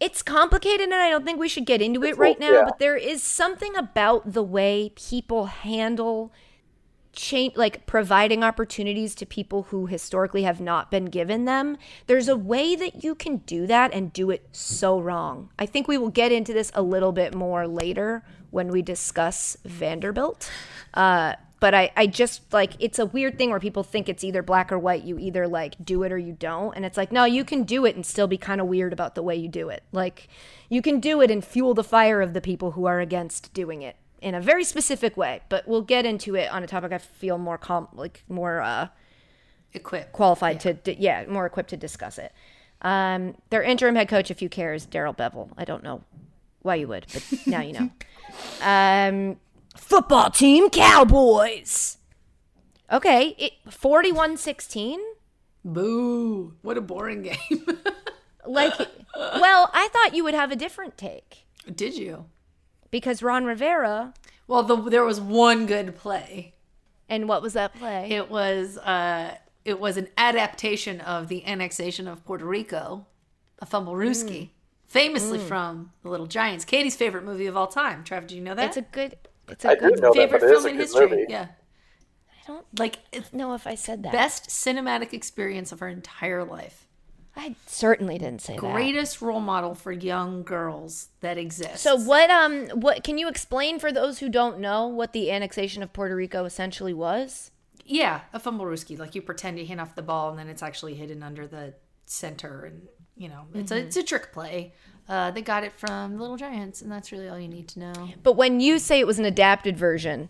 [0.00, 2.58] It's complicated, and I don't think we should get into it right well- now.
[2.58, 2.64] yeah.
[2.64, 6.32] But there is something about the way people handle
[7.12, 11.76] change, like providing opportunities to people who historically have not been given them.
[12.06, 15.50] There's a way that you can do that and do it so wrong.
[15.58, 19.56] I think we will get into this a little bit more later when we discuss
[19.64, 20.48] Vanderbilt.
[20.94, 24.42] Uh, but I, I just like it's a weird thing where people think it's either
[24.42, 25.04] black or white.
[25.04, 26.74] You either like do it or you don't.
[26.76, 29.14] And it's like, no, you can do it and still be kind of weird about
[29.14, 29.82] the way you do it.
[29.92, 30.28] Like
[30.68, 33.82] you can do it and fuel the fire of the people who are against doing
[33.82, 35.40] it in a very specific way.
[35.48, 38.88] But we'll get into it on a topic I feel more com like more uh
[39.74, 40.12] Equip.
[40.12, 42.32] qualified to di- yeah more equipped to discuss it.
[42.80, 45.50] Um, their interim head coach, if you care, is Darrell Bevell.
[45.58, 46.04] I don't know
[46.62, 47.90] why you would, but now you know.
[48.62, 49.36] Um,
[49.76, 51.98] football team Cowboys.
[52.90, 54.96] Okay, it 41-16.
[55.64, 56.54] Boo!
[56.62, 57.36] What a boring game.
[58.46, 58.72] Like,
[59.14, 62.24] well, I thought you would have a different take Did you?
[62.90, 64.14] because Ron Rivera.
[64.46, 66.54] Well, the, there was one good play.
[67.10, 68.10] And what was that play?
[68.10, 69.34] It was uh,
[69.66, 73.06] it was an adaptation of the annexation of Puerto Rico,
[73.58, 74.48] a fumblerooski,
[74.86, 78.02] famously from The Little Giants, Katie's favorite movie of all time.
[78.02, 78.68] Trev, do you know that?
[78.68, 79.16] it's a good.
[79.50, 80.00] It's a I good.
[80.00, 81.08] know favorite but it is film in history.
[81.08, 81.26] movie.
[81.28, 81.46] Yeah,
[82.30, 84.12] I don't like it's know if I said that.
[84.12, 86.86] best cinematic experience of her entire life.
[87.36, 88.60] I certainly didn't say that.
[88.60, 91.82] Greatest role model for young girls that exists.
[91.82, 92.30] So what?
[92.30, 96.16] Um, what can you explain for those who don't know what the annexation of Puerto
[96.16, 97.52] Rico essentially was?
[97.84, 98.98] Yeah, a fumble fumblerooski.
[98.98, 101.74] Like you pretend you hand off the ball and then it's actually hidden under the
[102.06, 103.84] center, and you know it's Mm-hmm.
[103.84, 104.74] a it's a trick play.
[105.08, 107.78] Uh, they got it from the Little Giants, and that's really all you need to
[107.78, 108.10] know.
[108.22, 110.28] But when you say it was an adapted version,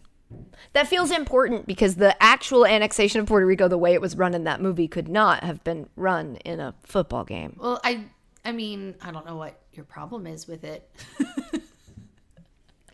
[0.72, 4.34] that feels important because the actual annexation of Puerto Rico, the way it was run
[4.34, 7.56] in that movie, could not have been run in a football game.
[7.58, 8.04] Well, I
[8.44, 10.88] I mean I don't know what your problem is with it.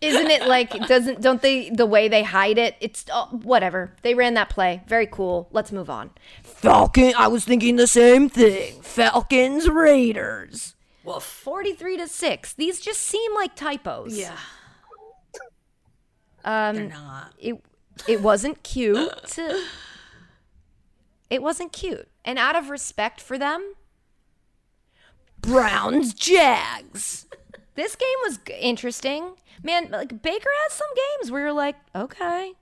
[0.01, 2.76] Isn't it like doesn't don't they the way they hide it?
[2.80, 3.97] It's oh, whatever.
[4.03, 4.82] They ran that play.
[4.87, 5.49] Very cool.
[5.51, 6.11] Let's move on.
[6.43, 7.14] Falcon.
[7.16, 8.80] I was thinking the same thing.
[8.82, 10.74] Falcons Raiders.
[11.05, 11.23] Woof.
[11.23, 12.53] 43 to 6.
[12.55, 14.17] These just seem like typos.
[14.19, 14.37] Yeah,
[16.45, 17.33] Um they're not.
[17.39, 17.63] it
[18.09, 19.39] it wasn't cute.
[21.31, 22.09] It wasn't cute.
[22.25, 23.75] And out of respect for them,
[25.41, 27.27] Browns Jags.
[27.75, 29.33] This game was interesting.
[29.63, 32.53] Man, like Baker has some games where you're like, okay.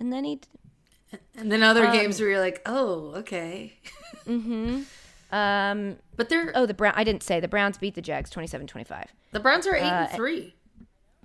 [0.00, 0.40] And then he
[1.36, 3.74] And then other games where you're like, oh, okay.
[4.26, 5.34] Mm hmm.
[5.34, 9.06] Um But they're oh, the Brown I didn't say the Browns beat the Jags 27-25.
[9.32, 10.54] the Browns are eight Uh, and three.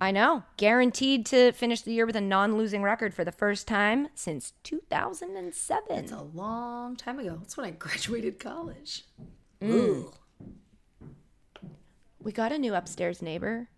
[0.02, 0.44] I know.
[0.56, 5.84] Guaranteed to finish the year with a non-losing record for the first time since 2007.
[5.98, 7.36] It's a long time ago.
[7.38, 9.04] That's when I graduated college.
[9.60, 9.70] Mm.
[9.70, 10.12] Ooh.
[12.18, 13.68] We got a new upstairs neighbor.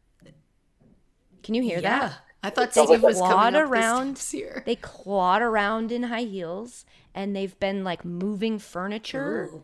[1.42, 1.82] Can you hear that?
[1.82, 2.18] Yeah, that?
[2.44, 4.16] I thought They someone was clawed coming around.
[4.64, 6.84] They clawed around in high heels,
[7.14, 9.62] and they've been like moving furniture Ooh.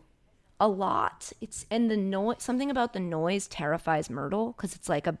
[0.59, 1.31] A lot.
[1.41, 2.37] It's and the noise.
[2.39, 5.17] Something about the noise terrifies Myrtle because it's like a,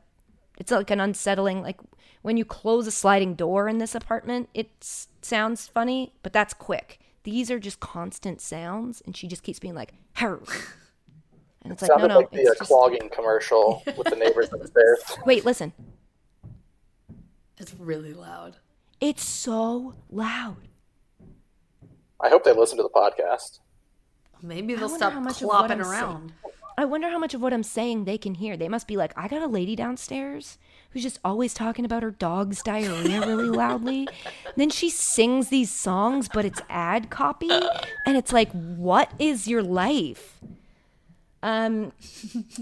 [0.57, 1.61] it's like an unsettling.
[1.61, 1.79] Like
[2.21, 4.69] when you close a sliding door in this apartment, it
[5.21, 6.99] sounds funny, but that's quick.
[7.23, 10.41] These are just constant sounds, and she just keeps being like, "Harr."
[11.63, 14.15] and it's like, no, Sounded no, like the it's uh, just clogging commercial with the
[14.15, 14.99] neighbors upstairs.
[15.25, 15.73] wait, listen.
[17.57, 18.55] It's really loud.
[19.01, 20.67] It's so loud.
[22.21, 23.59] I hope they listen to the podcast.
[24.41, 26.33] Maybe they'll stop how much of clopping saying- around.
[26.77, 28.55] I wonder how much of what I'm saying they can hear.
[28.55, 30.57] They must be like, I got a lady downstairs
[30.91, 34.07] who's just always talking about her dog's diarrhea really loudly.
[34.55, 37.49] then she sings these songs, but it's ad copy.
[38.05, 40.39] And it's like, what is your life?
[41.43, 41.91] Um,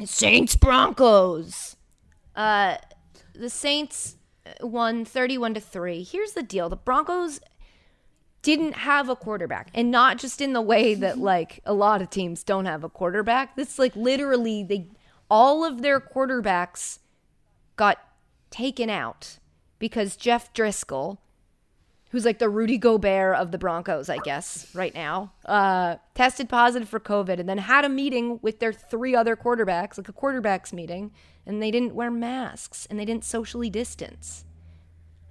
[0.03, 1.75] Saints Broncos.
[2.35, 2.77] Uh,
[3.35, 4.15] the Saints
[4.61, 6.03] won 31 to 3.
[6.03, 7.39] Here's the deal the Broncos
[8.47, 9.69] didn't have a quarterback.
[9.73, 12.89] And not just in the way that like a lot of teams don't have a
[12.89, 13.57] quarterback.
[13.57, 14.87] This like literally they
[15.29, 16.99] all of their quarterbacks
[17.75, 17.97] got
[18.49, 19.39] taken out
[19.79, 21.17] because Jeff Driskel
[22.11, 26.87] who's like the Rudy Gobert of the Broncos I guess right now uh tested positive
[26.87, 30.71] for covid and then had a meeting with their three other quarterbacks like a quarterbacks
[30.71, 31.11] meeting
[31.45, 34.45] and they didn't wear masks and they didn't socially distance.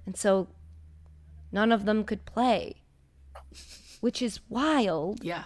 [0.05, 0.49] And so
[1.51, 2.83] none of them could play
[4.07, 5.21] which is wild.
[5.21, 5.43] Yeah.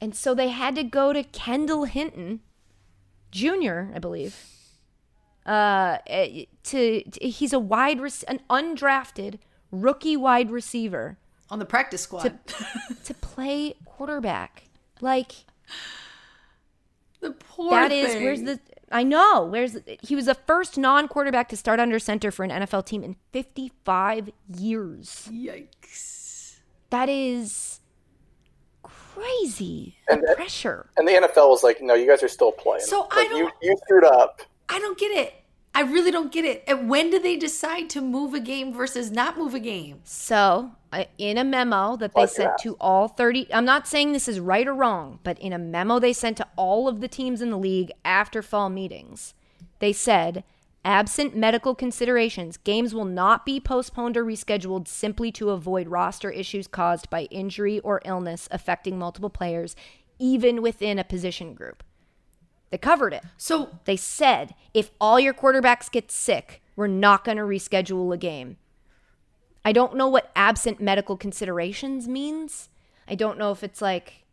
[0.00, 2.40] And so they had to go to Kendall Hinton
[3.30, 4.34] Jr., I believe.
[5.46, 9.38] Uh, eh, to, to- he's a wide rec- an undrafted
[9.70, 11.18] rookie wide receiver
[11.50, 12.36] On the practice squad.
[13.04, 14.64] to play quarterback.
[15.00, 15.32] Like
[17.20, 18.24] the poor that is thing.
[18.24, 18.58] where's the
[18.90, 22.50] I know where's the, he was the first non-quarterback to start under center for an
[22.50, 25.28] NFL team in 55 years.
[25.32, 26.24] Yikes.
[26.96, 27.80] That is
[28.82, 29.96] crazy.
[30.08, 30.88] And the that- pressure.
[30.96, 32.86] And the NFL was like, no, you guys are still playing.
[32.86, 34.40] So I Like, you, don't- you screwed up.
[34.70, 35.34] I don't get it.
[35.74, 36.64] I really don't get it.
[36.66, 40.00] And when do they decide to move a game versus not move a game?
[40.04, 44.12] So, uh, in a memo that they Fuck sent to all 30, I'm not saying
[44.12, 47.08] this is right or wrong, but in a memo they sent to all of the
[47.08, 49.34] teams in the league after fall meetings,
[49.80, 50.44] they said,
[50.86, 56.68] absent medical considerations, games will not be postponed or rescheduled simply to avoid roster issues
[56.68, 59.74] caused by injury or illness affecting multiple players,
[60.18, 61.82] even within a position group.
[62.70, 63.24] They covered it.
[63.36, 68.16] So They said if all your quarterbacks get sick, we're not going to reschedule a
[68.16, 68.56] game.
[69.64, 72.68] I don't know what absent medical considerations means.
[73.08, 74.24] I don't know if it's like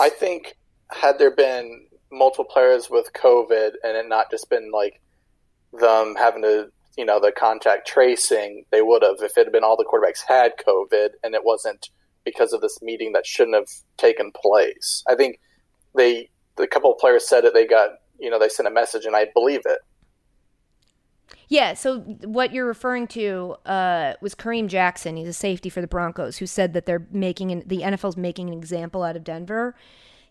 [0.00, 0.56] I think
[0.90, 5.00] had there been multiple players with COVID and it not just been like
[5.72, 9.16] them having to, you know, the contact tracing, they would have.
[9.20, 11.90] If it had been all the quarterbacks had COVID and it wasn't
[12.24, 15.02] because of this meeting that shouldn't have taken place.
[15.08, 15.40] I think
[15.96, 19.06] they, the couple of players said it, they got, you know, they sent a message
[19.06, 19.78] and I believe it.
[21.48, 25.16] Yeah, so what you're referring to uh, was Kareem Jackson.
[25.16, 28.48] He's a safety for the Broncos, who said that they're making an, the NFL's making
[28.48, 29.74] an example out of Denver.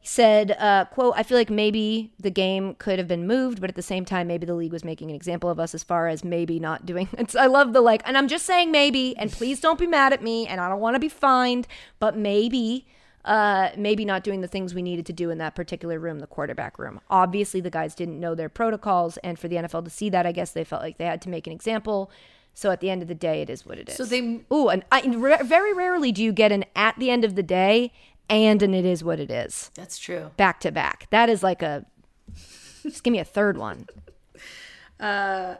[0.09, 3.75] Said, uh, "quote I feel like maybe the game could have been moved, but at
[3.75, 6.23] the same time, maybe the league was making an example of us as far as
[6.23, 9.59] maybe not doing." It's, I love the like, and I'm just saying maybe, and please
[9.59, 11.67] don't be mad at me, and I don't want to be fined,
[11.99, 12.87] but maybe
[13.25, 16.27] uh, maybe not doing the things we needed to do in that particular room, the
[16.27, 17.01] quarterback room.
[17.09, 20.31] Obviously, the guys didn't know their protocols, and for the NFL to see that, I
[20.31, 22.09] guess they felt like they had to make an example.
[22.53, 23.97] So at the end of the day, it is what it is.
[23.97, 25.01] So they- ooh, and I,
[25.43, 27.91] very rarely do you get an at the end of the day
[28.29, 30.31] and an it is what it is That's true.
[30.37, 31.07] back to back.
[31.11, 31.85] That is like a
[32.83, 33.87] just give me a third one.
[34.99, 35.55] Uh,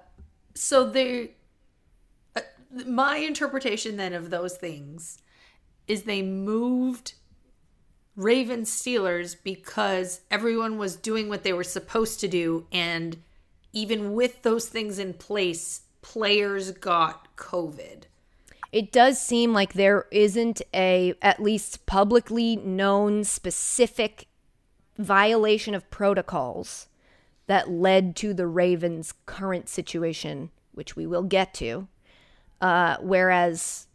[0.54, 1.32] So they,
[2.36, 2.42] uh,
[2.86, 5.20] my interpretation then of those things
[5.88, 7.14] is they moved
[8.16, 13.18] Ravens Steelers because everyone was doing what they were supposed to do, and
[13.72, 18.04] even with those things in place, players got COVID.
[18.72, 24.28] It does seem like there isn't a at least publicly known specific
[24.98, 26.88] violation of protocols
[27.48, 31.88] that led to the Ravens' current situation, which we will get to.
[32.60, 33.88] Uh, whereas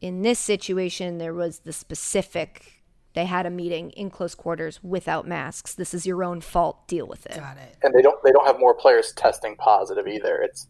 [0.00, 2.82] in this situation, there was the specific,
[3.14, 5.74] they had a meeting in close quarters without masks.
[5.74, 6.88] This is your own fault.
[6.88, 7.36] Deal with it.
[7.36, 7.76] Got it.
[7.82, 10.40] And they don't they don't have more players testing positive either.
[10.40, 10.68] It's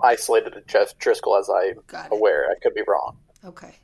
[0.00, 2.46] isolated to Jeff Driskel as I'm Got aware.
[2.50, 3.16] I could be wrong.
[3.44, 3.76] Okay.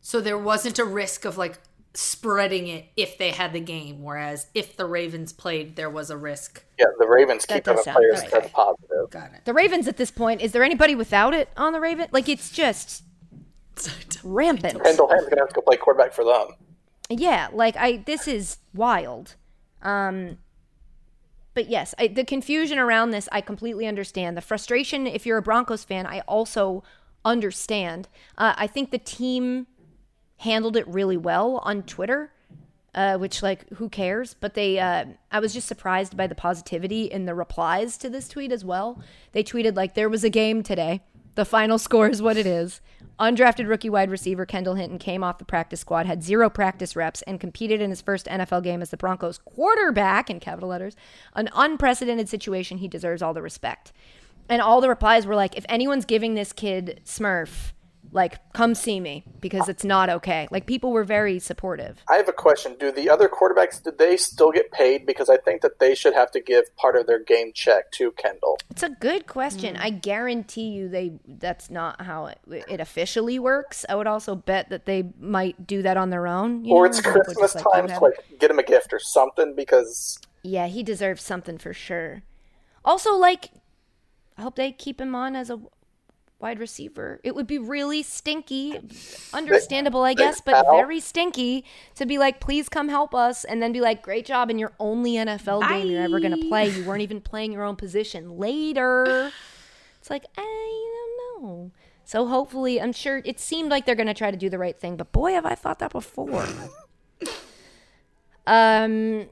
[0.00, 1.58] So there wasn't a risk of like
[1.94, 6.16] spreading it if they had the game, whereas if the Ravens played, there was a
[6.16, 6.62] risk.
[6.78, 8.30] Yeah, the Ravens That keep does having players right.
[8.30, 9.10] test positive.
[9.10, 9.44] Got it.
[9.44, 12.08] The Ravens at this point, is there anybody without it on the Raven?
[12.12, 13.02] Like, it's just
[14.24, 14.82] rampant.
[14.82, 16.48] Kendall Ham's gonna have to go play quarterback for them.
[17.08, 19.34] Yeah, like I this is wild.
[19.82, 20.38] Um
[21.56, 24.36] but yes, I, the confusion around this I completely understand.
[24.36, 26.84] The frustration if you're a Broncos fan, I also
[27.24, 28.08] understand.
[28.36, 29.66] Uh, I think the team
[30.36, 32.30] handled it really well on Twitter.
[32.94, 37.02] Uh, which like who cares but they uh, i was just surprised by the positivity
[37.04, 38.98] in the replies to this tweet as well
[39.32, 41.02] they tweeted like there was a game today
[41.34, 42.80] the final score is what it is
[43.18, 47.22] undrafted rookie wide receiver kendall hinton came off the practice squad had zero practice reps
[47.22, 50.96] and competed in his first nfl game as the broncos quarterback in capital letters
[51.34, 52.78] an unprecedented situation.
[52.78, 53.92] He deserves all the respect.
[54.48, 57.72] And all the replies were like if anyone's giving this kid smurf
[58.12, 62.28] like come see me because it's not okay like people were very supportive I have
[62.28, 62.76] a question.
[62.78, 65.06] Do the other quarterbacks do they still get paid?
[65.06, 68.12] Because I think that they should have to give part of their game check to
[68.12, 68.58] Kendall.
[68.70, 69.74] It's a good question.
[69.74, 69.80] Mm.
[69.80, 73.84] I guarantee you they that's not how it, it officially works.
[73.88, 76.64] I would also bet that they might do that on their own.
[76.64, 79.00] You or know, it's people Christmas like, time, so like get him a gift or
[79.00, 82.22] something because Yeah, he deserves something for sure.
[82.84, 83.50] Also, like,
[84.38, 85.60] I hope they keep him on as a
[86.38, 87.20] wide receiver.
[87.24, 88.78] It would be really stinky,
[89.32, 91.64] understandable, I guess, but very stinky
[91.94, 94.72] to be like, please come help us, and then be like, great job in your
[94.78, 96.68] only NFL game you're ever going to play.
[96.68, 99.32] You weren't even playing your own position later.
[99.98, 100.96] It's like, I
[101.32, 101.72] don't know.
[102.04, 104.78] So hopefully, I'm sure it seemed like they're going to try to do the right
[104.78, 106.46] thing, but boy, have I thought that before.
[108.46, 109.26] um,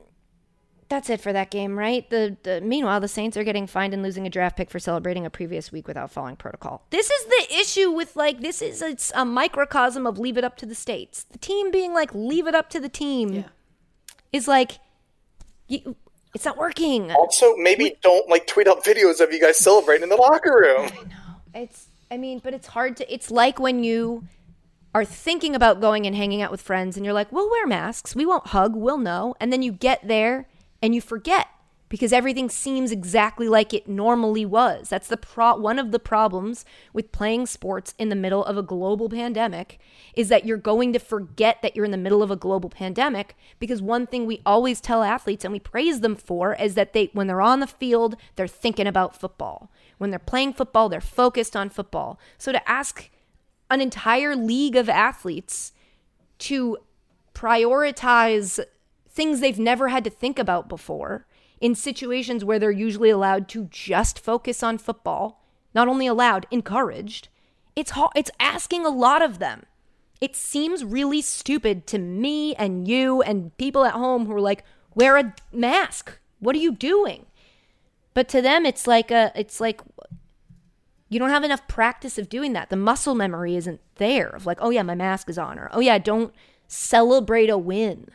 [0.89, 2.09] that's it for that game, right?
[2.11, 5.25] The, the meanwhile, the Saints are getting fined and losing a draft pick for celebrating
[5.27, 6.87] a previous week without following protocol.
[6.91, 10.57] This is the issue with like this is it's a microcosm of leave it up
[10.59, 11.25] to the states.
[11.25, 13.43] The team being like leave it up to the team Yeah.
[14.33, 14.73] is like
[15.69, 15.97] you,
[16.35, 17.11] it's not working.
[17.13, 20.91] also maybe don't like tweet out videos of you guys celebrating in the locker room.
[20.93, 24.25] I know it's I mean, but it's hard to it's like when you
[24.95, 28.15] are thinking about going and hanging out with friends and you're like, "We'll wear masks.
[28.15, 28.77] We won't hug.
[28.77, 30.47] We'll know." And then you get there
[30.85, 31.49] and you forget
[31.89, 34.91] because everything seems exactly like it normally was.
[34.91, 38.63] That's the pro one of the problems with playing sports in the middle of a
[38.63, 39.79] global pandemic
[40.13, 43.35] is that you're going to forget that you're in the middle of a global pandemic
[43.59, 47.09] because one thing we always tell athletes and we praise them for is that they
[47.15, 49.71] when they're on the field, they're thinking about football.
[49.97, 52.21] When they're playing football, they're focused on football.
[52.37, 53.09] So to ask
[53.71, 55.73] an entire league of athletes
[56.41, 56.77] to
[57.33, 58.61] prioritize
[59.15, 61.27] things they've never had to think about before
[61.61, 65.43] in situations where they're usually allowed to just focus on football,
[65.75, 67.29] not only allowed, encouraged.
[67.77, 69.65] It's ha- it's asking a lot of them.
[70.21, 74.65] It seems really stupid to me and you and people at home who are like,
[74.95, 76.19] wear a mask.
[76.41, 77.27] What are you doing?
[78.15, 79.81] But to them, it's like a, it's like
[81.09, 82.71] you don't have enough practice of doing that.
[82.71, 85.81] The muscle memory isn't there of like, oh yeah, my mask is on, or oh
[85.81, 86.35] yeah, don't
[86.67, 88.09] celebrate a win.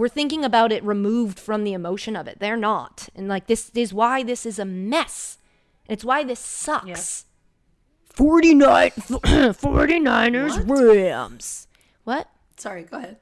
[0.00, 2.38] We're thinking about it removed from the emotion of it.
[2.40, 3.10] They're not.
[3.14, 5.36] And like this is why this is a mess.
[5.90, 7.26] It's why this sucks.
[8.06, 11.68] 49 49ers Rams.
[12.04, 12.30] What?
[12.56, 13.18] Sorry, go ahead.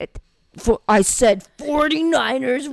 [0.00, 0.20] It,
[0.56, 2.68] for, I said 49ers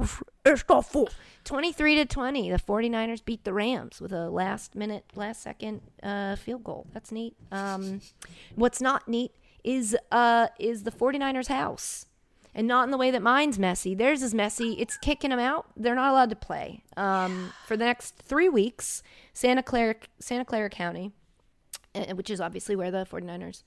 [0.00, 0.20] Rams.
[0.44, 1.06] It's four.
[1.44, 2.50] 23 to 20.
[2.50, 6.88] The 49ers beat the Rams with a last minute, last second uh, field goal.
[6.92, 7.36] That's neat.
[7.52, 8.00] Um,
[8.56, 9.30] what's not neat
[9.68, 12.06] is uh, is the 49ers house.
[12.54, 13.94] And not in the way that mine's messy.
[13.94, 14.72] Theirs is messy.
[14.80, 15.66] It's kicking them out.
[15.76, 19.02] They're not allowed to play um, for the next three weeks.
[19.32, 21.12] Santa Clara, Santa Clara County,
[21.94, 23.62] uh, which is obviously where the 49ers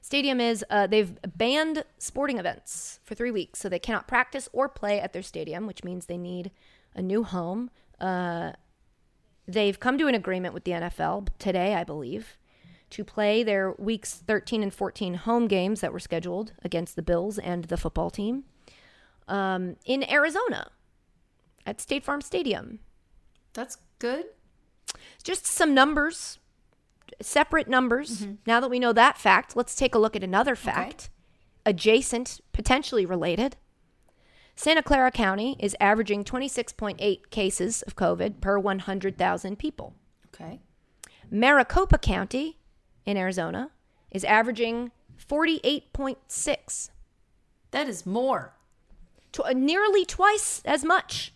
[0.00, 3.58] stadium is, uh, they've banned sporting events for three weeks.
[3.58, 6.50] So they cannot practice or play at their stadium, which means they need
[6.94, 7.70] a new home.
[8.00, 8.52] Uh,
[9.48, 12.36] they've come to an agreement with the NFL today, I believe,
[12.90, 17.38] to play their weeks 13 and 14 home games that were scheduled against the Bills
[17.38, 18.44] and the football team
[19.28, 20.70] um, in Arizona
[21.66, 22.80] at State Farm Stadium.
[23.52, 24.26] That's good.
[25.22, 26.38] Just some numbers,
[27.20, 28.26] separate numbers.
[28.46, 31.10] Now that we know that fact, let's take a look at another fact,
[31.66, 33.56] adjacent, potentially related.
[34.56, 39.94] Santa Clara County is averaging 26.8 cases of COVID per 100,000 people.
[40.34, 40.60] Okay.
[41.30, 42.57] Maricopa County
[43.08, 43.70] in Arizona
[44.10, 46.90] is averaging 48.6,
[47.70, 48.52] That is more.
[49.32, 51.32] tw- uh, nearly twice as much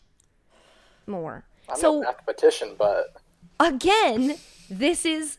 [1.06, 1.44] more.
[1.70, 3.16] I'm so a mathematician, but
[3.58, 4.36] again,
[4.68, 5.38] this is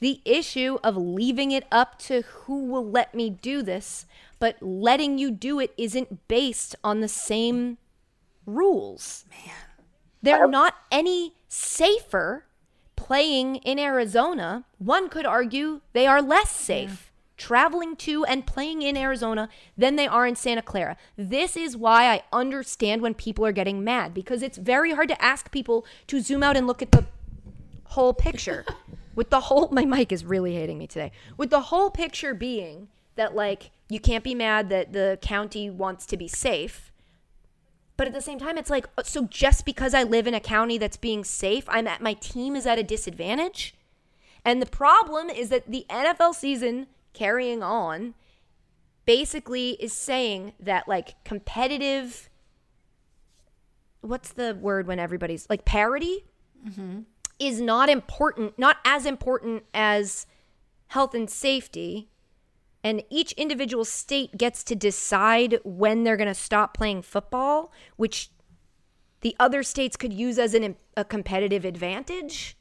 [0.00, 4.04] the issue of leaving it up to who will let me do this,
[4.38, 7.78] but letting you do it isn't based on the same
[8.44, 9.24] rules.
[9.30, 9.54] Man.
[10.20, 12.44] They're not any safer
[13.12, 14.64] playing in Arizona.
[14.78, 20.06] One could argue they are less safe traveling to and playing in Arizona than they
[20.06, 20.96] are in Santa Clara.
[21.14, 25.22] This is why I understand when people are getting mad because it's very hard to
[25.22, 27.04] ask people to zoom out and look at the
[27.84, 28.64] whole picture.
[29.14, 31.12] with the whole my mic is really hating me today.
[31.36, 36.06] With the whole picture being that like you can't be mad that the county wants
[36.06, 36.90] to be safe.
[37.96, 40.40] But at the same time it's like uh, so just because I live in a
[40.40, 43.74] county that's being safe, I'm at my team is at a disadvantage.
[44.44, 48.14] And the problem is that the NFL season carrying on
[49.04, 52.28] basically is saying that like competitive
[54.00, 56.24] what's the word when everybody's like parity
[57.38, 60.26] is not important, not as important as
[60.88, 62.08] health and safety.
[62.84, 68.30] And each individual state gets to decide when they're going to stop playing football, which
[69.20, 72.56] the other states could use as an, a competitive advantage.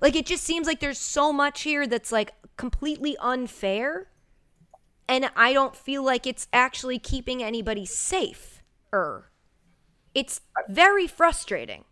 [0.00, 4.10] Like it just seems like there's so much here that's like completely unfair.
[5.08, 8.62] And I don't feel like it's actually keeping anybody safe.
[8.92, 9.30] Er.
[10.14, 11.84] It's very frustrating.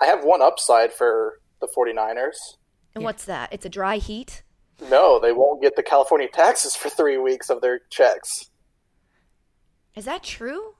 [0.00, 2.58] I have one upside for the 49ers.
[2.94, 3.52] And what's that?
[3.52, 4.43] It's a dry heat.
[4.90, 8.50] No, they won't get the California taxes for three weeks of their checks.
[9.94, 10.74] Is that true?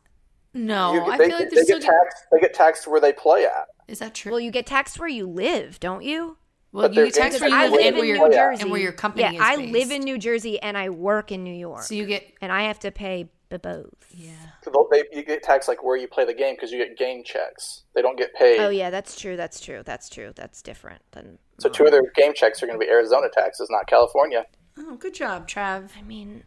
[0.52, 2.24] No, You- I they, feel like they there's still get taxed.
[2.32, 3.66] They get taxed where they play at.
[3.88, 4.32] Is that true?
[4.32, 6.36] Well, you get taxed where you live, don't you?
[6.72, 8.34] Well, But you get taxed where you I live and where in your New.
[8.34, 8.62] Jersey.
[8.62, 9.72] and where your company yeah, is I based.
[9.72, 11.82] live in New Jersey and I work in New York.
[11.82, 13.88] So you get and I have to pay b- both.
[14.12, 14.32] yeah.
[14.62, 17.22] So they'll- you get taxed like where you play the game because you get game
[17.24, 17.82] checks.
[17.94, 18.60] They don't get paid.
[18.60, 19.36] Oh yeah, that's true.
[19.36, 19.82] That's true.
[19.84, 20.32] That's true.
[20.34, 21.38] That's different than.
[21.58, 24.44] So two of their game checks are going to be Arizona taxes, not California.
[24.78, 25.90] Oh, good job, Trav.
[25.96, 26.42] I mean,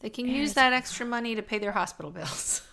[0.00, 2.62] They can use that extra money to pay their hospital bills.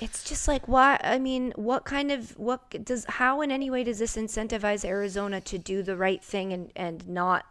[0.00, 0.98] it's just like why?
[1.04, 5.40] I mean, what kind of what does how in any way does this incentivize Arizona
[5.42, 7.44] to do the right thing and and not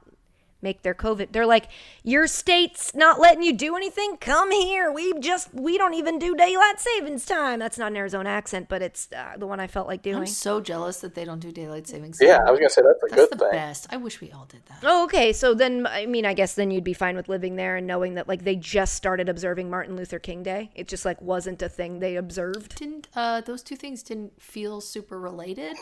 [0.61, 1.31] make their COVID?
[1.31, 1.67] They're like,
[2.03, 4.17] your state's not letting you do anything.
[4.17, 4.91] Come here.
[4.91, 7.59] We just we don't even do daylight savings time.
[7.59, 10.17] That's not an Arizona accent, but it's uh, the one I felt like doing.
[10.17, 12.19] I'm so jealous that they don't do daylight savings.
[12.21, 12.47] Yeah, time.
[12.47, 13.51] I was going to say that's a that's good the thing.
[13.51, 13.87] best.
[13.89, 14.79] I wish we all did that.
[14.83, 15.33] Oh, okay.
[15.33, 18.15] So then, I mean, I guess then you'd be fine with living there and knowing
[18.15, 20.71] that like they just started observing Martin Luther King Day.
[20.75, 22.75] It just like wasn't a thing they observed.
[22.77, 25.75] Didn't uh, those two things didn't feel super related?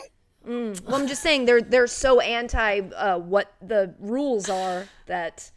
[0.44, 5.50] Well, I'm just saying they're they're so anti uh, what the rules are that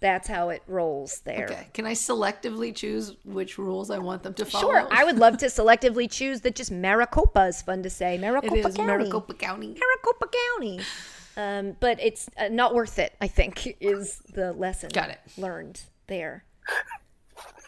[0.00, 1.46] that's how it rolls there.
[1.50, 4.70] Okay, can I selectively choose which rules I want them to follow?
[4.70, 8.18] Sure, I would love to selectively choose that just Maricopa is fun to say.
[8.18, 8.86] Maricopa is County.
[8.86, 9.76] Maricopa County.
[9.78, 10.80] Maricopa County.
[11.36, 13.14] Um, but it's uh, not worth it.
[13.20, 14.90] I think is the lesson.
[14.92, 15.20] Got it.
[15.36, 16.44] Learned there.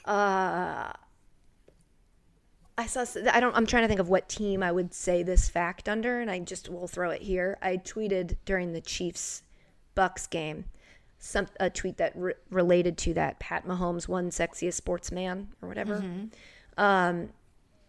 [0.05, 0.93] Uh,
[2.79, 3.05] I saw.
[3.33, 3.57] I don't.
[3.57, 6.39] I'm trying to think of what team I would say this fact under, and I
[6.41, 7.57] just will throw it here.
[7.63, 9.43] I tweeted during the Chiefs
[9.95, 10.67] Bucks game
[11.19, 16.05] some a tweet that re- related to that Pat Mahomes one sexiest sportsman or whatever.
[16.77, 17.31] Um,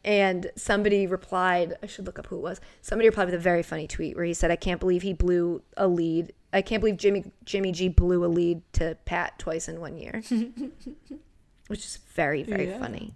[0.06, 2.62] and somebody replied, I should look up who it was.
[2.82, 5.62] Somebody replied with a very funny tweet where he said, "I can't believe he blew
[5.76, 6.32] a lead.
[6.54, 10.24] I can't believe Jimmy Jimmy G blew a lead to Pat twice in one year,"
[11.68, 13.14] which is very very funny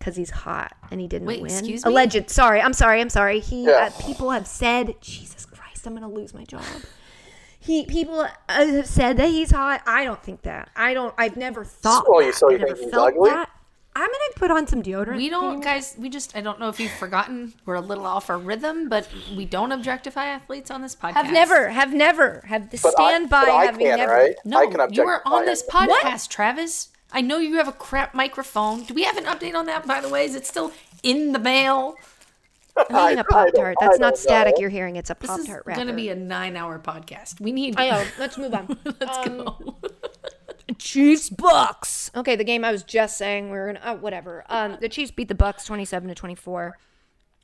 [0.00, 1.50] because he's hot and he didn't Wait, win.
[1.52, 1.90] excuse me?
[1.92, 2.28] Alleged.
[2.30, 3.00] Sorry, I'm sorry.
[3.00, 3.38] I'm sorry.
[3.38, 3.90] He Yeah.
[3.96, 6.64] uh, people have said, Jesus Christ, I'm gonna lose my job.
[7.58, 9.82] He people uh, have said that he's hot.
[9.86, 10.70] I don't think that.
[10.74, 11.14] I don't.
[11.18, 12.04] I've never thought.
[12.08, 12.34] Oh, you- that.
[12.34, 13.30] so you think he's ugly?
[13.30, 13.50] that.
[13.94, 15.16] I'm gonna put on some deodorant.
[15.16, 15.96] We don't, Can guys.
[15.98, 16.34] We just.
[16.36, 17.52] I don't know if you've forgotten.
[17.66, 21.14] We're a little off our rhythm, but we don't objectify athletes on this podcast.
[21.14, 24.12] Have never, have never, have to But I- stand by I having can, never.
[24.12, 24.34] right?
[24.44, 25.98] No, I can you objectify were on this anyone.
[26.02, 26.89] podcast, Travis.
[27.12, 28.84] I know you have a crap microphone.
[28.84, 29.86] Do we have an update on that?
[29.86, 31.94] By the way, is it still in the mail?
[32.76, 33.76] I'm eating I- a I pop tart.
[33.80, 34.54] That's don't static.
[34.56, 34.60] know.
[34.60, 34.96] You're hearing.
[34.96, 37.40] It's a This pop is tart going to be a nine-hour podcast.
[37.40, 37.74] We need.
[37.78, 38.04] I know.
[38.18, 38.78] Let's move on.
[39.00, 39.76] Let's Um, go.
[40.78, 42.10] Chiefs Bucks.
[42.14, 44.44] Okay, the game I was just saying we are gonna oh, whatever.
[44.48, 46.78] Um, the Chiefs beat the Bucks twenty seven to twenty four.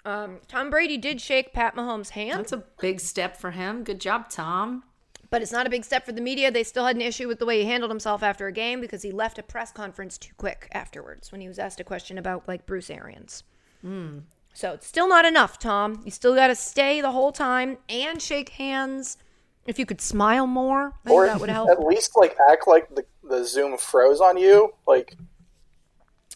[0.05, 3.83] Um, Tom Brady did shake Pat Mahomes' hand, That's a big step for him.
[3.83, 4.85] Good job, Tom.
[5.31, 6.51] But it's not a big step for the media.
[6.51, 9.03] They still had an issue with the way he handled himself after a game because
[9.03, 12.47] he left a press conference too quick afterwards when he was asked a question about
[12.49, 13.43] like Bruce Arians.
[13.83, 14.19] Hmm.
[14.55, 16.01] So it's still not enough, Tom.
[16.05, 19.19] You still got to stay the whole time and shake hands.
[19.67, 21.69] If you could smile more, Or that would help.
[21.71, 24.73] at least like act like the, the Zoom froze on you.
[24.87, 25.17] Like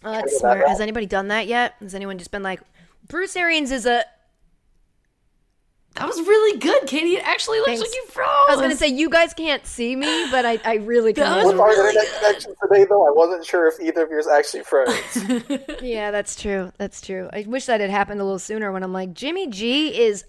[0.03, 0.59] Oh, that's that smart.
[0.61, 0.69] route.
[0.69, 1.75] Has anybody done that yet?
[1.81, 2.61] Has anyone just been like,
[3.07, 4.05] Bruce Arians is a.
[6.01, 7.17] That was really good, Katie.
[7.17, 7.83] It actually looks Thanks.
[7.83, 8.27] like you froze.
[8.49, 11.25] I was gonna say you guys can't see me, but I, I really can.
[11.25, 11.45] That can.
[11.45, 14.27] was with our really internet connection today, though, I wasn't sure if either of yours
[14.27, 14.95] actually froze.
[15.83, 16.73] Yeah, that's true.
[16.79, 17.29] That's true.
[17.35, 18.73] I wish that had happened a little sooner.
[18.73, 20.25] When I'm like, Jimmy G is.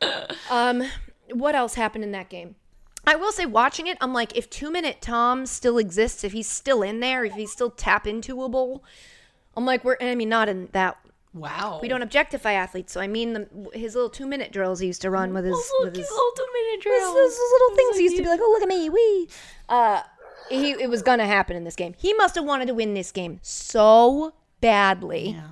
[0.50, 0.84] um,
[1.32, 2.54] what else happened in that game?
[3.04, 6.48] I will say, watching it, I'm like, if two minute Tom still exists, if he's
[6.48, 8.84] still in there, if he's still tap intoable,
[9.56, 9.96] I'm like, we're.
[10.00, 10.98] I mean, not in that.
[11.34, 11.78] Wow.
[11.82, 15.02] We don't objectify athletes, so I mean, the, his little two minute drills he used
[15.02, 17.14] to run with his with his little two-minute Those, drills.
[17.14, 19.28] those- those little things he used to be like, "Oh, look at me, wee."
[19.68, 20.02] Uh,
[20.50, 21.94] he it was gonna happen in this game.
[21.98, 25.48] He must have wanted to win this game so badly, Yeah.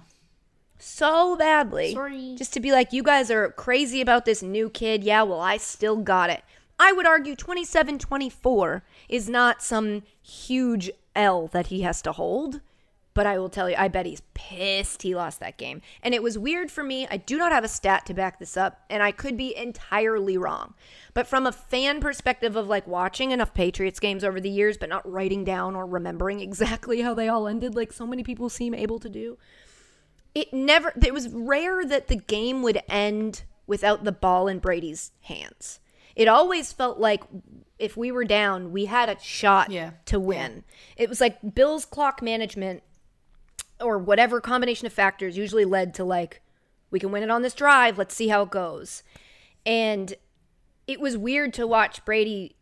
[0.79, 1.93] so badly.
[1.95, 2.35] Sorry.
[2.37, 5.05] Just to be like, you guys are crazy about this new kid.
[5.05, 6.43] Yeah, well, I still got it.
[6.79, 12.61] I would argue 27-24 is not some huge L that he has to hold.
[13.17, 15.81] But I will tell you, I bet he's pissed he lost that game.
[16.03, 17.09] And it was weird for me.
[17.11, 20.37] I do not have a stat to back this up, and I could be entirely
[20.37, 20.75] wrong.
[21.15, 24.91] But from a fan perspective of like watching enough Patriots games over the years, but
[24.91, 28.75] not writing down or remembering exactly how they all ended, like so many people seem
[28.75, 29.39] able to do,
[30.35, 35.13] it never, it was rare that the game would end without the ball in Brady's
[35.23, 35.81] hands.
[36.15, 37.23] It always felt like
[37.79, 39.93] if we were down, we had a shot Yeah.
[40.05, 40.65] to win.
[40.99, 42.83] It was like Bill's clock management
[43.81, 46.41] or whatever combination of factors usually led to like
[46.91, 49.03] we can win it on this drive let's see how it goes
[49.65, 50.15] and
[50.87, 52.57] it was weird to watch brady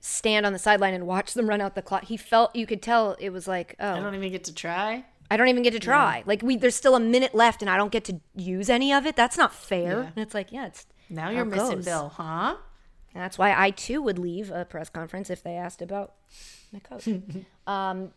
[0.00, 2.82] stand on the sideline and watch them run out the clock he felt you could
[2.82, 5.04] tell it was like oh I don't even get to try.
[5.30, 7.76] I don't even get to try like we there's still a minute left and i
[7.76, 10.06] don't get to use any of it that's not fair Yeah.
[10.16, 11.84] and it's like yeah it's Now you're missing goes.
[11.84, 12.56] Bill, huh?
[13.14, 16.14] and that's why I too would leave a press conference if they asked about
[16.72, 17.08] my coach.
[17.66, 18.12] um,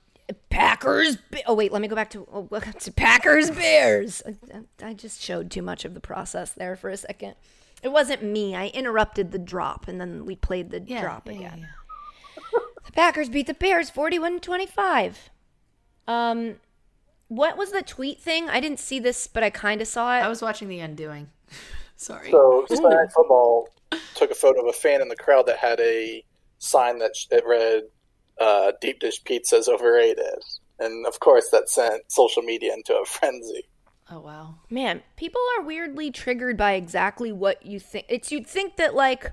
[0.49, 1.17] Packers.
[1.45, 2.47] Oh wait, let me go back to oh,
[2.79, 4.21] to Packers Bears.
[4.53, 7.35] I, I just showed too much of the process there for a second.
[7.81, 8.55] It wasn't me.
[8.55, 11.59] I interrupted the drop, and then we played the drop yeah, again.
[11.59, 12.59] yeah.
[12.85, 15.15] The Packers beat the Bears 41-25.
[16.07, 16.55] Um,
[17.27, 18.49] what was the tweet thing?
[18.49, 20.21] I didn't see this, but I kind of saw it.
[20.21, 21.29] I was watching The Undoing.
[21.95, 22.31] Sorry.
[22.31, 23.69] So Sunday Night Football
[24.15, 26.23] took a photo of a fan in the crowd that had a
[26.57, 27.83] sign that sh- it read
[28.39, 30.41] uh, "Deep Dish Pizza's overrated,"
[30.79, 33.65] and of course that sent social media into a frenzy.
[34.09, 34.55] oh wow.
[34.69, 38.05] Man, people are weirdly triggered by exactly what you think.
[38.09, 39.31] It's you'd think that like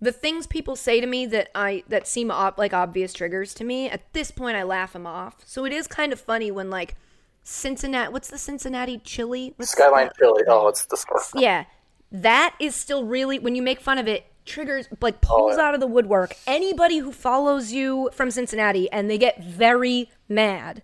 [0.00, 3.64] the things people say to me that I that seem ob- like obvious triggers to
[3.64, 3.88] me.
[3.88, 5.36] At this point, I laugh them off.
[5.46, 6.96] So it is kind of funny when like
[7.42, 8.12] Cincinnati.
[8.12, 9.54] What's the Cincinnati chili?
[9.56, 10.16] What's Skyline that?
[10.16, 10.42] Philly.
[10.48, 11.40] Oh, it's disgusting.
[11.42, 11.64] Yeah,
[12.12, 15.80] that is still really when you make fun of it triggers like pulls out of
[15.80, 20.82] the woodwork anybody who follows you from Cincinnati and they get very mad.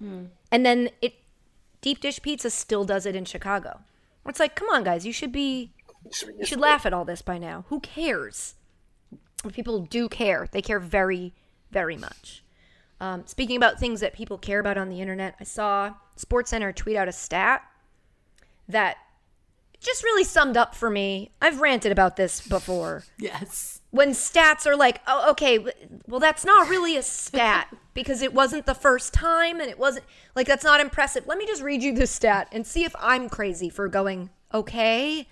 [0.50, 1.14] And then it
[1.80, 3.80] deep dish pizza still does it in Chicago.
[4.28, 5.72] It's like, come on guys, you should be
[6.04, 6.68] You should, be You used should to it.
[6.68, 7.64] laugh at all this by now.
[7.68, 8.54] Who cares?
[9.52, 10.48] People do care.
[10.52, 11.32] They care very,
[11.70, 12.44] very much.
[13.00, 16.96] Um, speaking about things that people care about on the internet, I saw SportsCenter tweet
[16.96, 17.62] out a stat
[18.68, 18.96] that
[19.82, 21.30] just really summed up for me.
[21.40, 23.04] I've ranted about this before.
[23.18, 23.80] Yes.
[23.90, 25.58] When stats are like, oh, okay,
[26.06, 30.06] well, that's not really a stat because it wasn't the first time and it wasn't
[30.34, 31.26] like that's not impressive.
[31.26, 35.28] Let me just read you this stat and see if I'm crazy for going, okay.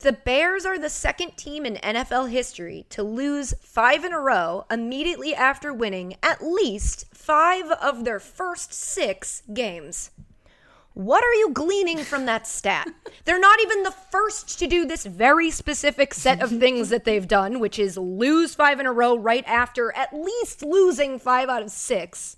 [0.00, 4.66] The Bears are the second team in NFL history to lose five in a row
[4.70, 10.10] immediately after winning at least five of their first six games.
[10.94, 12.88] What are you gleaning from that stat?
[13.24, 17.26] They're not even the first to do this very specific set of things that they've
[17.26, 21.62] done, which is lose five in a row right after at least losing five out
[21.62, 22.36] of six.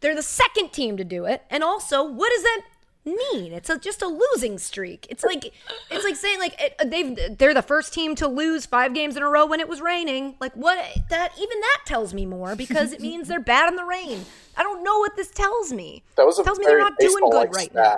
[0.00, 1.44] They're the second team to do it.
[1.48, 2.62] And also, what does that
[3.06, 3.52] mean?
[3.52, 5.06] It's a, just a losing streak.
[5.08, 5.52] It's like
[5.90, 9.16] it's like saying like it, uh, they've they're the first team to lose five games
[9.16, 10.34] in a row when it was raining.
[10.40, 10.78] Like what
[11.10, 14.24] that even that tells me more because it means they're bad in the rain.
[14.56, 16.02] I don't know what this tells me.
[16.16, 17.96] That was a tells me they're not doing good right now.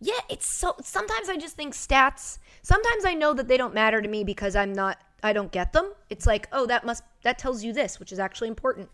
[0.00, 4.02] Yeah, it's so sometimes I just think stats sometimes I know that they don't matter
[4.02, 5.92] to me because I'm not I don't get them.
[6.10, 8.90] It's like, oh, that must that tells you this, which is actually important.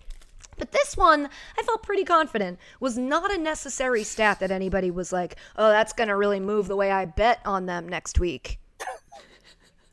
[0.58, 5.12] But this one, I felt pretty confident, was not a necessary stat that anybody was
[5.12, 8.58] like, oh, that's going to really move the way I bet on them next week.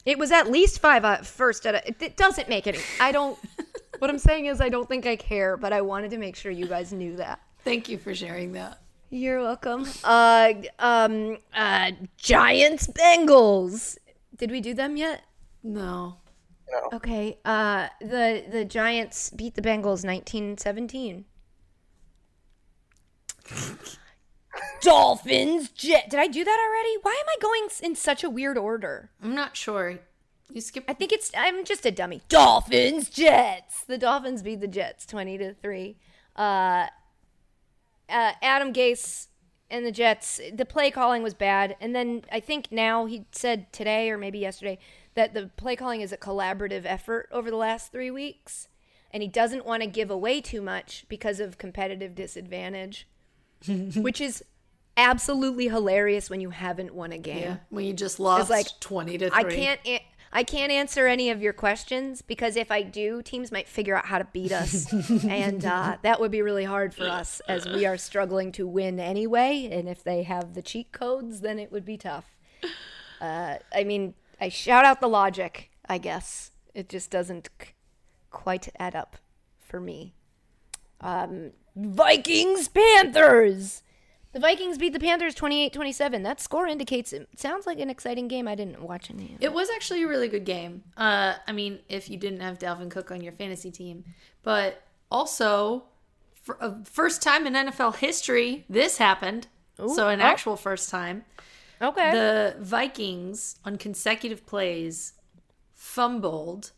[0.08, 2.80] It was at least five uh, first at a, it, it doesn't make any.
[2.98, 3.38] I don't.
[4.00, 6.50] what I'm saying is, I don't think I care, but I wanted to make sure
[6.50, 7.42] you guys knew that.
[7.66, 8.80] Thank you for sharing that.
[9.10, 9.86] You're welcome.
[10.06, 13.98] Uh, um, uh, Giants Bengals.
[14.38, 15.24] Did we do them yet?
[15.62, 16.16] No.
[16.72, 16.90] No.
[16.94, 17.38] Okay.
[17.46, 21.26] Uh, the the Giants beat the Bengals 1917.
[24.82, 25.70] Dolphins.
[25.70, 26.10] Jet.
[26.10, 26.98] Did I do that already?
[27.02, 29.12] Why am I going in such a weird order?
[29.22, 30.00] I'm not sure.
[30.52, 31.32] You skipped I think it's.
[31.38, 32.22] I'm just a dummy.
[32.30, 33.10] Dolphins.
[33.10, 33.84] Jets.
[33.86, 35.98] The Dolphins beat the Jets 20 to three.
[36.36, 36.88] Uh,
[38.10, 39.28] uh, Adam Gase
[39.70, 41.76] and the Jets, the play calling was bad.
[41.82, 44.80] And then I think now he said today or maybe yesterday
[45.18, 48.68] that the play calling is a collaborative effort over the last three weeks.
[49.12, 53.08] And he doesn't want to give away too much because of competitive disadvantage,
[53.68, 54.44] which is
[54.96, 57.42] absolutely hilarious when you haven't won a game.
[57.42, 57.58] Yeah.
[57.70, 59.38] When you just lost like, 20 to 3.
[59.38, 59.80] I can't.
[59.86, 63.96] a- I can't answer any of your questions because if I do, teams might figure
[63.96, 64.92] out how to beat us,
[65.24, 69.00] and uh, that would be really hard for us as we are struggling to win
[69.00, 69.70] anyway.
[69.72, 72.26] And if they have the cheat codes, then it would be tough.
[73.22, 75.72] Uh, I mean, I shout out the logic.
[75.88, 77.70] I guess it just doesn't c-
[78.30, 79.18] quite add up
[79.60, 80.14] for me.
[81.02, 83.84] Um, Vikings Panthers.
[84.34, 86.24] The Vikings beat the Panthers 28-27.
[86.24, 88.48] That score indicates it sounds like an exciting game.
[88.48, 89.26] I didn't watch any.
[89.26, 89.46] of it.
[89.46, 90.84] It was actually a really good game.
[90.96, 94.04] Uh, I mean, if you didn't have Dalvin Cook on your fantasy team,
[94.44, 95.86] but also,
[96.34, 99.48] for a first time in NFL history, this happened.
[99.78, 100.26] so an oh.
[100.26, 101.26] actual first time.
[101.82, 102.12] Okay.
[102.12, 105.14] The Vikings on consecutive plays
[105.74, 106.72] fumbled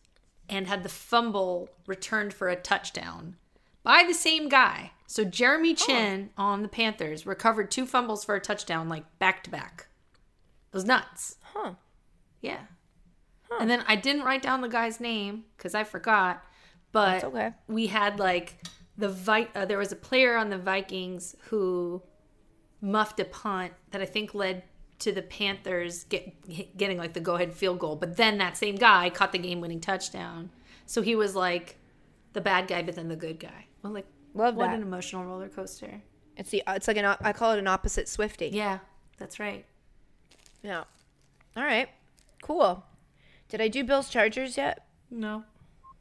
[0.49, 3.35] and had the fumble returned for a touchdown
[3.83, 4.91] by the same guy.
[5.07, 9.49] So Jeremy Chinn on the Panthers recovered two fumbles for a touchdown, like back to
[9.49, 9.87] back.
[10.71, 11.37] It was nuts.
[11.41, 11.73] Huh.
[12.41, 12.59] Yeah.
[13.59, 16.43] And then I didn't write down the guy's name because I forgot.
[16.91, 17.53] But okay.
[17.67, 18.57] we had like
[18.97, 22.03] the Vi- uh, there was a player on the Vikings who
[22.81, 24.63] muffed a punt that I think led
[24.99, 27.95] to the Panthers get, getting like the go ahead field goal.
[27.95, 30.49] But then that same guy caught the game winning touchdown.
[30.85, 31.77] So he was like
[32.33, 33.65] the bad guy, but then the good guy.
[33.81, 34.75] Well, like Love what that.
[34.75, 36.01] an emotional roller coaster.
[36.37, 38.47] It's the it's like an I call it an opposite Swifty.
[38.47, 38.79] Yeah,
[39.17, 39.65] that's right.
[40.61, 40.83] Yeah.
[41.57, 41.89] All right.
[42.41, 42.83] Cool.
[43.49, 44.85] Did I do Bills Chargers yet?
[45.09, 45.43] No.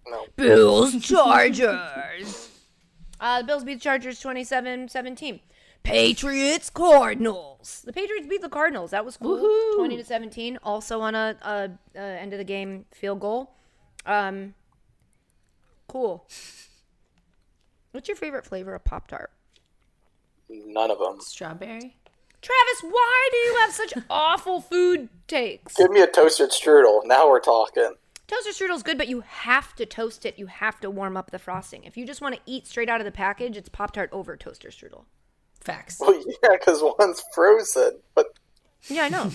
[0.07, 0.27] No.
[0.37, 2.51] Bills Chargers.
[3.21, 5.41] uh, the Bills beat the Chargers 27-17.
[5.83, 7.83] Patriots Cardinals.
[7.85, 8.91] The Patriots beat the Cardinals.
[8.91, 9.39] That was cool.
[9.39, 9.77] Woohoo.
[9.77, 10.59] 20 to 17.
[10.63, 13.55] Also on a, a, a end of the game field goal.
[14.05, 14.55] Um
[15.87, 16.27] cool.
[17.93, 19.31] What's your favorite flavor of Pop Tart?
[20.49, 21.21] None of them.
[21.21, 21.97] Strawberry.
[22.41, 25.75] Travis, why do you have such awful food takes?
[25.75, 27.01] Give me a toasted strudel.
[27.05, 27.95] Now we're talking.
[28.29, 30.39] Toaster strudel's good, but you have to toast it.
[30.39, 31.85] You have to warm up the frosting.
[31.85, 34.37] If you just want to eat straight out of the package, it's Pop Tart over
[34.37, 35.07] toaster strudel.
[35.69, 35.99] Facts.
[36.01, 37.99] Well, yeah, because one's frozen.
[38.15, 38.27] But
[38.89, 39.31] Yeah, I know.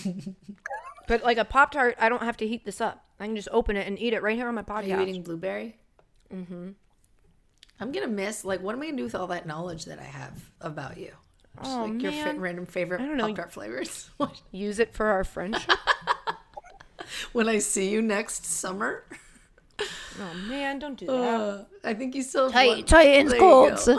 [1.08, 3.04] but like a Pop Tart, I don't have to heat this up.
[3.20, 4.78] I can just open it and eat it right here on my podcast.
[4.78, 5.08] Are you podcast.
[5.08, 5.76] eating blueberry?
[6.32, 6.70] Mm-hmm.
[7.80, 8.44] I'm gonna miss.
[8.44, 11.12] Like, what am I gonna do with all that knowledge that I have about you?
[11.62, 12.40] Just like your fa- man.
[12.40, 13.28] random favorite I don't know.
[13.28, 14.10] Pop Tart flavors.
[14.50, 15.70] Use it for our friendship.
[17.32, 19.04] when I see you next summer,
[19.78, 21.12] oh man, don't do that.
[21.12, 23.86] uh, I think you still have Ti- one- Titans Colts.
[23.86, 23.98] go.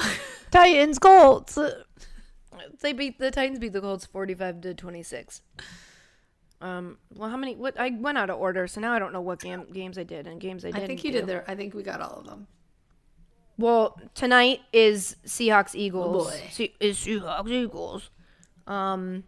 [0.52, 1.58] Titans Colts.
[2.82, 5.42] They beat the Titans beat the Colts forty five to twenty six.
[6.62, 6.98] Um.
[7.14, 7.56] Well, how many?
[7.56, 10.04] What I went out of order, so now I don't know what game, games I
[10.04, 10.84] did and games I didn't.
[10.84, 11.20] I think you do.
[11.20, 11.44] did there.
[11.48, 12.48] I think we got all of them.
[13.58, 16.28] Well, tonight is Seahawks Eagles.
[16.28, 16.48] Oh, boy.
[16.52, 18.10] Se- is Seahawks Eagles.
[18.68, 19.24] Um,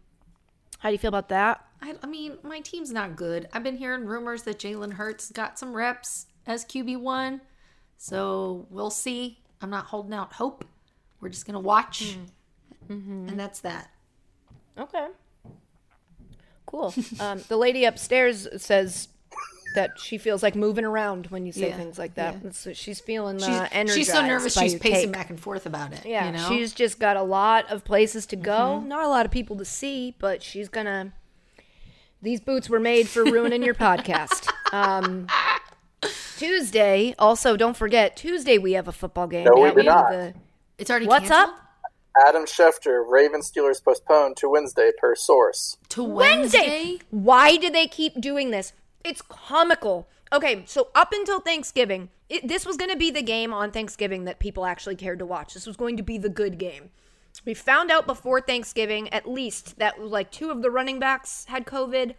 [0.79, 1.63] how do you feel about that?
[1.81, 3.47] I, I mean, my team's not good.
[3.53, 7.41] I've been hearing rumors that Jalen Hurts got some reps as QB one,
[7.97, 9.39] so we'll see.
[9.61, 10.65] I'm not holding out hope.
[11.21, 12.17] We're just gonna watch,
[12.89, 13.29] Mm-hmm.
[13.29, 13.89] and that's that.
[14.77, 15.07] Okay.
[16.65, 16.93] Cool.
[17.19, 19.07] um, the lady upstairs says
[19.75, 22.35] that she feels like moving around when you say Yeah, things like that.
[22.43, 22.51] yeah.
[22.51, 23.97] So she's feeling She's, uh, energized.
[23.97, 24.53] she's so nervous.
[24.57, 25.11] She's pacing take.
[25.11, 26.05] back and forth about it.
[26.05, 26.47] Yeah, you know?
[26.49, 28.77] she's just got a lot of places to go.
[28.79, 28.87] Mm-hmm.
[28.87, 31.13] Not a lot of people to see, but she's gonna.
[32.21, 34.51] These boots were made for ruining your podcast.
[34.73, 35.27] Um,
[36.37, 39.45] Tuesday, also don't forget Tuesday we have a football game.
[39.45, 40.09] No, we Yeah, do not.
[40.11, 40.33] the-
[40.77, 41.55] it's already What's canceled?
[41.57, 41.66] up?
[42.25, 45.77] Adam Schefter, Ravens Steelers postponed to Wednesday per source.
[45.89, 46.59] to Wednesday.
[46.59, 46.99] Wednesday.
[47.09, 48.73] Why do they keep doing this?
[49.03, 50.07] It's comical.
[50.31, 54.25] Okay, so up until Thanksgiving, it, this was going to be the game on Thanksgiving
[54.25, 55.53] that people actually cared to watch.
[55.53, 56.89] This was going to be the good game.
[57.45, 61.65] We found out before Thanksgiving, at least, that like two of the running backs had
[61.65, 62.15] COVID.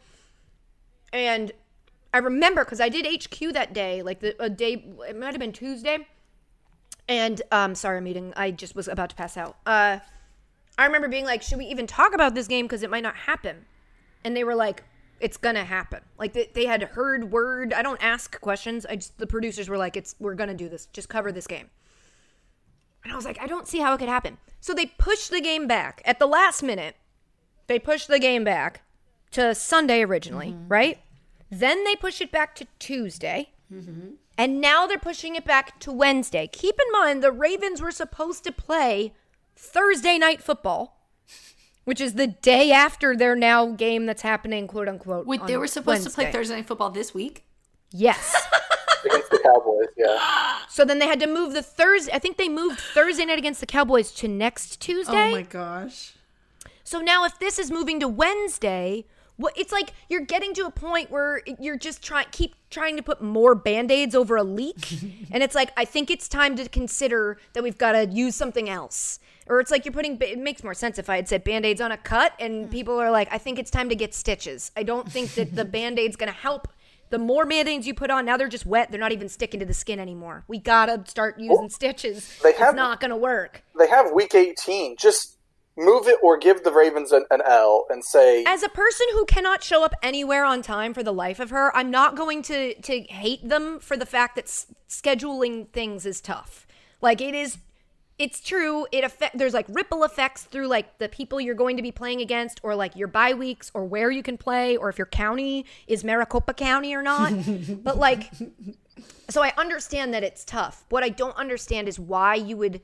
[1.12, 1.52] And
[2.14, 5.40] I remember because I did HQ that day, like the a day, it might have
[5.40, 6.06] been Tuesday.
[7.08, 8.32] And um, sorry, I'm eating.
[8.36, 9.56] I just was about to pass out.
[9.64, 9.98] Uh,
[10.76, 13.16] I remember being like, should we even talk about this game because it might not
[13.16, 13.64] happen?
[14.24, 14.84] And they were like,
[15.20, 16.00] it's gonna happen.
[16.18, 17.72] Like they, they had heard word.
[17.72, 18.86] I don't ask questions.
[18.86, 20.86] I just the producers were like, it's we're gonna do this.
[20.86, 21.70] Just cover this game.
[23.02, 24.38] And I was like, I don't see how it could happen.
[24.60, 26.96] So they pushed the game back at the last minute.
[27.66, 28.82] They pushed the game back
[29.32, 30.98] to Sunday originally, right?
[31.50, 33.50] Then they push it back to Tuesday.
[34.38, 36.48] And now they're pushing it back to Wednesday.
[36.50, 39.12] Keep in mind, the Ravens were supposed to play
[39.56, 41.00] Thursday night football,
[41.84, 45.26] which is the day after their now game that's happening, quote unquote.
[45.26, 47.44] Wait, on they were supposed to play Thursday night football this week.
[47.90, 48.46] Yes.
[49.04, 49.88] against the Cowboys.
[49.96, 52.12] Yeah, so then they had to move the Thursday.
[52.12, 55.30] I think they moved Thursday night against the Cowboys to next Tuesday.
[55.30, 56.14] Oh my gosh.
[56.84, 59.04] So now, if this is moving to Wednesday,
[59.38, 63.02] what it's like you're getting to a point where you're just trying keep trying to
[63.02, 64.98] put more band-aids over a leak.
[65.30, 68.68] And it's like i think it's time to consider that we've got to use something
[68.68, 69.20] else.
[69.46, 71.92] Or it's like you're putting it makes more sense if i had said band-aids on
[71.92, 72.70] a cut and mm.
[72.70, 74.70] people are like i think it's time to get stitches.
[74.76, 76.68] I don't think that the band-aid's going to help.
[77.10, 78.90] The more band-aids you put on now they're just wet.
[78.90, 80.44] They're not even sticking to the skin anymore.
[80.48, 82.38] We gotta start using stitches.
[82.42, 83.62] they it's not gonna work.
[83.78, 84.96] they have Week 18.
[84.98, 85.37] Just
[85.78, 89.24] move it or give the Ravens an, an L and say as a person who
[89.24, 92.74] cannot show up anywhere on time for the life of her, I'm not going to
[92.74, 96.66] to hate them for the fact that s- scheduling things is tough.
[97.00, 97.58] Like it is
[98.18, 98.86] it's true.
[98.90, 102.20] It affect there's like ripple effects through like the people you're going to be playing
[102.20, 105.64] against or like your bye weeks or where you can play or if your county
[105.86, 107.32] is Maricopa County or not.
[107.84, 108.32] but like
[109.30, 110.84] so I understand that it's tough.
[110.88, 112.80] What I don't understand is why you would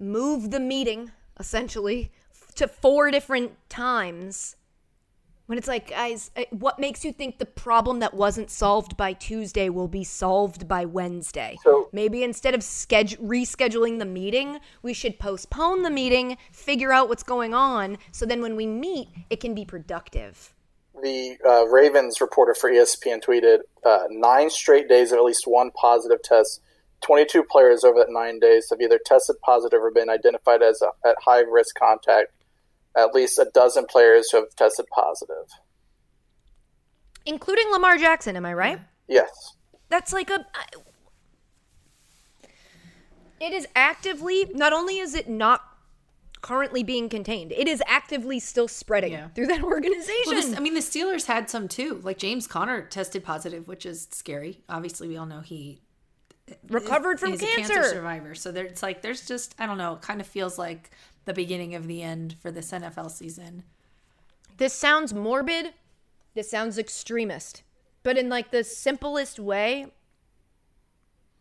[0.00, 2.10] move the meeting essentially
[2.54, 4.56] to four different times
[5.46, 9.12] when it's like guys uh, what makes you think the problem that wasn't solved by
[9.12, 14.92] tuesday will be solved by wednesday So- maybe instead of schedule rescheduling the meeting we
[14.92, 19.40] should postpone the meeting figure out what's going on so then when we meet it
[19.40, 20.54] can be productive
[21.02, 25.70] the uh, Ravens reporter for ESPN tweeted uh, nine straight days of at least one
[25.72, 26.62] positive test.
[27.02, 31.08] 22 players over that nine days have either tested positive or been identified as a,
[31.08, 32.28] at high risk contact.
[32.96, 35.46] At least a dozen players who have tested positive.
[37.26, 39.28] including lamar jackson am i right Yes.
[39.90, 40.78] that's like a I-
[43.40, 45.60] it is actively not only is it not
[46.40, 49.28] currently being contained it is actively still spreading Yeah.
[49.28, 52.00] through that organization Well, this, I mean, the Steelers had some too.
[52.04, 54.62] Like James Conner tested positive, which is scary.
[54.68, 55.80] Obviously, we all know he
[56.68, 58.34] recovered from he's cancer, a cancer survivor.
[58.34, 59.94] So there, it's like there's just I don't know.
[59.94, 60.90] It kind of feels like
[61.24, 63.64] the beginning of the end for this NFL season.
[64.58, 65.74] this sounds morbid
[66.34, 67.62] this sounds extremist
[68.02, 69.86] but in like the simplest way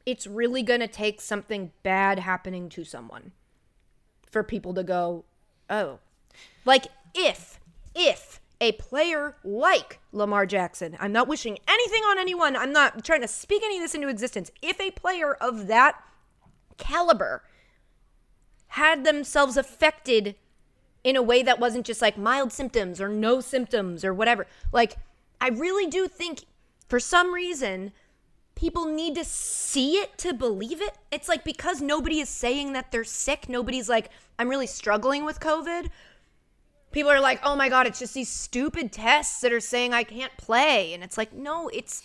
[0.05, 3.31] it's really going to take something bad happening to someone
[4.31, 5.23] for people to go
[5.69, 5.99] oh
[6.65, 7.59] like if
[7.93, 12.55] if a player like Lamar Jackson, I'm not wishing anything on anyone.
[12.55, 14.51] I'm not trying to speak any of this into existence.
[14.61, 16.01] If a player of that
[16.77, 17.43] caliber
[18.69, 20.35] had themselves affected
[21.03, 24.47] in a way that wasn't just like mild symptoms or no symptoms or whatever.
[24.71, 24.97] Like,
[25.39, 26.45] I really do think
[26.89, 27.91] for some reason,
[28.55, 30.97] people need to see it to believe it.
[31.11, 34.09] It's like because nobody is saying that they're sick, nobody's like,
[34.39, 35.89] I'm really struggling with COVID.
[36.95, 40.05] People are like, oh my God, it's just these stupid tests that are saying I
[40.05, 40.93] can't play.
[40.93, 42.01] And it's like, no, it's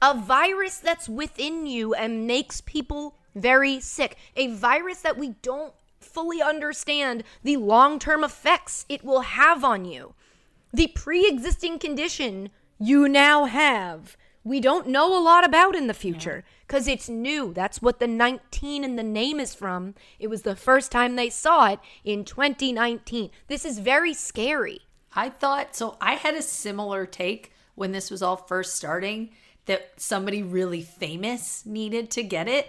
[0.00, 4.16] a virus that's within you and makes people very sick.
[4.36, 9.84] A virus that we don't fully understand the long term effects it will have on
[9.84, 10.14] you.
[10.72, 15.94] The pre existing condition you now have we don't know a lot about in the
[15.94, 17.52] future because it's new.
[17.52, 19.94] That's what the 19 in the name is from.
[20.18, 23.30] It was the first time they saw it in 2019.
[23.48, 24.80] This is very scary.
[25.14, 25.96] I thought so.
[26.00, 29.30] I had a similar take when this was all first starting
[29.66, 32.68] that somebody really famous needed to get it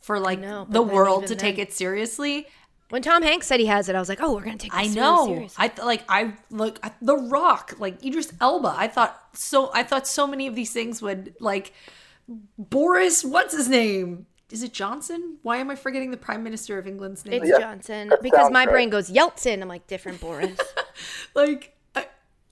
[0.00, 2.46] for like know, the world to take it seriously.
[2.90, 4.72] When Tom Hanks said he has it, I was like, oh, we're going to take
[4.72, 5.26] this I really know.
[5.26, 5.54] serious.
[5.56, 8.74] I th- like I look I- The Rock, like Idris Elba.
[8.76, 9.70] I thought so.
[9.72, 11.72] I thought so many of these things would like
[12.58, 13.24] Boris.
[13.24, 14.26] What's his name?
[14.50, 15.38] Is it Johnson?
[15.42, 17.42] Why am I forgetting the Prime Minister of England's name?
[17.42, 18.70] It's Yeah, Johnson because my right.
[18.72, 19.60] brain goes Yeltsin.
[19.62, 20.56] I'm like different Boris.
[21.34, 22.06] like I,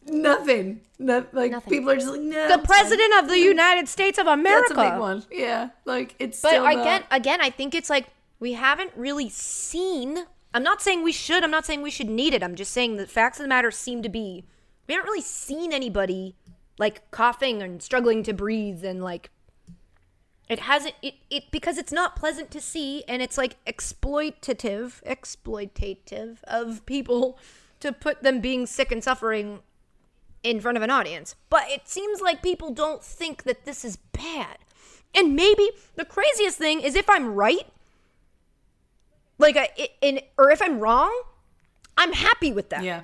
[0.06, 0.80] nothing.
[0.98, 1.70] No, like Nothing.
[1.70, 2.48] people are just like no.
[2.48, 4.74] the it's fine." president of the United States of America.
[4.74, 5.24] That's a big one.
[5.30, 6.40] Yeah, like it's.
[6.40, 8.06] But still again, not- again, I think it's like
[8.42, 10.24] we haven't really seen.
[10.52, 11.44] I'm not saying we should.
[11.44, 12.42] I'm not saying we should need it.
[12.42, 14.44] I'm just saying the facts of the matter seem to be
[14.88, 16.34] we haven't really seen anybody
[16.76, 19.30] like coughing and struggling to breathe and like
[20.48, 26.42] it hasn't it, it because it's not pleasant to see and it's like exploitative exploitative
[26.42, 27.38] of people
[27.78, 29.60] to put them being sick and suffering
[30.42, 31.36] in front of an audience.
[31.48, 34.58] But it seems like people don't think that this is bad.
[35.14, 37.68] And maybe the craziest thing is if I'm right,
[39.38, 39.68] like, I,
[40.00, 41.12] in, or if I'm wrong,
[41.96, 42.84] I'm happy with that.
[42.84, 43.02] yeah.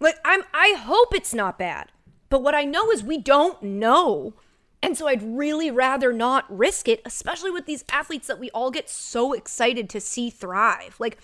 [0.00, 1.90] Like, I'm, I hope it's not bad.
[2.30, 4.34] But what I know is we don't know.
[4.80, 8.70] And so I'd really rather not risk it, especially with these athletes that we all
[8.70, 10.94] get so excited to see thrive.
[11.00, 11.18] Like,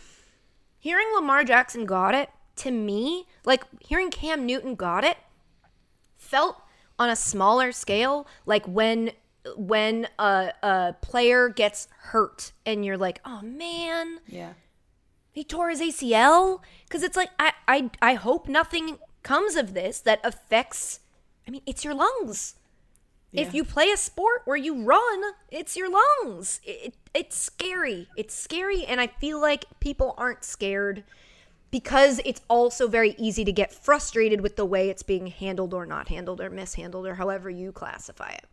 [0.81, 5.19] hearing Lamar Jackson got it, to me, like hearing Cam Newton got it,
[6.17, 6.57] felt
[6.99, 9.11] on a smaller scale like when
[9.57, 14.19] when a, a player gets hurt and you're like oh man.
[14.27, 14.55] Yeah.
[15.33, 20.01] he tore his acl because it's like I, I i hope nothing comes of this
[20.01, 21.01] that affects
[21.47, 22.57] i mean it's your lungs.
[23.37, 26.61] If you play a sport where you run it's your lungs.
[26.65, 28.09] It, it, it's scary.
[28.17, 31.05] It's scary and i feel like people aren't scared
[31.75, 35.85] because it's also very easy to get frustrated with the way it's being handled or
[35.85, 38.45] not handled or mishandled or however you classify it.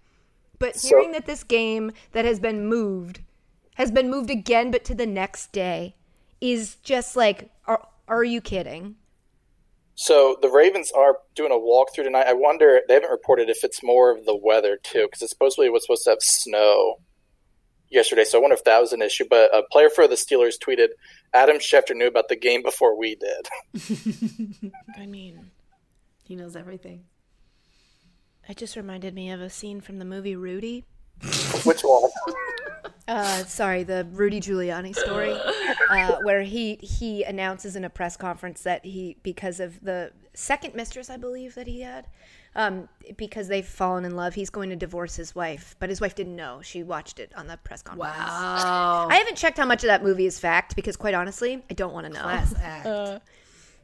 [0.62, 3.20] But So- hearing that this game that has been moved
[3.76, 5.96] has been moved again but to the next day
[6.40, 8.96] is just like are, are you kidding?
[9.96, 12.28] So the Ravens are doing a walkthrough tonight.
[12.28, 15.70] I wonder they haven't reported if it's more of the weather too, because it supposedly
[15.70, 17.00] was supposed to have snow
[17.90, 18.24] yesterday.
[18.24, 19.26] So I wonder if that was an issue.
[19.30, 20.90] But a player for the Steelers tweeted,
[21.34, 23.48] "Adam Schefter knew about the game before we did."
[24.98, 25.52] I mean,
[26.24, 27.04] He knows everything.
[28.52, 30.86] It just reminded me of a scene from the movie Rudy.
[31.64, 32.10] Which one?
[33.08, 35.36] Uh, sorry, the Rudy Giuliani story,
[35.90, 40.76] uh, where he he announces in a press conference that he because of the second
[40.76, 42.08] mistress I believe that he had,
[42.56, 46.16] um, because they've fallen in love, he's going to divorce his wife, but his wife
[46.16, 46.62] didn't know.
[46.62, 48.18] She watched it on the press conference.
[48.18, 49.08] Wow.
[49.10, 51.94] I haven't checked how much of that movie is fact because, quite honestly, I don't
[51.94, 52.22] want to know.
[52.22, 52.86] Class act.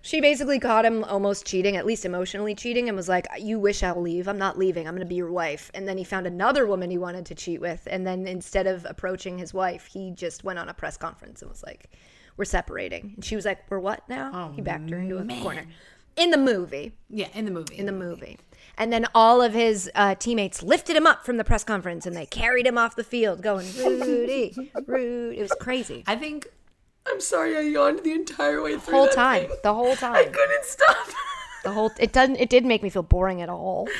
[0.07, 3.83] She basically caught him almost cheating, at least emotionally cheating, and was like, You wish
[3.83, 4.29] I'll leave.
[4.29, 4.87] I'm not leaving.
[4.87, 5.69] I'm going to be your wife.
[5.73, 7.85] And then he found another woman he wanted to cheat with.
[7.91, 11.51] And then instead of approaching his wife, he just went on a press conference and
[11.51, 11.89] was like,
[12.37, 13.15] We're separating.
[13.15, 14.53] And she was like, We're what now?
[14.55, 15.65] he backed her into a corner.
[16.15, 16.93] In the movie.
[17.09, 17.75] yeah, in the movie.
[17.77, 18.39] In the movie.
[18.77, 22.15] And then all of his uh, teammates lifted him up from the press conference and
[22.15, 24.55] they carried him off the field going, Rudy,
[24.85, 25.37] Rudy.
[25.37, 26.05] It was crazy.
[26.07, 26.47] I think.
[27.09, 28.91] I'm sorry, I yawned the entire way through.
[28.93, 29.47] The whole time.
[29.47, 29.57] thing.
[29.63, 30.15] The whole time.
[30.15, 31.07] I couldn't stop.
[31.63, 33.87] The whole it doesn't it didn't make me feel boring at all.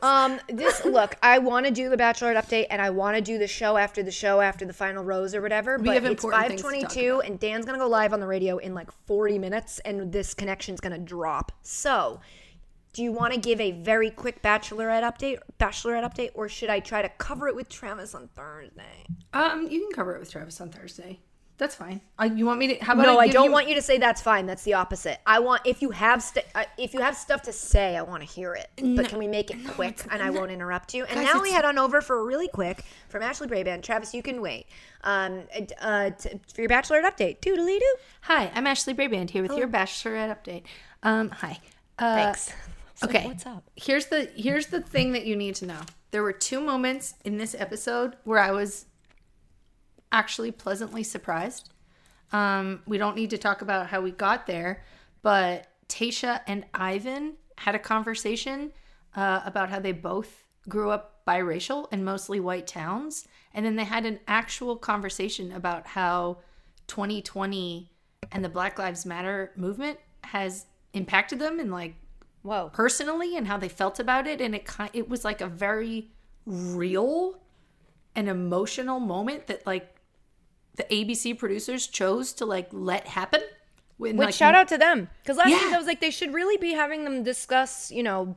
[0.00, 3.36] Um this look, I want to do the bachelorette update and I want to do
[3.38, 6.48] the show after the show after the final rose or whatever, but have it's important
[6.48, 8.90] things to talk 5:22 and Dan's going to go live on the radio in like
[9.06, 11.50] 40 minutes and this connection's going to drop.
[11.62, 12.20] So,
[12.92, 16.78] do you want to give a very quick bachelorette update, bachelorette update or should I
[16.78, 19.04] try to cover it with Travis on Thursday?
[19.32, 21.18] Um, you can cover it with Travis on Thursday.
[21.58, 22.00] That's fine.
[22.18, 22.84] Uh, you want me to?
[22.84, 24.46] How about No, I give don't you- want you to say that's fine.
[24.46, 25.18] That's the opposite.
[25.26, 28.22] I want if you have st- uh, if you have stuff to say, I want
[28.22, 28.70] to hear it.
[28.96, 31.04] But can we make it quick and I won't interrupt you?
[31.04, 33.82] And Guys, now we head on over for a really quick from Ashley Braband.
[33.82, 34.66] Travis, you can wait.
[35.02, 35.42] Um,
[35.80, 37.40] uh, t- for your bachelorette update.
[37.40, 37.94] Doodly doo.
[38.22, 40.62] Hi, I'm Ashley Braband here with your Bachelorette update.
[41.02, 41.58] Um, hi.
[41.98, 42.52] Uh, Thanks.
[43.04, 43.26] Okay.
[43.26, 43.62] what's up?
[43.76, 45.80] Here's the here's the thing that you need to know.
[46.10, 48.86] There were two moments in this episode where I was
[50.12, 51.70] actually pleasantly surprised.
[52.32, 54.82] Um, we don't need to talk about how we got there,
[55.22, 58.72] but Tayshia and Ivan had a conversation
[59.16, 63.84] uh, about how they both grew up biracial in mostly white towns, and then they
[63.84, 66.38] had an actual conversation about how
[66.88, 67.90] 2020
[68.32, 71.94] and the Black Lives Matter movement has impacted them and like
[72.42, 72.70] Whoa.
[72.72, 76.10] personally and how they felt about it and it kind it was like a very
[76.46, 77.38] real
[78.14, 79.97] and emotional moment that like
[80.78, 83.42] the ABC producers chose to like let happen
[83.98, 85.62] when Which like, shout out to them because last Yeah.
[85.64, 88.36] week I was like they should really be having them discuss you know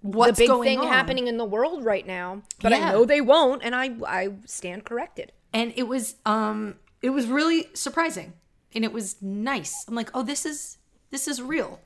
[0.00, 0.86] what's the big thing on.
[0.88, 2.42] happening in the world right now.
[2.62, 2.88] But Yeah.
[2.88, 5.32] I know they won't, and I I stand corrected.
[5.52, 8.32] and it was um it was really surprising
[8.74, 10.78] and it was nice i'm like oh this is
[11.10, 11.78] this is real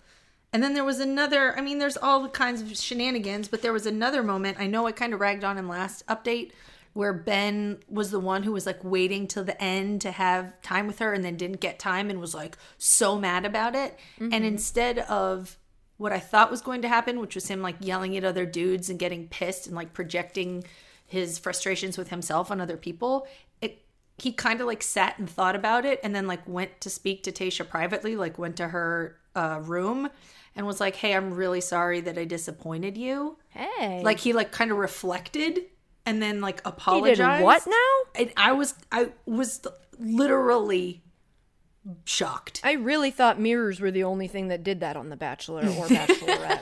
[0.53, 3.73] and then there was another i mean there's all the kinds of shenanigans but there
[3.73, 6.53] was another moment i know i kind of ragged on in last update
[6.93, 10.87] where ben was the one who was like waiting till the end to have time
[10.87, 13.99] with her and then didn't get time and was like so mad about it.
[14.33, 15.57] And instead of
[16.01, 18.89] what i thought was going to happen which was him like yelling at other dudes
[18.89, 20.65] and getting pissed and like projecting
[21.07, 23.27] his frustrations with himself on other people
[23.61, 23.85] it
[24.17, 27.23] he kind of like sat and thought about it and then like went to speak
[27.23, 30.09] to Tayshia privately like went to her uh, room
[30.57, 33.37] and was like hey i'm really sorry that i disappointed you.
[33.51, 35.67] Hey, like he like kind of reflected
[36.11, 38.21] and then like apologized what now?
[38.21, 39.61] and i was i was
[39.99, 41.03] literally
[42.05, 45.63] shocked I really thought mirrors were the only thing that did that on The Bachelor
[45.63, 46.61] or Bachelorette.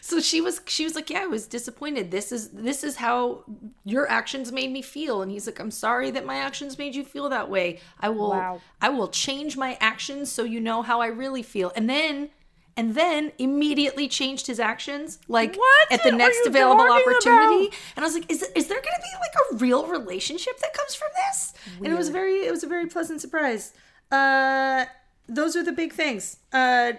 [0.00, 3.44] so she was she was like yeah i was disappointed this is this is how
[3.84, 7.04] your actions made me feel and he's like i'm sorry that my actions made you
[7.04, 8.60] feel that way i will Wow.
[8.80, 12.30] i will change my actions so you know how i really feel and then
[12.76, 17.78] and then immediately changed his actions like What at the next available opportunity about?
[17.96, 20.94] and i was like is, is there gonna be like a real relationship that comes
[20.94, 23.72] from this and it was very it was a very pleasant surprise
[24.12, 24.84] uh
[25.28, 26.92] those are the big things uh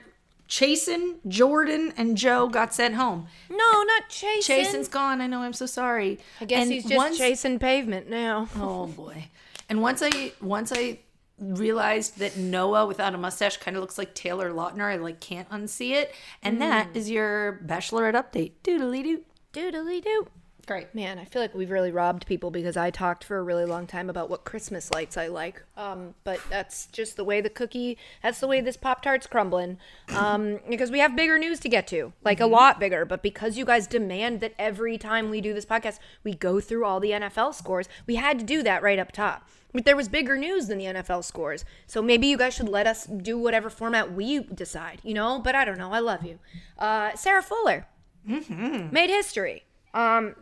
[0.49, 3.27] Chasen, Jordan, and Joe got sent home.
[3.49, 4.47] no, not Chase.
[4.47, 5.19] Jason's gone.
[5.19, 5.41] I know.
[5.41, 6.19] I'm so sorry.
[6.39, 8.47] I guess And he's just once- chasing pavement now.
[8.55, 9.27] Oh boy.
[9.67, 10.99] And once I once I
[11.39, 15.49] realized that Noah without a mustache kind of looks like Taylor Lautner, I like can't
[15.49, 16.13] unsee it.
[16.41, 18.53] And that is your bachelorette update.
[18.63, 19.21] Doodly doo.
[19.53, 20.27] Doodly doo.
[20.67, 20.93] Great.
[20.93, 23.87] Man, I feel like we've really robbed people because I talked for a really long
[23.87, 25.63] time about what Christmas lights I like.
[25.77, 27.97] Um, but that's just the way the cookie.
[28.21, 29.77] That's the way this pop tart's crumbling.
[30.13, 33.05] Um, because we have bigger news to get to, like a lot bigger.
[33.05, 36.83] But because you guys demand that every time we do this podcast, we go through
[36.83, 39.47] all the NFL scores, we had to do that right up top.
[39.73, 42.87] But there was bigger news than the NFL scores, so maybe you guys should let
[42.87, 45.39] us do whatever format we decide, you know.
[45.39, 45.91] But I don't know.
[45.91, 46.39] I love you,
[46.79, 47.85] uh, Sarah Fuller
[48.25, 49.63] made history.
[49.93, 50.35] Um,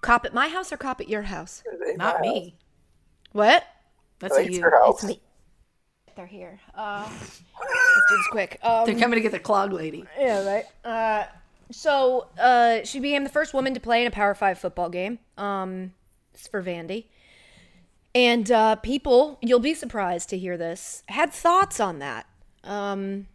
[0.00, 1.62] cop at my house or cop at your house?
[1.96, 2.56] Not me.
[3.32, 3.64] What?
[4.18, 4.62] That's I a think it's you.
[4.64, 5.04] your house.
[6.16, 6.58] They're here.
[6.74, 7.38] Uh, let's
[8.08, 8.58] do this quick.
[8.64, 10.04] Um, They're coming to get the clog lady.
[10.18, 10.64] yeah, right.
[10.84, 11.26] Uh,
[11.70, 15.18] so uh, she became the first woman to play in a Power Five football game.
[15.38, 15.92] Um,
[16.34, 17.06] it's for Vandy.
[18.14, 22.26] And uh, people, you'll be surprised to hear this, had thoughts on that.
[22.64, 23.26] Um,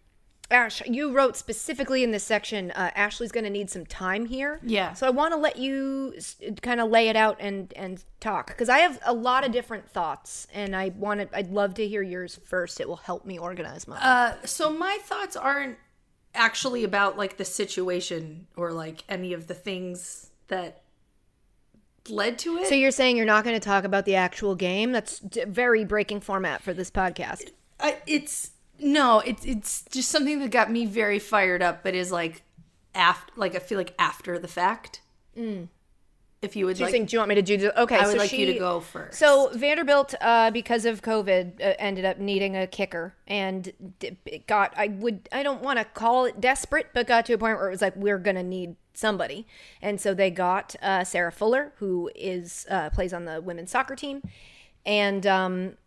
[0.52, 4.60] Ash, you wrote specifically in this section, uh, Ashley's going to need some time here.
[4.64, 4.94] Yeah.
[4.94, 6.14] So I want to let you
[6.62, 9.90] kind of lay it out and and talk because I have a lot of different
[9.90, 11.36] thoughts, and I want to.
[11.36, 12.80] I'd love to hear yours first.
[12.80, 14.02] It will help me organize mine.
[14.02, 15.78] Uh, so my thoughts aren't
[16.36, 20.84] actually about like the situation or like any of the things that
[22.10, 22.68] led to it.
[22.68, 24.92] so you're saying you're not going to talk about the actual game?
[24.92, 27.52] That's d- very breaking format for this podcast.
[27.80, 32.12] I, it's no, it's it's just something that got me very fired up, but is
[32.12, 32.44] like
[32.94, 35.02] after, like I feel like after the fact.
[35.38, 35.68] Mm.
[36.46, 37.10] If you would you like, think?
[37.10, 37.58] Do you want me to do?
[37.58, 39.20] the- Okay, I would so like you to go first.
[39.20, 44.74] So Vanderbilt, uh, because of COVID, uh, ended up needing a kicker, and it got.
[44.78, 45.28] I would.
[45.32, 47.82] I don't want to call it desperate, but got to a point where it was
[47.82, 49.46] like we're gonna need somebody,
[49.82, 53.96] and so they got uh, Sarah Fuller, who is uh, plays on the women's soccer
[53.96, 54.22] team,
[54.86, 55.78] and um,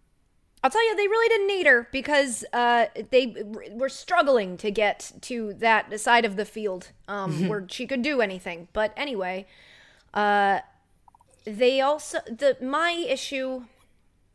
[0.63, 3.35] I'll tell you, they really didn't need her because uh, they
[3.73, 8.21] were struggling to get to that side of the field um, where she could do
[8.21, 8.67] anything.
[8.73, 9.47] But anyway,
[10.15, 10.61] uh,
[11.45, 13.65] they also the my issue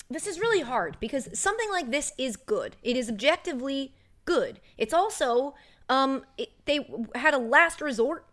[0.09, 2.75] this is really hard because something like this is good.
[2.83, 3.93] It is objectively
[4.25, 4.59] good.
[4.77, 5.55] It's also
[5.89, 8.25] um it, they had a last resort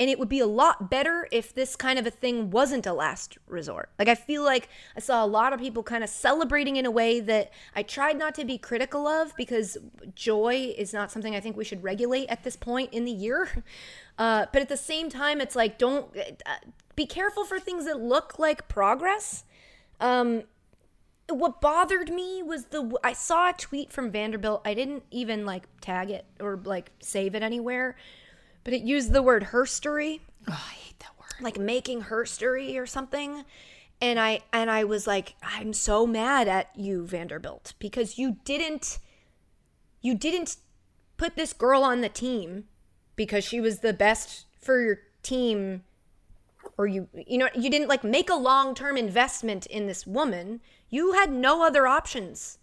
[0.00, 2.92] and it would be a lot better if this kind of a thing wasn't a
[2.92, 3.90] last resort.
[3.98, 6.90] Like I feel like I saw a lot of people kind of celebrating in a
[6.90, 9.78] way that I tried not to be critical of because
[10.14, 13.64] joy is not something I think we should regulate at this point in the year.
[14.16, 16.54] Uh, but at the same time, it's like don't uh,
[16.96, 19.44] be careful for things that look like progress.
[20.00, 20.42] Um,
[21.28, 24.62] what bothered me was the I saw a tweet from Vanderbilt.
[24.64, 27.96] I didn't even like tag it or like save it anywhere,
[28.62, 31.42] but it used the word herstory, Oh, I hate that word.
[31.42, 33.44] like making herstory or something.
[34.00, 38.98] And I and I was like, I'm so mad at you, Vanderbilt, because you didn't
[40.02, 40.56] you didn't
[41.16, 42.64] put this girl on the team
[43.16, 45.84] because she was the best for your team
[46.76, 50.60] or you you know you didn't like make a long-term investment in this woman.
[50.90, 52.58] You had no other options.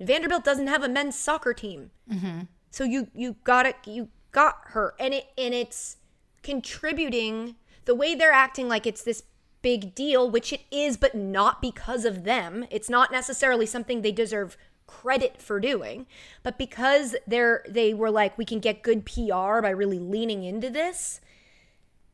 [0.00, 1.90] Vanderbilt doesn't have a men's soccer team.
[2.10, 2.40] Mm-hmm.
[2.70, 4.94] So you you got it you got her.
[4.98, 5.96] And it and it's
[6.42, 9.22] contributing the way they're acting like it's this
[9.60, 12.66] big deal which it is but not because of them.
[12.70, 14.56] It's not necessarily something they deserve
[14.88, 16.06] credit for doing
[16.42, 20.68] but because they're they were like we can get good PR by really leaning into
[20.68, 21.20] this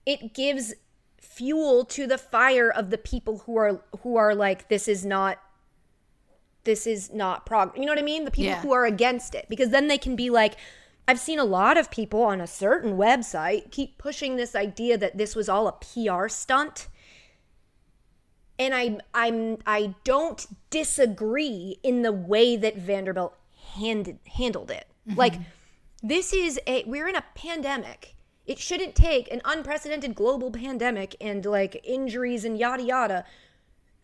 [0.07, 0.75] it gives
[1.21, 5.39] fuel to the fire of the people who are who are like this is not
[6.65, 8.25] this is not prog you know what i mean?
[8.25, 8.61] The people Yeah.
[8.61, 9.47] who are against it.
[9.49, 10.55] Because then they can be like
[11.07, 15.17] i've seen a lot of people on a certain website keep pushing this idea that
[15.17, 16.89] this was all a pr stunt.
[18.59, 23.35] And i i'm i don't disagree in the way that vanderbilt
[23.75, 24.87] handed handled it.
[25.09, 25.19] Mm-hmm.
[25.19, 25.35] Like
[26.03, 28.15] this is a we're in a pandemic
[28.49, 33.25] it shouldn't take an unprecedented global pandemic and like injuries and yada yada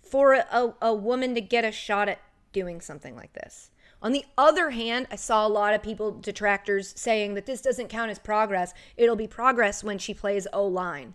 [0.02, 2.20] for a, a woman to get a shot at
[2.52, 3.70] doing something like this.
[4.02, 7.88] On the other hand, I saw a lot of people, detractors, saying that this doesn't
[7.88, 8.74] count as progress.
[8.98, 11.14] It'll be progress when she plays O line.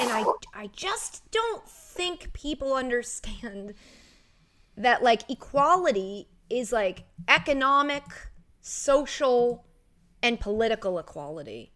[0.00, 3.74] And I, I just don't think people understand
[4.76, 8.02] that like equality is like economic,
[8.60, 9.64] social,
[10.20, 11.72] and political equality.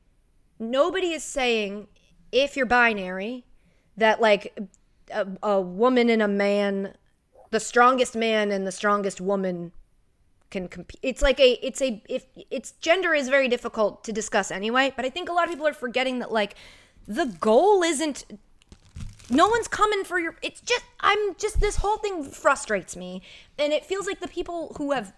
[0.58, 1.88] Nobody is saying
[2.32, 3.44] if you're binary
[3.96, 4.58] that like
[5.12, 6.94] a, a woman and a man,
[7.50, 9.72] the strongest man and the strongest woman
[10.50, 11.00] can compete.
[11.02, 15.04] It's like a it's a if it's gender is very difficult to discuss anyway, but
[15.04, 16.54] I think a lot of people are forgetting that like
[17.06, 18.24] the goal isn't
[19.30, 23.22] no one's coming for your it's just i'm just this whole thing frustrates me
[23.58, 25.12] and it feels like the people who have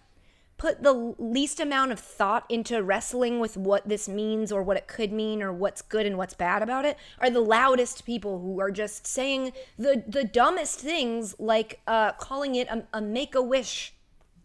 [0.58, 4.88] put the least amount of thought into wrestling with what this means or what it
[4.88, 8.60] could mean or what's good and what's bad about it are the loudest people who
[8.60, 13.94] are just saying the the dumbest things like uh calling it a, a make-a-wish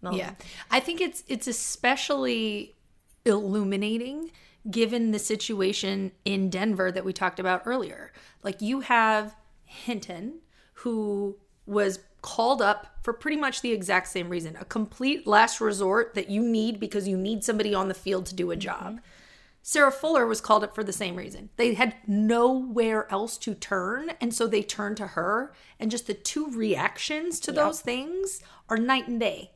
[0.03, 0.22] moment.
[0.22, 0.45] Yeah.
[0.69, 2.76] I think it's it's especially
[3.26, 4.31] illuminating
[4.69, 8.14] given the situation in Denver that we talked about earlier.
[8.44, 9.35] Like you have
[9.65, 10.40] Hinton
[10.73, 16.15] who was called up for pretty much the exact same reason, a complete last resort
[16.15, 18.93] that you need because you need somebody on the field to do a job.
[18.93, 19.05] Mm-hmm.
[19.65, 21.49] Sarah Fuller was called up for the same reason.
[21.55, 25.53] They had nowhere else to turn, and so they turned to her.
[25.79, 29.52] And just the two reactions to those things are night and day.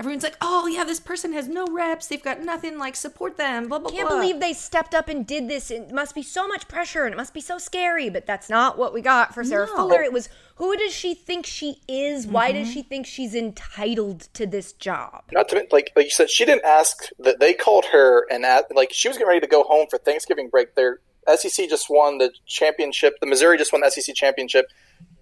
[0.00, 2.06] Everyone's like, "Oh yeah, this person has no reps.
[2.06, 2.78] They've got nothing.
[2.78, 4.18] Like support them." Blah blah can't blah.
[4.18, 5.70] believe they stepped up and did this.
[5.70, 8.78] It must be so much pressure and it must be so scary, but that's not
[8.78, 9.76] what we got for Sarah No.
[9.76, 10.02] Fuller.
[10.02, 12.26] It was who does she think she is?
[12.26, 12.58] Why Mm-hmm.
[12.62, 15.24] does she think she's entitled to this job?
[15.32, 18.74] Not to like like you said, she didn't ask that they called her and at,
[18.74, 20.74] like she was getting ready to go home for Thanksgiving break.
[20.76, 21.00] Their
[21.36, 23.14] SEC just won the championship.
[23.20, 24.64] The Missouri just won the SEC championship.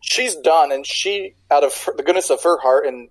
[0.01, 3.09] She's done, and she, out of her, the goodness of her heart and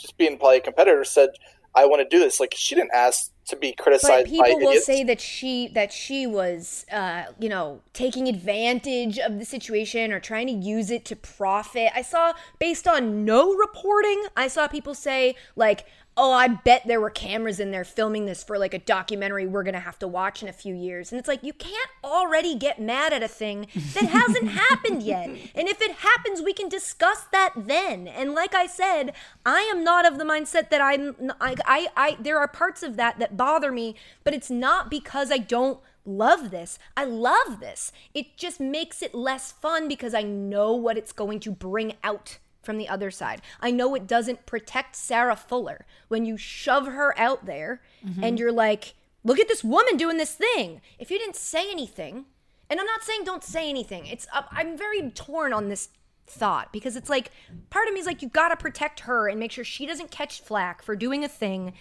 [0.00, 1.30] just being probably a competitor, said,
[1.74, 4.60] "I want to do this." Like she didn't ask to be But criticized by people
[4.60, 4.86] will idiots.
[4.86, 10.20] say that she that she was, uh, you know, taking advantage of the situation or
[10.20, 11.90] trying to use it to profit.
[11.94, 15.86] I saw, based on no reporting, I saw people say like,
[16.16, 19.62] "Oh, I bet there were cameras in there filming this for like a documentary we're
[19.62, 22.80] gonna have to watch in a few years." And it's like you can't already get
[22.80, 25.28] mad at a thing that hasn't happened yet.
[25.54, 28.08] And if it happens, we can discuss that then.
[28.08, 29.12] And like I said,
[29.44, 31.32] I am not of the mindset that I'm.
[31.40, 35.30] I, I, I there are parts of that that bother me, but it's not because
[35.30, 36.78] I don't love this.
[36.96, 37.92] I love this.
[38.14, 42.38] It just makes it less fun because I know what it's going to bring out
[42.66, 43.40] from the other side.
[43.60, 47.80] I know it doesn't protect Sarah Fuller when you shove her out there
[48.20, 48.94] and you're like,
[49.24, 50.82] look at this woman doing this thing.
[50.98, 52.26] If you didn't say anything,
[52.68, 54.06] and I'm not saying don't say anything.
[54.06, 55.88] It's uh, I'm very torn on this
[56.26, 57.30] thought because it's like
[57.70, 60.10] part of me is like you got to protect her and make sure she doesn't
[60.10, 61.72] catch flack for doing a thing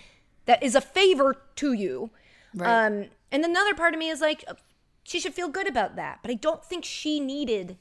[0.46, 2.12] that is a favor to you.
[2.54, 2.86] Right.
[2.86, 4.46] Um, and another part of me is like
[5.04, 7.78] she should feel good about that, but I don't think she needed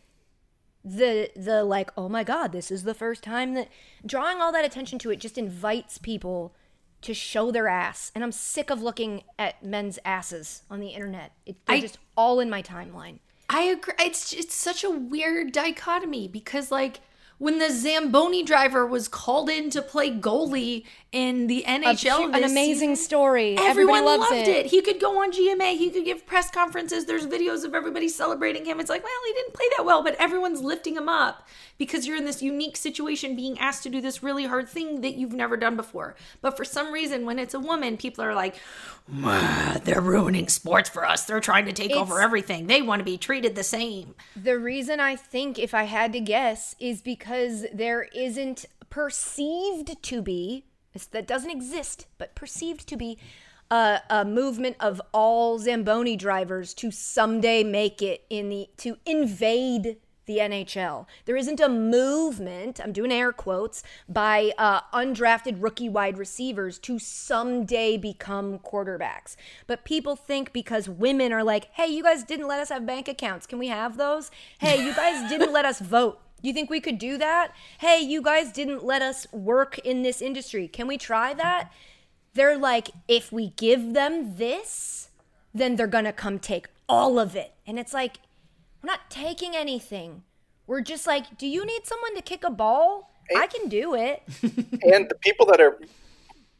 [0.84, 3.68] the the like oh my god this is the first time that
[4.04, 6.54] drawing all that attention to it just invites people
[7.00, 8.10] to show their ass.
[8.14, 11.32] And i'm sick of looking at men's asses on the internet.
[11.46, 13.18] It, they're I- just all in my timeline.
[13.50, 13.94] I agree.
[14.00, 17.00] It's it's such a weird dichotomy because like
[17.38, 22.96] when the Zamboni driver was called in to play goalie in the NHL, an amazing
[22.96, 24.66] season, story Everyone everybody loves loved it.
[24.66, 24.66] it.
[24.66, 25.76] He could go on GMA.
[25.76, 27.06] He could give press conferences.
[27.06, 28.80] There's videos of everybody celebrating him.
[28.80, 31.46] It's like, well, he didn't play that well, but everyone's lifting him up
[31.78, 35.14] because you're in this unique situation being asked to do this really hard thing that
[35.14, 36.16] you've never done before.
[36.40, 38.56] But for some reason, when it's a woman, people are like,
[39.22, 41.24] "Ah, they're ruining sports for us.
[41.24, 42.66] They're trying to take over everything.
[42.66, 44.14] They want to be treated the same.
[44.34, 47.23] The reason I think, if I had to guess, is because
[47.72, 50.64] there isn't perceived to be,
[51.10, 53.18] that doesn't exist, but perceived to be,
[53.70, 59.96] a, a movement of all Zamboni drivers to someday make it in the, to invade
[60.26, 61.06] the NHL.
[61.26, 66.98] There isn't a movement, I'm doing air quotes, by uh, undrafted rookie wide receivers to
[66.98, 69.36] someday become quarterbacks.
[69.66, 73.08] But people think because women are like, hey, you guys didn't let us have bank
[73.08, 73.46] accounts.
[73.46, 74.30] Can we have those?
[74.58, 76.20] Hey, you guys didn't let us vote.
[76.44, 77.52] You think we could do that?
[77.78, 80.68] Hey, you guys didn't let us work in this industry.
[80.68, 81.72] Can we try that?
[82.34, 85.08] They're like, if we give them this,
[85.54, 87.54] then they're gonna come take all of it.
[87.66, 88.18] And it's like,
[88.82, 90.22] we're not taking anything.
[90.66, 93.10] We're just like, do you need someone to kick a ball?
[93.34, 94.22] I can do it.
[94.42, 95.78] and the people that are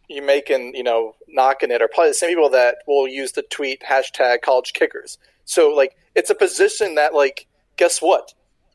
[0.09, 3.43] you making, you know, knocking it are probably the same people that will use the
[3.43, 5.19] tweet hashtag college kickers.
[5.45, 7.47] So like it's a position that like
[7.77, 8.33] guess what?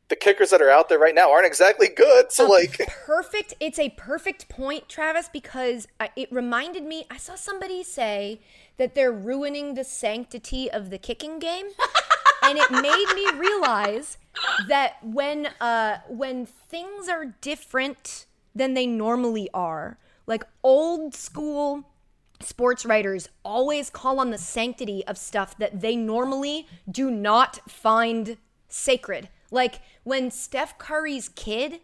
[0.10, 2.32] The kickers that are out there right now aren't exactly good.
[2.32, 7.36] So like perfect it's a perfect point travis because I, it reminded me i saw
[7.36, 8.40] somebody say
[8.78, 11.68] that they're ruining the sanctity of the kicking game
[12.44, 14.18] and it made me realize
[14.68, 18.26] that when uh when things are different
[18.56, 21.84] than they normally are like old school
[22.42, 28.38] sports writers always call on the sanctity of stuff that they normally do not find
[28.68, 31.82] sacred like when steph curry's kid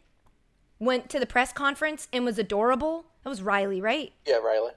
[0.79, 3.05] went to the press conference and was adorable.
[3.23, 4.13] That was Riley, right?
[4.25, 4.71] Yeah, Riley.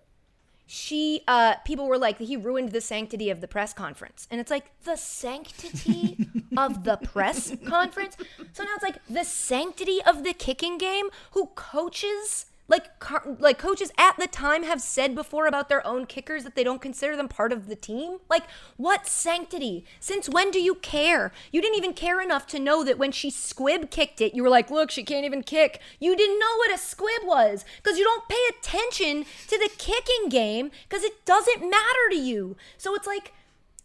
[0.67, 4.29] She uh people were like he ruined the sanctity of the press conference.
[4.31, 8.17] And it's like the sanctity of the press conference.
[8.53, 13.59] So now it's like the sanctity of the kicking game who coaches like car- like
[13.59, 17.17] coaches at the time have said before about their own kickers that they don't consider
[17.17, 18.19] them part of the team.
[18.29, 18.45] Like
[18.77, 19.85] what sanctity?
[19.99, 21.33] Since when do you care?
[21.51, 24.51] You didn't even care enough to know that when she squib kicked it, you were
[24.51, 28.05] like, "Look, she can't even kick." You didn't know what a squib was because you
[28.05, 32.57] don't pay attention to the kicking game because it doesn't matter to you.
[32.77, 33.33] So it's like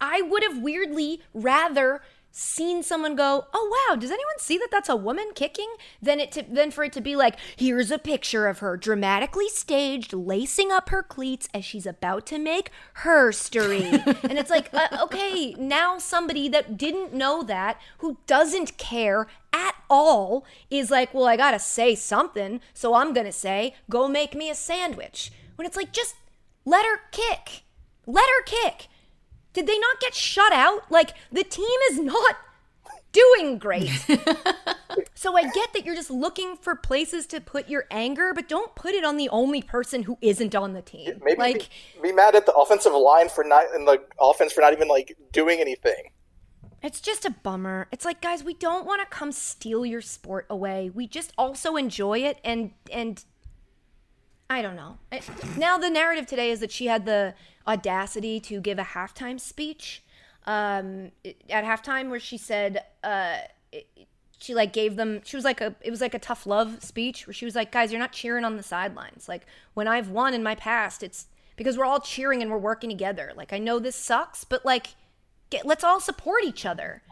[0.01, 2.01] I would have weirdly rather
[2.35, 6.31] seen someone go, "Oh wow, does anyone see that that's a woman kicking?" Than it
[6.34, 10.72] to than for it to be like, "Here's a picture of her dramatically staged lacing
[10.72, 13.91] up her cleats as she's about to make her herstory."
[14.23, 19.76] and it's like, uh, "Okay, now somebody that didn't know that, who doesn't care at
[19.89, 24.07] all, is like, "Well, I got to say something, so I'm going to say, "Go
[24.07, 26.15] make me a sandwich." When it's like, "Just
[26.65, 27.64] let her kick."
[28.05, 28.89] Let her kick.
[29.53, 30.91] Did they not get shut out?
[30.91, 32.35] Like the team is not
[33.11, 33.89] doing great.
[35.15, 38.73] so I get that you're just looking for places to put your anger, but don't
[38.75, 41.19] put it on the only person who isn't on the team.
[41.23, 41.69] Maybe like
[42.01, 44.88] be, be mad at the offensive line for not and the offense for not even
[44.88, 46.09] like doing anything.
[46.81, 47.88] it's just a bummer.
[47.91, 50.89] It's like guys, we don't want to come steal your sport away.
[50.93, 53.23] We just also enjoy it and and
[54.49, 54.97] I don't know.
[55.11, 55.23] It-
[55.57, 57.34] now the narrative today is that she had the
[57.68, 60.03] audacity to give a halftime speech.
[60.45, 61.11] Um,
[61.49, 63.38] at halftime where she said uh,
[64.44, 67.26] she like gave them she was like a it was like a tough love speech
[67.26, 69.30] where she was like guys you're not cheering on the sidelines.
[69.30, 72.90] Like when I've won in my past it's because we're all cheering and we're working
[72.90, 73.31] together.
[73.38, 74.95] Like I know this sucks but like
[75.49, 77.03] get, let's all support each other.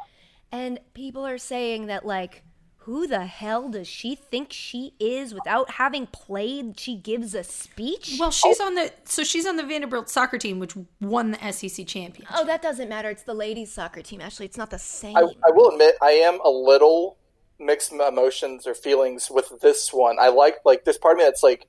[0.51, 2.43] And people are saying that like
[2.83, 8.17] who the hell does she think she is without having played she gives a speech
[8.19, 8.65] Well, she's oh.
[8.65, 12.35] on the so she's on the Vanderbilt soccer team, which won the SEC championship.
[12.35, 15.21] oh that doesn't matter it's the ladies soccer team actually it's not the same I,
[15.21, 17.17] I will admit I am a little
[17.61, 20.17] mixed emotions or feelings with this one.
[20.19, 21.67] I like like this part of me that's like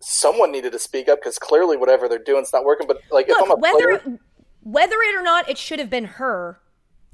[0.00, 2.86] someone needed to speak up because clearly whatever they're doing is not working.
[2.86, 4.18] But like if I'm a whether player,
[4.62, 6.60] whether it or not it should have been her,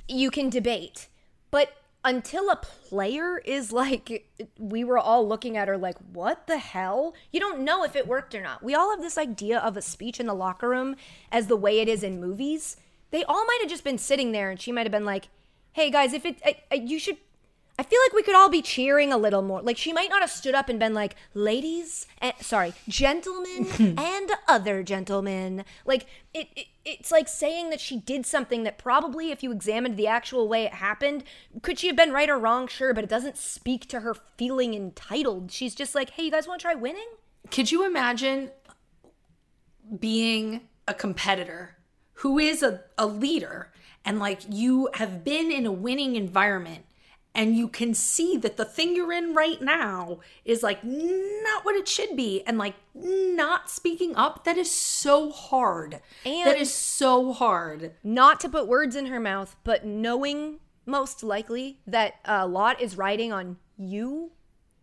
[0.08, 1.08] you can debate.
[1.50, 1.72] But
[2.06, 7.14] until a player is like we were all looking at her like what the hell?
[7.32, 8.62] You don't know if it worked or not.
[8.62, 10.96] We all have this idea of a speech in the locker room
[11.32, 12.76] as the way it is in movies.
[13.10, 15.28] They all might have just been sitting there and she might have been like
[15.72, 17.18] hey guys if it I, I, you should
[17.78, 19.60] I feel like we could all be cheering a little more.
[19.60, 23.66] Like she might not have stood up and been like, "Ladies, and, sorry, gentlemen,
[23.98, 29.30] and other gentlemen." Like it, it, it's like saying that she did something that probably,
[29.30, 31.24] if you examined the actual way it happened,
[31.60, 32.66] could she have been right or wrong?
[32.66, 35.52] Sure, but it doesn't speak to her feeling entitled.
[35.52, 37.08] She's just like, "Hey, you guys want to try winning?"
[37.50, 38.50] Could you imagine
[39.98, 41.76] being a competitor
[42.14, 43.70] who is a, a leader
[44.04, 46.84] and like you have been in a winning environment
[47.36, 51.76] and you can see that the thing you're in right now is like not what
[51.76, 56.72] it should be and like not speaking up that is so hard And- that is
[56.74, 62.46] so hard not to put words in her mouth, but knowing most likely that a
[62.48, 64.32] lot is riding on you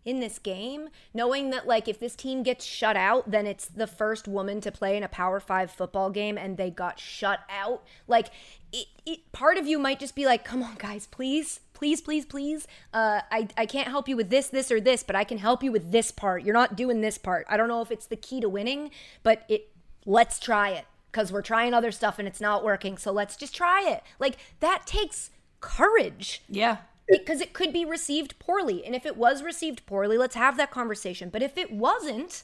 [0.05, 3.87] in this game, knowing that like if this team gets shut out, then it's the
[3.87, 7.83] first woman to play in a Power 5 football game and they got shut out.
[8.05, 8.27] Like
[8.73, 11.61] it, it part of you might just be like, "Come on guys, please.
[11.83, 12.65] Please, please, please.
[12.93, 15.61] Uh, I, I can't help you with this, this, or this, but I can help
[15.61, 16.43] you with this part.
[16.43, 17.45] You're not doing this part.
[17.49, 18.89] I don't know if it's the key to winning,
[19.21, 19.67] but it
[20.05, 22.97] let's try it because we're trying other stuff and it's not working.
[22.97, 24.01] So let's just try it.
[24.17, 26.77] Like that takes courage yeah
[27.09, 28.85] because it could be received poorly.
[28.85, 31.27] And if it was received poorly, let's have that conversation.
[31.27, 32.43] But if it wasn't,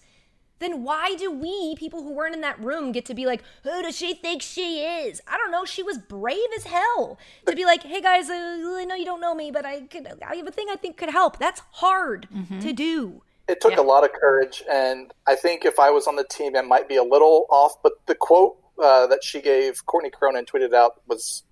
[0.59, 3.81] then why do we, people who weren't in that room, get to be like, who
[3.81, 5.21] does she think she is?
[5.27, 5.65] I don't know.
[5.65, 9.21] She was brave as hell to be like, hey guys, uh, I know you don't
[9.21, 11.39] know me, but I could, I have a thing I think could help.
[11.39, 12.27] That's hard
[12.61, 13.21] to do.
[13.47, 16.55] It took a lot of courage, and I think if I was on the team,
[16.55, 17.73] it might be a little off.
[17.81, 21.43] But the quote uh, that she gave, Courtney Cronin tweeted out, was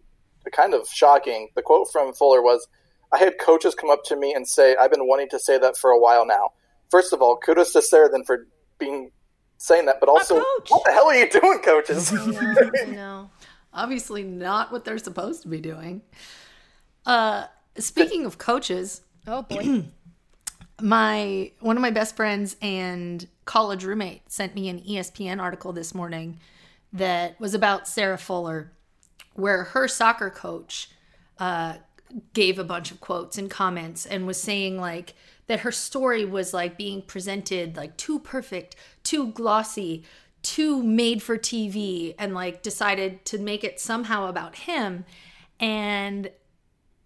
[0.52, 1.50] kind of shocking.
[1.56, 2.68] The quote from Fuller was,
[3.12, 5.76] "I had coaches come up to me and say, I've been wanting to say that
[5.76, 6.52] for a while now.
[6.92, 8.46] First of all, kudos to Sarah then for
[8.80, 9.12] being
[9.58, 12.12] saying that, but also, what the hell are you doing, coaches?
[12.88, 13.30] No.
[13.74, 16.02] obviously not what they're supposed to be doing
[17.06, 17.46] uh
[17.78, 19.84] speaking of coaches Oh boy.
[20.82, 25.94] my one of my best friends and college roommate sent me an ESPN article this
[25.94, 26.40] morning
[26.94, 28.72] that was about Sarah Fuller,
[29.34, 30.90] where her soccer coach
[31.40, 31.76] uh,
[32.34, 35.14] gave a bunch of quotes and comments and was saying like
[35.48, 40.04] that her story was like being presented like too perfect, too glossy,
[40.42, 45.06] too made for TV, and like decided to make it somehow about him.
[45.60, 46.30] And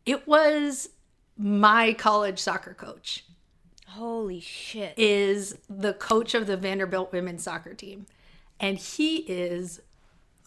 [0.06, 0.90] it was
[1.38, 3.24] my college soccer coach
[3.88, 4.94] Holy shit.
[4.98, 8.06] is the coach of the Vanderbilt women's soccer team.
[8.60, 9.82] And he is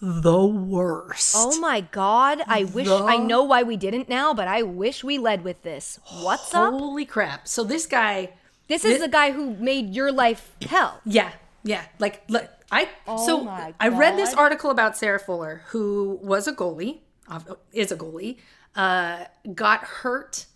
[0.00, 1.34] the worst.
[1.36, 2.42] Oh my god.
[2.46, 5.98] I wish I know why we didn't now, but I wish we led with this.
[6.20, 6.72] What's up?
[6.74, 7.46] Holy crap.
[7.48, 8.30] So this guy,
[8.68, 11.00] This is the guy who made your life hell.
[11.04, 11.84] yeah, yeah.
[11.98, 16.52] Like, look, I, Oh so I read this article about Sarah Fuller, who was a
[16.52, 16.98] goalie,
[17.72, 18.38] is a goalie,
[18.74, 20.46] uh, got hurt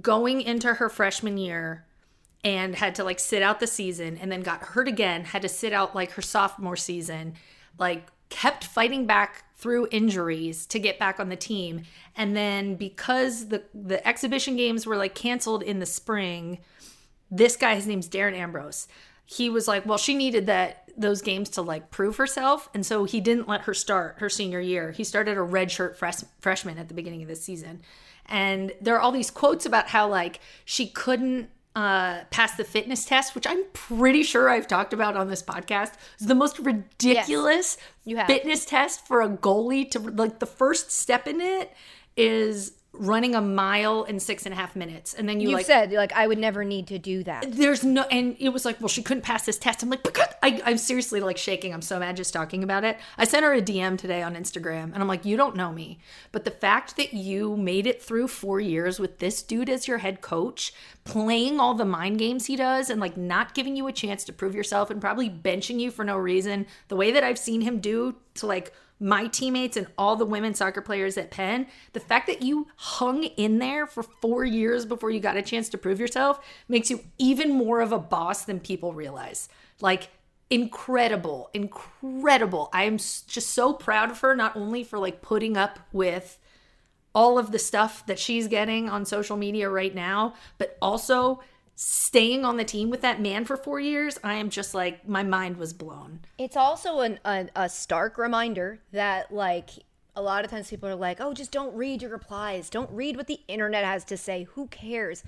[0.00, 1.84] going into her freshman year
[2.42, 5.48] and had to like sit out the season and then got hurt again had to
[5.48, 7.34] sit out like her sophomore season
[7.78, 11.82] like kept fighting back through injuries to get back on the team.
[12.16, 16.58] And then because the the exhibition games were like canceled in the spring
[17.30, 18.86] this guy his name's Darren Ambrose
[19.24, 22.68] he was like well she needed that those games to like prove herself.
[22.74, 24.92] And so he didn't let her start her senior year.
[24.92, 27.82] He started a redshirt fresh, freshman at the beginning of the season.
[28.26, 33.04] And there are all these quotes about how like she couldn't uh, pass the fitness
[33.04, 35.94] test, which I'm pretty sure I've talked about on this podcast.
[36.14, 38.26] It's the most ridiculous you have.
[38.26, 41.72] fitness test for a goalie to like the first step in it
[42.16, 45.66] is running a mile in six and a half minutes, and then you You like
[45.66, 47.44] said like I would never need to do that.
[47.52, 49.82] there's no and it was like well she couldn't pass this test.
[49.82, 50.06] I'm like
[50.42, 51.72] I, i'm seriously like shaking.
[51.74, 52.98] I'm so mad just talking about it.
[53.18, 55.98] I sent her a dm today on instagram and i'm like you don't know me.
[56.32, 59.98] But the fact that you made it through four years with this dude as your
[59.98, 60.72] head coach
[61.04, 64.32] playing all the mind games he does and like not giving you a chance to
[64.32, 67.78] prove yourself and probably benching you for no reason the way that i've seen him
[67.78, 72.26] do to like my teammates and all the women soccer players at Penn, the fact
[72.26, 76.00] that you hung in there for four years before you got a chance to prove
[76.00, 79.48] yourself makes you even more of a boss than people realize.
[79.80, 80.10] Like,
[80.50, 82.70] incredible, incredible.
[82.72, 86.38] I am just so proud of her, not only for like putting up with
[87.14, 91.40] all of the stuff that she's getting on social media right now, but also
[91.76, 94.18] staying on the team with that man for four years.
[94.22, 96.20] I am just like, my mind was blown.
[96.38, 99.70] It's also an, a, a stark reminder that like
[100.16, 102.70] a lot of times people are like, oh, just don't read your replies.
[102.70, 104.44] Don't read what the internet has to say.
[104.52, 105.24] Who cares?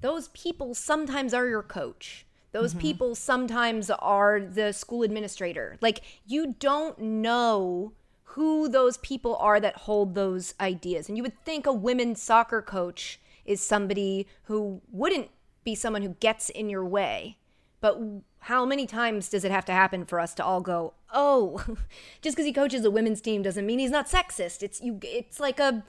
[0.00, 2.26] Those people sometimes are your coach.
[2.52, 2.80] Those mm-hmm.
[2.80, 5.76] people sometimes are the school administrator.
[5.80, 7.92] Like, you don't know
[8.22, 11.08] who those people are that hold those ideas.
[11.08, 15.30] And you would think a women's soccer coach is somebody who wouldn't
[15.64, 17.38] be someone who gets in your way.
[17.80, 18.00] But
[18.40, 21.62] how many times does it have to happen for us to all go, "Oh,
[22.22, 25.40] just because he coaches a women's team doesn't mean he's not sexist." It's you it's
[25.40, 25.84] like a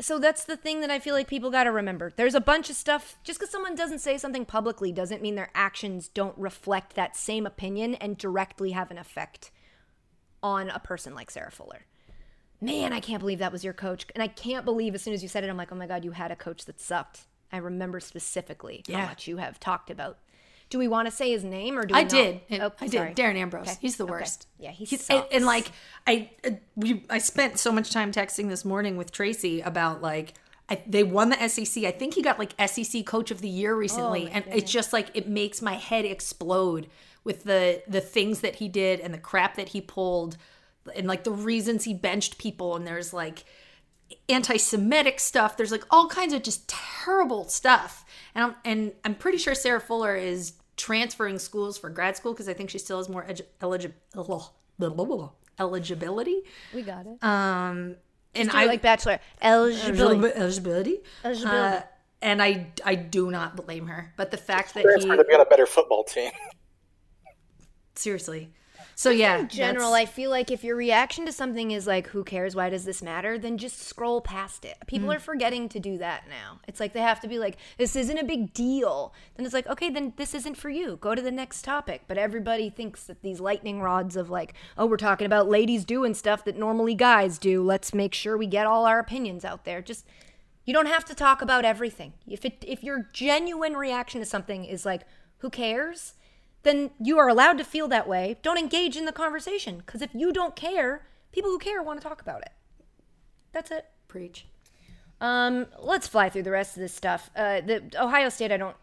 [0.00, 2.12] so that's the thing that I feel like people got to remember.
[2.14, 5.50] There's a bunch of stuff just cuz someone doesn't say something publicly doesn't mean their
[5.54, 9.50] actions don't reflect that same opinion and directly have an effect
[10.42, 11.86] on a person like Sarah Fuller.
[12.60, 14.06] Man, I can't believe that was your coach.
[14.14, 16.04] And I can't believe as soon as you said it, I'm like, oh my God,
[16.04, 17.26] you had a coach that sucked.
[17.52, 20.18] I remember specifically how much you have talked about.
[20.70, 22.10] Do we want to say his name or do we I not?
[22.10, 22.40] did.
[22.60, 23.14] Oh, I sorry.
[23.14, 23.16] did.
[23.16, 23.68] Darren Ambrose.
[23.68, 23.78] Okay.
[23.80, 24.10] He's the Okay.
[24.10, 24.46] worst.
[24.58, 25.72] Yeah, he He's- and, and like
[26.06, 30.34] I uh, we I spent so much time texting this morning with Tracy about like
[30.68, 31.84] I, they won the SEC.
[31.84, 34.92] I think he got like SEC Coach of the Year recently, Oh and it's just
[34.92, 36.88] like it makes my head explode
[37.24, 40.36] with the the things that he did and the crap that he pulled,
[40.94, 42.76] and like the reasons he benched people.
[42.76, 43.46] And there's like
[44.28, 45.56] anti-Semitic stuff.
[45.56, 48.04] There's like all kinds of just terrible stuff.
[48.34, 52.48] And I'm and I'm pretty sure Sarah Fuller is transferring schools for grad school because
[52.48, 56.42] I think she still has more edu- eligi- eligibility.
[56.74, 57.22] We got it.
[57.22, 57.96] Um,
[58.34, 59.18] and I like Bachelor.
[59.42, 60.32] Eligibility.
[60.36, 61.00] eligibility.
[61.24, 61.76] Eligibility.
[61.76, 61.80] Uh,
[62.22, 64.12] and I I do not blame her.
[64.16, 66.30] But the fact that Transfer, he they've got a better football team.
[67.94, 68.52] seriously.
[68.94, 72.24] So yeah, in general, I feel like if your reaction to something is like, who
[72.24, 72.56] cares?
[72.56, 73.38] Why does this matter?
[73.38, 74.76] Then just scroll past it.
[74.86, 75.16] People hmm.
[75.16, 76.60] are forgetting to do that now.
[76.66, 79.14] It's like they have to be like, this isn't a big deal.
[79.36, 80.96] Then it's like, okay, then this isn't for you.
[80.96, 82.02] Go to the next topic.
[82.08, 86.14] But everybody thinks that these lightning rods of like, oh, we're talking about ladies doing
[86.14, 87.62] stuff that normally guys do.
[87.62, 89.80] Let's make sure we get all our opinions out there.
[89.80, 90.06] Just
[90.64, 92.12] you don't have to talk about everything.
[92.26, 95.02] If it if your genuine reaction to something is like,
[95.38, 96.14] who cares?
[96.68, 98.36] Then you are allowed to feel that way.
[98.42, 102.06] Don't engage in the conversation because if you don't care, people who care want to
[102.06, 102.50] talk about it.
[103.52, 103.86] That's it.
[104.06, 104.44] preach.
[105.18, 107.30] Um, let's fly through the rest of this stuff.
[107.34, 108.76] Uh, the Ohio State, I don't,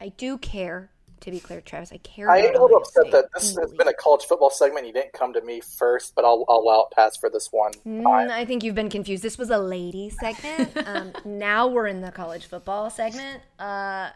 [0.00, 0.92] I do care.
[1.22, 2.30] To be clear, Travis, I care.
[2.30, 4.50] I about am a little Ohio upset State that this has been a college football
[4.50, 4.86] segment.
[4.86, 7.72] You didn't come to me first, but I'll, I'll allow it pass for this one
[7.84, 8.30] Mm.
[8.30, 9.24] I think you've been confused.
[9.24, 10.76] This was a lady segment.
[10.86, 13.42] Um, now we're in the college football segment.
[13.58, 14.10] Uh,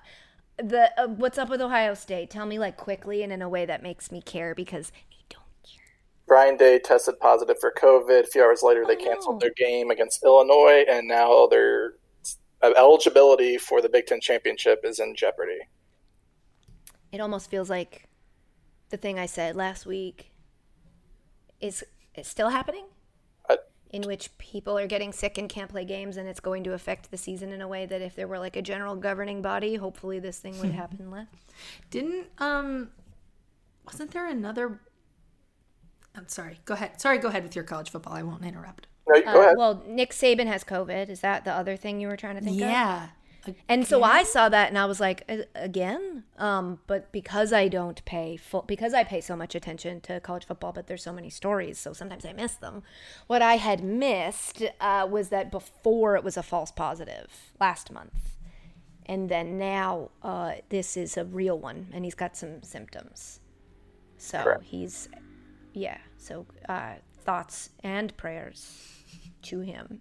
[0.63, 2.31] the uh, what's up with Ohio State?
[2.31, 5.43] Tell me like quickly and in a way that makes me care because I don't
[5.63, 5.85] care.
[6.29, 8.25] Ryan Day tested positive for COVID.
[8.25, 9.41] A few hours later, they Oh, canceled no.
[9.41, 11.95] their game against Illinois, and now their
[12.63, 15.59] uh, eligibility for the Big Ten championship is in jeopardy.
[17.13, 18.09] It almost feels like
[18.91, 20.31] the thing I said last week
[21.61, 21.85] is
[22.15, 22.87] is still happening.
[23.93, 26.73] I, in which people are getting sick and can't play games and it's going to
[26.73, 29.75] affect the season in a way that if there were like a general governing body
[29.77, 31.27] hopefully this thing would happen less
[31.91, 32.91] Didn't um
[33.85, 34.81] wasn't there another
[36.17, 36.59] I'm sorry.
[36.65, 37.01] Go ahead.
[37.01, 38.13] Sorry, go ahead with your college football.
[38.15, 38.89] I won't interrupt.
[39.09, 39.57] no, go Uh, ahead.
[39.57, 42.61] well nick saban has covid is that the other thing you were trying to think
[42.61, 43.09] of Yeah.
[43.69, 46.25] And so i saw that and i was like again?
[46.39, 50.47] Um but because i don't pay full because i pay so much attention to college
[50.47, 52.83] football but there's so many stories so sometimes i miss them.
[53.27, 58.37] What i had missed uh, was that before it was a false positive last month.
[59.07, 63.41] And then now uh, this is a real one and he's got some symptoms.
[64.19, 64.65] So Correct.
[64.65, 65.09] he's
[65.73, 66.95] yeah so uh,
[67.25, 69.03] thoughts and prayers
[69.43, 70.01] to him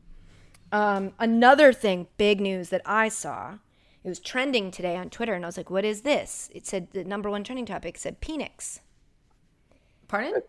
[0.72, 3.58] um, another thing big news that i saw
[4.04, 6.88] it was trending today on twitter and i was like what is this it said
[6.92, 8.80] the number one trending topic said penix
[10.08, 10.42] Pardon?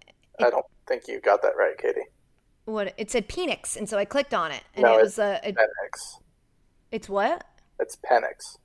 [0.43, 2.01] I don't think you got that right, Katie.
[2.65, 5.39] what it said penix and so i clicked on it and No, it was a,
[5.45, 6.19] a Penix.
[6.91, 7.45] it's what
[7.79, 8.57] It's Penix.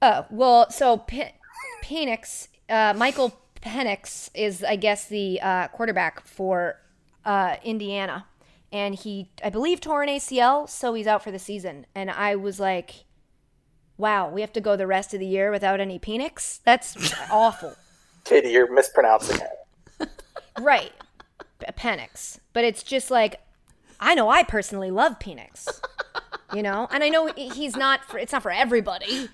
[0.00, 1.24] Oh well, so P-
[1.82, 6.76] Penix, uh, Michael Penix is, I guess, the uh, quarterback for
[7.24, 8.26] uh, Indiana,
[8.72, 11.86] and he, I believe, tore an ACL, so he's out for the season.
[11.94, 13.04] And I was like,
[13.96, 16.60] "Wow, we have to go the rest of the year without any Penix.
[16.64, 17.74] That's awful."
[18.24, 20.08] Katie, you're mispronouncing it.
[20.60, 20.92] right,
[21.78, 23.40] Penix, but it's just like,
[24.00, 25.66] I know I personally love Penix,
[26.52, 28.18] you know, and I know he's not for.
[28.18, 29.28] It's not for everybody.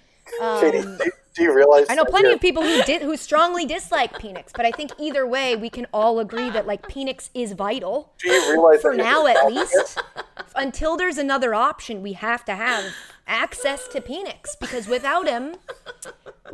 [0.61, 1.89] Katie, do, do you realize?
[1.89, 4.93] Um, I know plenty of people who did who strongly dislike Penix, but I think
[4.99, 8.95] either way we can all agree that like Penix is vital Do you realize for
[8.95, 9.99] now at least.
[10.57, 12.85] Until there's another option, we have to have
[13.27, 15.57] access to Penix because without him,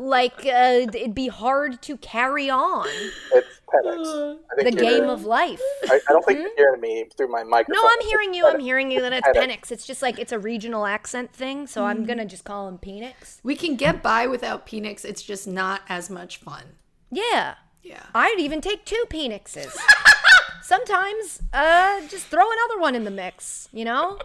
[0.00, 2.86] like uh, it'd be hard to carry on.
[3.32, 4.38] It's Penix.
[4.58, 5.60] I The game of life.
[5.84, 7.82] I, I don't think you're hearing me through my microphone.
[7.82, 8.46] No, I'm hearing you.
[8.46, 9.60] I'm hearing you that it's Penix.
[9.66, 9.70] Penix.
[9.72, 13.38] It's just like it's a regional accent thing, so I'm gonna just call him Penix.
[13.42, 15.04] We can get by without Penix.
[15.04, 16.64] It's just not as much fun.
[17.10, 17.56] Yeah.
[17.82, 18.06] Yeah.
[18.14, 19.76] I'd even take two Penixes.
[20.62, 24.18] Sometimes, uh, just throw another one in the mix, you know?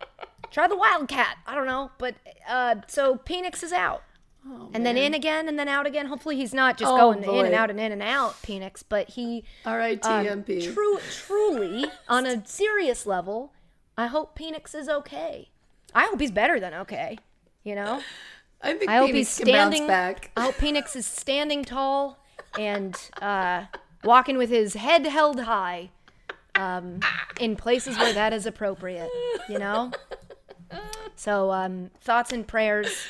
[0.50, 1.38] Try the Wildcat.
[1.46, 1.90] I don't know.
[1.98, 2.16] But,
[2.48, 4.02] uh, so Penix is out.
[4.74, 6.06] And then in again and then out again.
[6.06, 9.10] Hopefully he's not just Oh, going in and out and in and out, Penix, but
[9.10, 10.72] he All right, um, TMP.
[10.72, 13.52] true, truly, on a serious level,
[13.96, 15.50] I hope Penix is okay.
[15.94, 17.18] I hope he's better than okay.
[17.64, 18.00] You know?
[18.62, 19.86] I think I hope Penix he's standing.
[19.86, 20.30] back.
[20.36, 22.18] I hope Penix is standing tall
[22.58, 23.64] and uh,
[24.04, 25.90] walking with his head held high
[26.54, 27.00] um,
[27.40, 29.10] in places where that is appropriate.
[29.48, 29.92] You know.
[31.18, 33.06] So um, thoughts and prayers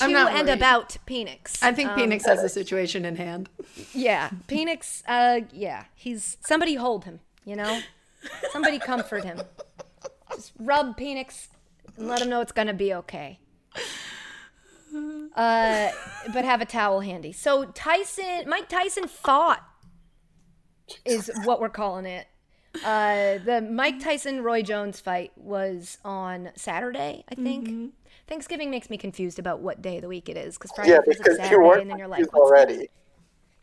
[0.00, 0.56] to I'm not and worried.
[0.58, 1.62] about Penix.
[1.62, 3.48] I think Um, Penix has the situation in hand.
[3.94, 5.02] Yeah, Penix.
[5.06, 7.20] Uh, yeah, he's somebody hold him.
[7.44, 7.80] You know,
[8.52, 9.40] somebody comfort him.
[10.34, 11.48] Just rub Penix
[11.96, 13.38] and let him know it's gonna be okay.
[15.36, 15.90] Uh,
[16.32, 17.32] but have a towel handy.
[17.32, 19.62] So Tyson, Mike Tyson fought,
[21.04, 22.26] is what we're calling it.
[22.84, 27.92] Uh, the Mike Tyson Roy Jones fight was on Saturday, I think.
[28.30, 31.00] Thanksgiving makes me confused about what day of the week it is because Friday Yeah,
[31.06, 32.88] because Saturday, you and then you're like, already.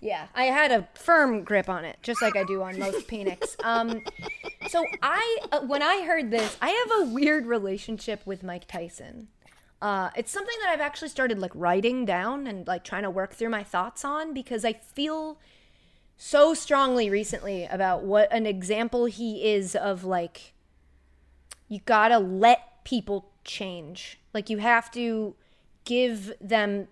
[0.01, 3.55] yeah, I had a firm grip on it, just like I do on most Penix.
[3.63, 4.01] Um,
[4.67, 9.29] so I, uh, when I heard this, I have a weird relationship with Mike Tyson.
[9.81, 13.35] Uh, it's something that I've actually started like writing down and like trying to work
[13.35, 15.39] through my thoughts on because I feel
[16.17, 20.53] so strongly recently about what an example he is of like
[21.69, 24.19] you gotta let people change.
[24.37, 25.33] Like you have to
[25.83, 26.89] give them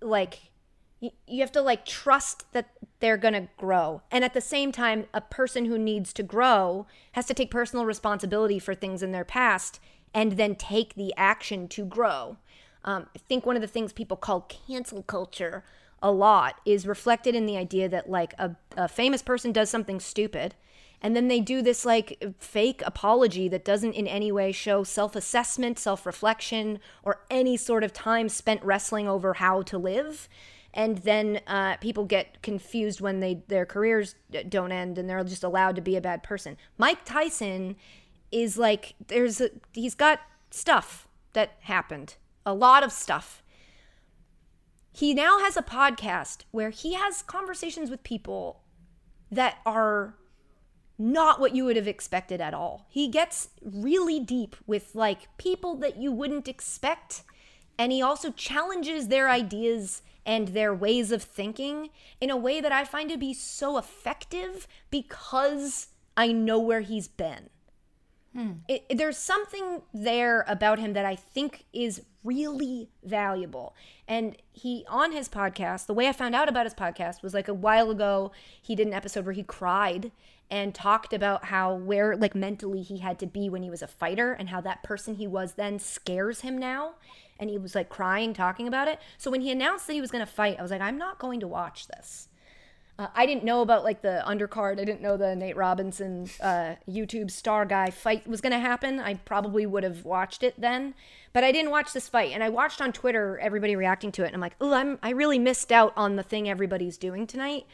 [0.00, 0.50] like
[0.98, 2.70] you, have to like trust that
[3.00, 4.00] they're gonna grow.
[4.10, 7.84] And at the same time a person who needs to grow has to take personal
[7.84, 9.78] responsibility for things in their past
[10.14, 12.38] and then take the action to grow.
[12.82, 15.64] Um, i think one of the things people call cancel culture
[16.02, 20.00] a lot is reflected in the idea that like a, a famous person does something
[20.00, 20.54] stupid
[21.00, 25.14] and then they do this like fake apology that doesn't in any way show self
[25.14, 30.28] assessment, self reflection, or any sort of time spent wrestling over how to live.
[30.74, 34.16] And then uh, people get confused when they their careers
[34.48, 36.56] don't end and they're just allowed to be a bad person.
[36.76, 37.76] Mike Tyson
[38.30, 40.20] is like there's a, he's got
[40.50, 43.42] stuff that happened, a lot of stuff.
[44.90, 48.62] He now has a podcast where he has conversations with people
[49.30, 50.16] that are
[50.98, 52.86] not what you would have expected at all.
[52.88, 57.22] He gets really deep with like people that you wouldn't expect
[57.78, 62.72] and he also challenges their ideas and their ways of thinking in a way that
[62.72, 67.48] I find to be so effective because I know where he's been.
[68.68, 73.74] It, it- there's something there about him that I think is really valuable.
[74.06, 77.48] And he, on his podcast, the way I found out about his podcast was like
[77.48, 80.10] a while ago, he did an episode where he cried
[80.50, 83.86] and talked about how, where like mentally he had to be when he was a
[83.86, 86.94] fighter and how that person he was then scares him now.
[87.38, 88.98] And he was like crying, talking about it.
[89.16, 91.18] So when he announced that he was going to fight, I was like, I'm not
[91.18, 92.28] going to watch this.
[92.98, 94.80] Uh, I didn't know about like the undercard.
[94.80, 98.98] I didn't know the Nate Robinson uh, YouTube star guy fight was going to happen.
[98.98, 100.94] I probably would have watched it then,
[101.32, 102.32] but I didn't watch this fight.
[102.32, 105.10] And I watched on Twitter everybody reacting to it, and I'm like, oh, I'm I
[105.10, 107.66] really missed out on the thing everybody's doing tonight.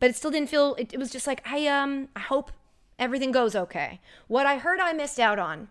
[0.00, 0.74] But it still didn't feel.
[0.74, 2.50] It, it was just like I um I hope
[2.98, 4.00] everything goes okay.
[4.26, 5.68] What I heard I missed out on,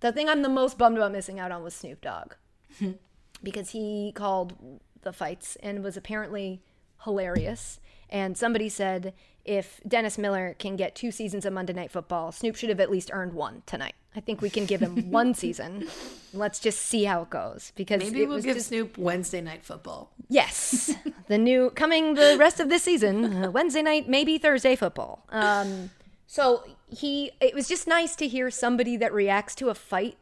[0.00, 2.34] the thing I'm the most bummed about missing out on was Snoop Dogg
[3.42, 6.62] because he called the fights and was apparently
[7.04, 7.80] hilarious.
[8.10, 9.14] And somebody said
[9.44, 12.90] if Dennis Miller can get two seasons of Monday Night Football, Snoop should have at
[12.90, 13.94] least earned one tonight.
[14.14, 15.86] I think we can give him one season.
[16.32, 19.40] Let's just see how it goes because Maybe it we'll was give just Snoop Wednesday
[19.40, 20.10] night football.
[20.28, 20.94] yes,
[21.28, 25.24] the new coming the rest of this season, uh, Wednesday night, maybe Thursday football.
[25.30, 25.90] Um,
[26.26, 30.16] so he, it was just nice to hear somebody that reacts to a fight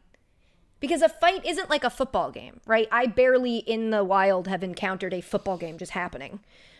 [0.79, 2.87] because a fight isn't like a football game, right?
[2.91, 6.39] I barely in the wild have encountered a football game just happening.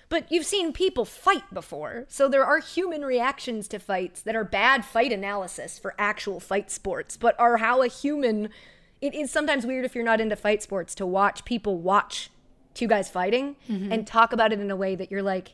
[0.10, 2.06] But you've seen people fight before.
[2.10, 6.72] So there are human reactions to fights that are bad fight analysis for actual fight
[6.72, 8.50] sports, but are how a human.
[9.02, 12.32] It is sometimes weird if you're not into fight sports to watch people watch
[12.74, 13.92] two guys fighting mm-hmm.
[13.92, 15.54] and talk about it in a way that you're like,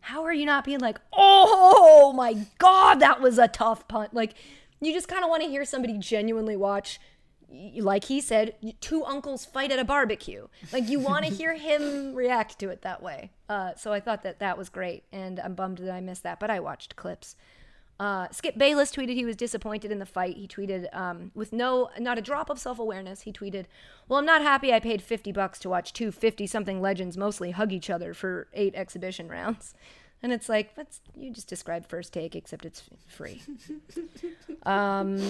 [0.00, 4.14] how are you not being like, oh my God, that was a tough punt?
[4.14, 4.34] Like,
[4.80, 7.00] you just kind of want to hear somebody genuinely watch
[7.50, 10.48] like he said, two uncles fight at a barbecue.
[10.72, 13.30] Like you want to hear him react to it that way.
[13.48, 16.40] Uh, so I thought that that was great, and I'm bummed that I missed that.
[16.40, 17.36] But I watched clips.
[17.98, 20.36] Uh, Skip Bayless tweeted he was disappointed in the fight.
[20.36, 23.22] He tweeted um, with no, not a drop of self awareness.
[23.22, 23.64] He tweeted,
[24.08, 24.72] "Well, I'm not happy.
[24.72, 28.48] I paid 50 bucks to watch two 50 something legends mostly hug each other for
[28.52, 29.74] eight exhibition rounds."
[30.22, 33.40] And it's like, that's you just described first take, except it's free.
[34.64, 35.20] um,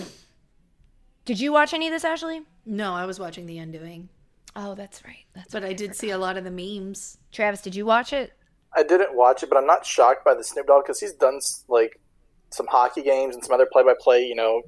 [1.28, 2.40] did you watch any of this, Ashley?
[2.64, 4.08] No, I was watching The Undoing,
[4.56, 5.26] Oh, that's right.
[5.34, 7.18] That's but I did see a lot of the memes.
[7.32, 7.60] Travis.
[7.60, 8.32] Did you watch it?
[8.74, 11.38] I didn't watch it, but I'm not shocked by the Snoop Dogg because he's done
[11.68, 12.00] like
[12.48, 14.62] some hockey games and some other play-by-play, you know,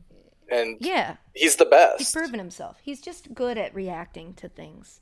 [0.52, 1.98] and Yeah, he's the best.
[1.98, 2.76] he's proven himself.
[2.82, 5.00] He's just good at reacting to things.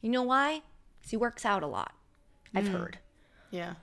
[0.00, 0.62] You know why?
[1.00, 1.92] Because he works out a lot.
[2.54, 2.72] I've mm.
[2.72, 2.98] heard.
[3.50, 3.74] Yeah.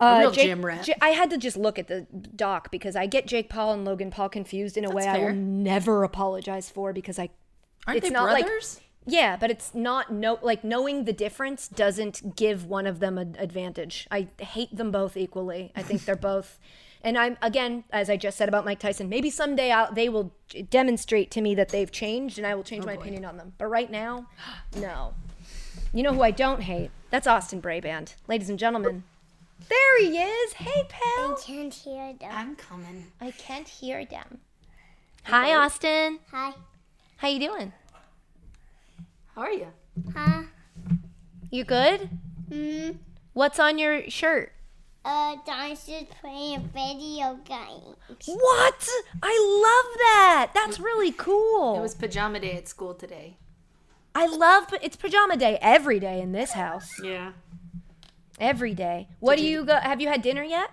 [0.00, 0.88] Uh, real Jake- gym rat.
[0.88, 2.02] Ja- I had to just look at the
[2.34, 5.34] doc because I get Jake Paul and Logan Paul confused in a way I will
[5.34, 7.30] never apologize for because I
[7.86, 8.80] Aren't It's they not like- brothers?
[9.06, 13.34] Yeah, but it's not no like knowing the difference doesn't give one of them an
[13.38, 14.06] advantage.
[14.10, 15.72] I hate them both equally.
[15.74, 16.58] I think they're both
[17.02, 20.34] and I'm again as I just said about Mike Tyson, maybe someday I'll, they will
[20.68, 23.54] demonstrate to me that they've changed and I will change my opinion on them.
[23.56, 24.26] But right now,
[24.76, 25.14] no.
[25.94, 26.90] You know who I don't hate?
[27.10, 28.14] That's Austin Braband.
[28.28, 29.04] Ladies and gentlemen.
[29.68, 30.52] There he is.
[30.54, 31.02] Hey, pal.
[31.02, 31.36] I pal.
[31.36, 32.30] can't hear them.
[32.32, 33.06] I'm coming.
[33.20, 34.38] I can't hear them.
[35.24, 36.18] Hi, Austin.
[36.30, 36.52] Hi.
[37.18, 37.72] How you doing?
[39.34, 39.68] How are you?
[40.14, 40.42] Huh?
[41.50, 42.08] You good?
[42.50, 42.90] Hmm.
[43.32, 44.52] What's on your shirt?
[45.04, 48.26] Uh, Dinosaurs playing video games.
[48.26, 48.88] What?
[49.22, 50.50] I love that.
[50.54, 51.78] That's really cool.
[51.78, 53.36] It was pajama day at school today.
[54.14, 56.90] I love it's pajama day every day in this house.
[57.02, 57.32] Yeah.
[58.40, 59.08] Every day.
[59.20, 60.70] What do you go have you had dinner yet?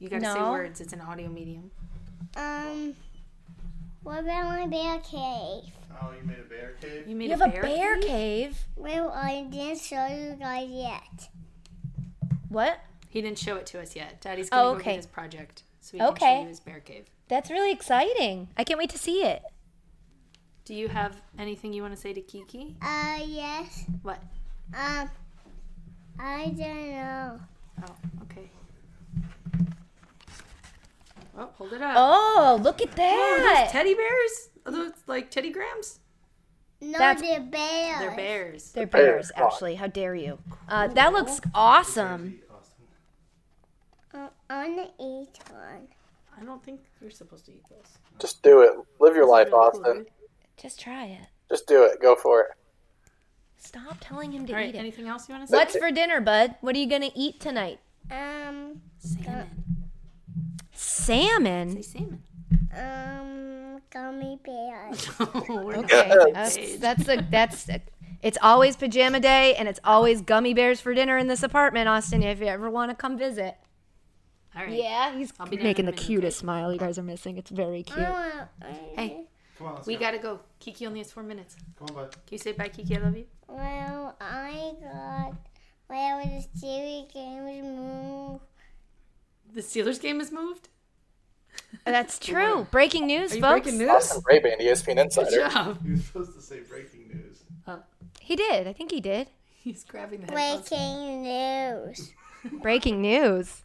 [0.00, 0.80] You gotta say words.
[0.80, 1.70] It's an audio medium.
[2.36, 2.94] Um,
[4.02, 5.72] what about my bear cave?
[6.00, 7.08] Oh, you made a bear cave?
[7.08, 8.04] You made You have a bear cave?
[8.06, 8.58] cave.
[8.76, 11.28] Well, I didn't show you guys yet.
[12.48, 12.80] What?
[13.08, 14.20] He didn't show it to us yet.
[14.20, 14.90] Daddy's gonna Oh, go okay.
[14.92, 16.26] get his project so he can Okay.
[16.36, 17.06] show you his bear cave.
[17.28, 18.48] That's really exciting.
[18.56, 19.42] I can't wait to see it.
[20.64, 22.76] Do you have anything you want to say to Kiki?
[22.82, 23.84] Uh, yes.
[24.02, 24.22] What?
[24.76, 25.10] Um,
[26.18, 27.40] I don't know.
[27.86, 28.50] Oh, okay.
[31.38, 31.94] Oh, hold it up.
[31.96, 33.62] Oh, look at Oh, that.
[33.64, 34.48] those teddy bears?
[34.66, 36.00] Are those like teddy grams?
[36.80, 37.98] No, That's- they're bears.
[38.00, 38.72] They're bears.
[38.72, 39.76] They're Bear, bears, actually.
[39.76, 40.38] How dare you?
[40.68, 42.40] Uh, that looks awesome.
[44.14, 45.88] Uh, I want to eat one.
[46.40, 47.98] I don't think you're supposed to eat those.
[48.18, 48.72] Just do it.
[49.00, 49.96] Live your Those life, really Austin.
[49.98, 50.08] dude.
[50.56, 51.26] Just try it.
[51.50, 52.00] Just do it.
[52.00, 52.48] Go for it.
[53.58, 54.78] Stop telling him to All right, eat it.
[54.78, 55.56] anything else you want to say?
[55.58, 56.54] What's for dinner, bud?
[56.60, 57.80] What are you gonna eat tonight?
[58.10, 59.64] Um, Salmon.
[60.72, 61.82] Salmon.
[61.82, 62.22] Say salmon.
[62.76, 65.08] um, gummy bears.
[65.20, 66.80] Oh, we're not Okay, on the that's page.
[66.80, 67.80] that's a that's a,
[68.22, 72.22] it's always pajama day and it's always gummy bears for dinner in this apartment, Austin.
[72.22, 73.56] If you ever want to come visit.
[74.56, 74.72] All right.
[74.72, 77.02] Yeah, he's I'll be down making in the a minute, cutest smile you guys are
[77.02, 77.36] missing.
[77.38, 77.98] It's very cute.
[78.96, 79.26] Hey,
[79.56, 80.00] Come on, let's we go.
[80.00, 80.40] gotta go.
[80.58, 81.56] Kiki only has four minutes.
[81.78, 82.12] Come on, bud.
[82.12, 82.96] Can you say bye, Kiki?
[82.96, 83.26] I love you.
[83.48, 85.34] Well, I got,
[85.88, 88.44] well, the Steelers game was moved.
[89.54, 90.68] The Steelers game has moved.
[91.86, 92.66] Uh, that's true.
[92.70, 93.62] Breaking news, Are you folks.
[93.62, 93.90] breaking news?
[93.90, 95.78] Austin Braband, ESPN Good job.
[95.84, 97.42] You were supposed to say breaking news.
[97.66, 97.78] Uh,
[98.20, 98.66] he did.
[98.66, 99.28] I think he did.
[99.56, 100.68] He's grabbing the headphones.
[100.68, 102.12] Breaking news.
[102.62, 103.62] Breaking news.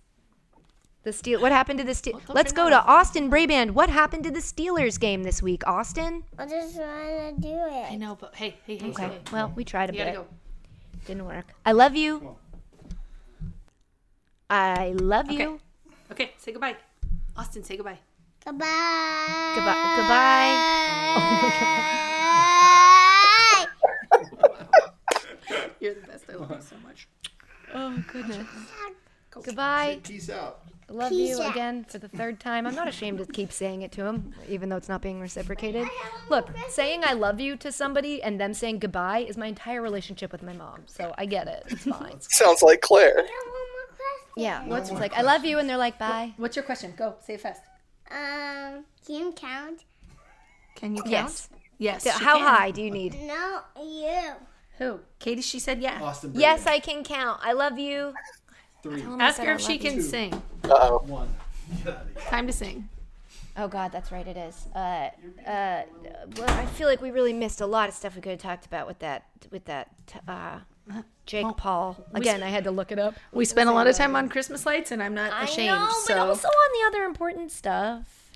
[1.03, 1.41] The Steel.
[1.41, 2.21] What happened to the Steel?
[2.29, 3.75] Let's go to Austin Braband.
[3.75, 6.23] What happened to the Steelers game this week, Austin?
[6.39, 7.91] I just want to do it.
[7.91, 9.03] I know, but hey, hey, hey, Okay.
[9.07, 9.19] hey.
[9.31, 10.17] Well, we tried a You gotta bit.
[10.17, 10.27] go.
[11.05, 11.47] Didn't work.
[11.65, 12.37] I love you.
[14.49, 15.39] I love Okay.
[15.43, 15.59] you.
[16.11, 16.77] Okay, say goodbye.
[17.35, 17.99] Austin, say goodbye.
[18.45, 19.53] Goodbye.
[19.55, 19.93] Goodbye.
[19.97, 20.79] Goodbye.
[24.15, 25.69] Oh my god.
[25.79, 26.25] You're the best.
[26.29, 27.07] I love you so much.
[27.73, 28.47] Oh goodness.
[29.31, 29.99] Goodbye.
[30.03, 30.61] Peace out.
[30.89, 31.51] I love Peace you out.
[31.51, 32.67] again for the third time.
[32.67, 35.87] I'm not ashamed to keep saying it to him, even though it's not being reciprocated.
[36.29, 40.31] Look, saying I love you to somebody and them saying goodbye is my entire relationship
[40.31, 40.83] with my mom.
[40.87, 41.63] So I get it.
[41.67, 42.19] It's fine.
[42.21, 43.25] Sounds like Claire.
[44.35, 44.65] Yeah.
[44.67, 45.13] What's it's like?
[45.17, 46.33] I love you, and they're like bye.
[46.37, 46.93] What's your question?
[46.97, 47.15] Go.
[47.25, 47.61] Say it fast.
[48.11, 49.83] Um, can you count?
[50.75, 51.11] Can you count?
[51.11, 51.49] Yes.
[51.77, 52.03] Yes.
[52.03, 52.47] So how can.
[52.47, 53.15] high do you need?
[53.23, 54.33] No, you.
[54.79, 54.99] Who?
[55.19, 56.01] Katie, she said yes.
[56.01, 56.31] Austin.
[56.33, 57.39] Yes, I can count.
[57.43, 58.13] I love you.
[58.83, 59.01] Three.
[59.19, 60.01] Ask her if she can you.
[60.01, 60.33] sing.
[60.65, 61.03] Uh-oh.
[61.07, 61.29] One.
[61.83, 62.23] Get out of here.
[62.29, 62.89] Time to sing.
[63.55, 64.27] Oh God, that's right.
[64.27, 64.67] It is.
[64.75, 65.09] Uh,
[65.47, 65.83] uh,
[66.37, 68.65] well, I feel like we really missed a lot of stuff we could have talked
[68.65, 69.89] about with that, with that,
[70.27, 70.59] uh,
[71.25, 72.03] Jake Paul.
[72.13, 73.15] Again, I had to look it up.
[73.31, 75.69] We spent a lot of time on Christmas lights, and I'm not ashamed.
[75.69, 75.79] I ashamed.
[75.79, 78.31] know, so but also on the other important stuff.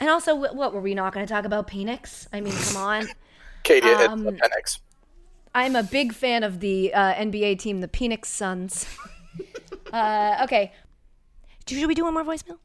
[0.00, 1.68] And also, wh- what were we not going to talk about?
[1.68, 2.26] Penix?
[2.32, 3.06] I mean, come on.
[3.62, 4.78] Katie, Um, it's Penix.
[5.54, 8.86] I'm a big fan of the uh, NBA team, the Penix Suns.
[9.92, 10.72] uh, okay.
[11.68, 12.58] Should we do one more voicemail?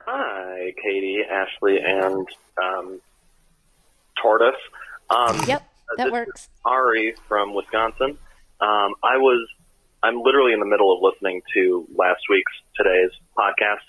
[0.00, 2.26] Hi, Katie, Ashley, and
[2.62, 3.00] um,
[4.20, 4.54] Tortoise.
[5.10, 5.62] Um, Yep,
[5.98, 6.48] that works.
[6.64, 8.18] Ari from Wisconsin.
[8.60, 9.48] Um, I was,
[10.02, 13.84] I'm literally in the middle of listening to last week's today's podcast,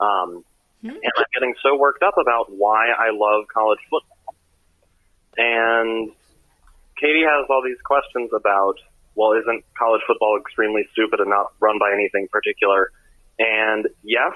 [0.00, 0.44] um,
[0.82, 4.34] and I'm getting so worked up about why I love college football.
[5.36, 6.10] And
[6.98, 8.74] Katie has all these questions about,
[9.20, 12.90] well, isn't college football extremely stupid and not run by anything particular?
[13.38, 14.32] And yes,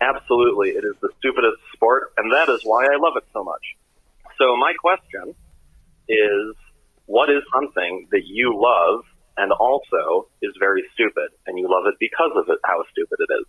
[0.00, 3.62] absolutely, it is the stupidest sport, and that is why I love it so much.
[4.36, 5.36] So my question
[6.08, 6.56] is,
[7.06, 9.04] what is something that you love
[9.36, 13.32] and also is very stupid, and you love it because of it, how stupid it
[13.32, 13.46] is?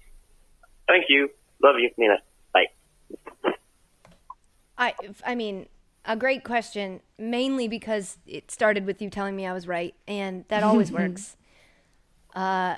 [0.87, 1.29] Thank you.
[1.63, 2.17] Love you, Nina.
[2.53, 2.65] Bye.
[4.77, 4.93] I,
[5.25, 5.65] I mean,
[6.05, 10.45] a great question, mainly because it started with you telling me I was right, and
[10.49, 11.35] that always works.
[12.33, 12.75] Uh,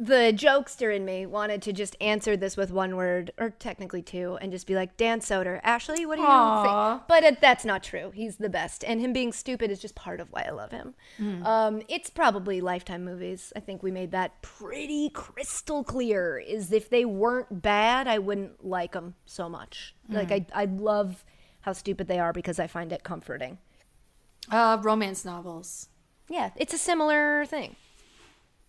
[0.00, 4.38] the jokester in me wanted to just answer this with one word, or technically two,
[4.40, 5.60] and just be like, Dan Soder.
[5.64, 6.92] Ashley, what do you Aw.
[6.92, 7.08] think?
[7.08, 8.12] But it, that's not true.
[8.14, 8.84] He's the best.
[8.84, 10.94] And him being stupid is just part of why I love him.
[11.44, 13.52] Um, it's probably Lifetime movies.
[13.56, 16.38] I think we made that pretty crystal clear.
[16.38, 19.96] Is if they weren't bad, I wouldn't like them so much.
[20.08, 21.24] Like, I, I love
[21.62, 23.58] how stupid they are because I find it comforting.
[24.50, 25.88] Uh, romance novels.
[26.28, 27.76] Yeah, it's a similar thing.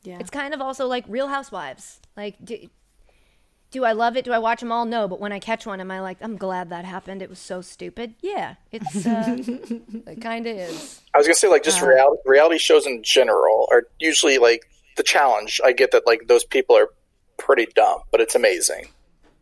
[0.03, 0.17] Yeah.
[0.19, 1.99] It's kind of also like Real Housewives.
[2.15, 2.69] Like, do,
[3.71, 4.25] do I love it?
[4.25, 4.85] Do I watch them all?
[4.85, 7.21] No, but when I catch one, am I like, I'm glad that happened.
[7.21, 8.15] It was so stupid.
[8.21, 9.37] Yeah, it's uh,
[10.07, 11.01] it kind of is.
[11.13, 15.03] I was gonna say like just reality reality shows in general are usually like the
[15.03, 15.61] challenge.
[15.63, 16.89] I get that like those people are
[17.37, 18.89] pretty dumb, but it's amazing.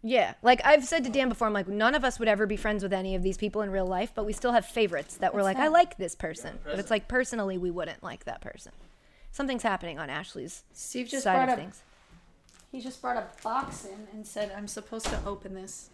[0.04, 2.56] Yeah, like I've said to Dan before, I'm like, none of us would ever be
[2.56, 5.34] friends with any of these people in real life, but we still have favorites that
[5.34, 8.72] we're like, I like this person, but it's like personally, we wouldn't like that person.
[9.32, 11.60] Something's happening on Ashley's Steve just side brought of up.
[11.60, 11.82] things.
[12.72, 15.90] He just brought a box in and said, "I'm supposed to open this."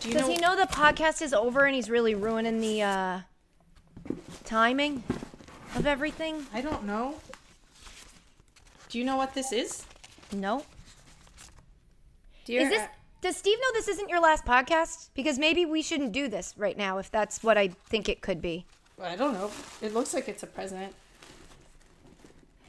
[0.00, 3.20] Do you Does he know the podcast is over and he's really ruining the uh,
[4.44, 5.02] timing
[5.74, 6.46] of everything?
[6.54, 7.16] I don't know.
[8.88, 9.84] Do you know what this is?
[10.32, 10.64] No.
[12.48, 12.80] Dear Is this?
[12.80, 12.86] Uh,
[13.20, 15.10] does Steve know this isn't your last podcast?
[15.12, 18.40] Because maybe we shouldn't do this right now if that's what I think it could
[18.40, 18.64] be.
[19.02, 19.50] I don't know.
[19.82, 20.94] It looks like it's a present.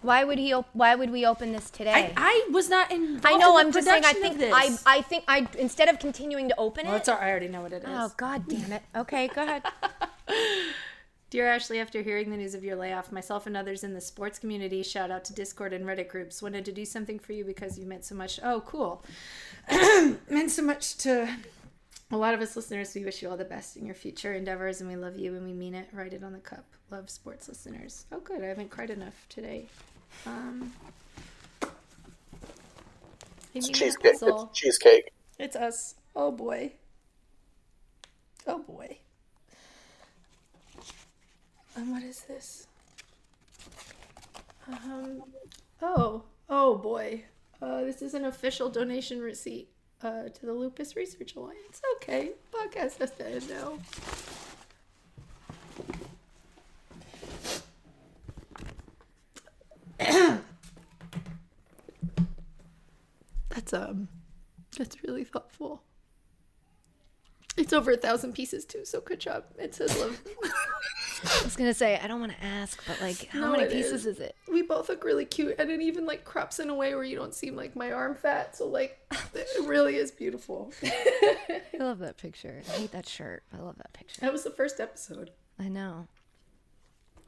[0.02, 0.52] Why would he?
[0.52, 2.14] Op- why would we open this today?
[2.18, 3.26] I, I was not involved.
[3.26, 3.58] I know.
[3.58, 4.04] in I'm just saying.
[4.04, 4.42] I think.
[4.42, 4.78] I.
[4.86, 5.24] I think.
[5.30, 5.48] I.
[5.58, 7.00] Instead of continuing to open Well, it.
[7.00, 7.90] it's all, I already know what it is.
[7.90, 8.82] Oh God damn it.
[8.94, 9.64] Okay, go ahead.
[11.30, 14.40] Dear Ashley, after hearing the news of your layoff, myself and others in the sports
[14.40, 17.78] community, shout out to Discord and Reddit groups, wanted to do something for you because
[17.78, 18.40] you meant so much.
[18.42, 19.04] Oh, cool.
[20.30, 21.30] meant so much to
[22.12, 22.96] a lot of us listeners.
[22.96, 25.46] We wish you all the best in your future endeavors and we love you and
[25.46, 25.88] we mean it.
[25.94, 26.66] Write it on the cup.
[26.90, 28.06] Love sports listeners.
[28.12, 28.42] Oh, good.
[28.44, 29.68] I haven't cried enough today.
[30.26, 30.74] Um,
[33.54, 34.14] It's cheesecake.
[34.22, 35.12] It's cheesecake.
[35.38, 35.96] It's us.
[36.16, 36.74] Oh boy.
[38.48, 38.98] Oh boy.
[41.76, 42.68] And what is this?
[44.68, 45.24] Um.
[45.82, 46.24] Oh.
[46.50, 47.24] Oh boy.
[47.62, 49.70] Uh, this is an official donation receipt
[50.02, 51.82] uh, to the Lupus Research Alliance.
[51.98, 52.32] Okay.
[53.18, 53.80] To end now.
[63.50, 64.08] That's um.
[64.78, 65.82] That's really thoughtful.
[67.58, 69.44] It's over a thousand pieces too, so good job.
[69.58, 70.22] It says love.
[71.24, 74.06] I was gonna say I don't want to ask, but like, how No, many pieces
[74.06, 74.18] is.
[74.18, 74.36] is it?
[74.52, 77.16] we both look really cute, and it even like crops in a way where you
[77.16, 78.56] don't seem like my arm fat.
[78.56, 79.00] So like,
[79.34, 80.72] it really is beautiful.
[80.84, 82.62] I love that picture.
[82.70, 83.44] I hate that shirt.
[83.54, 84.22] I love that picture.
[84.22, 85.32] that was the first episode.
[85.60, 86.08] I know.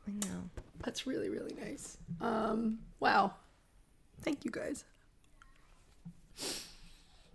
[0.07, 0.49] I know.
[0.83, 1.97] That's really really nice.
[2.21, 3.33] Um, wow.
[4.21, 4.83] Thank you guys.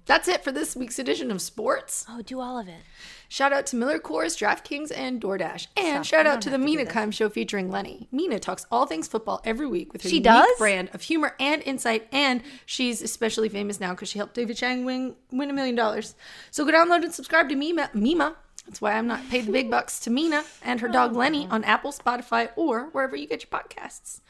[0.06, 2.04] That's it for this week's edition of Sports.
[2.08, 2.80] Oh, do all of it.
[3.28, 5.66] Shout out to Miller Coors, DraftKings, and DoorDash.
[5.76, 6.04] And Stop.
[6.04, 6.84] shout out to the Mina.
[6.86, 8.06] Kimes Show featuring Lenny.
[8.12, 10.58] Mina talks all things football every week with her She unique does?
[10.58, 12.06] brand of humor and insight.
[12.12, 16.14] And she's especially famous now because she helped David Chang win, win a million dollars.
[16.52, 17.90] So go download and subscribe to Mima.
[17.92, 18.36] Mima.
[18.64, 21.62] That's why I'm not paid the big bucks to Mina and her dog Lenny on
[21.64, 24.20] Apple, Spotify, or wherever you get your podcasts.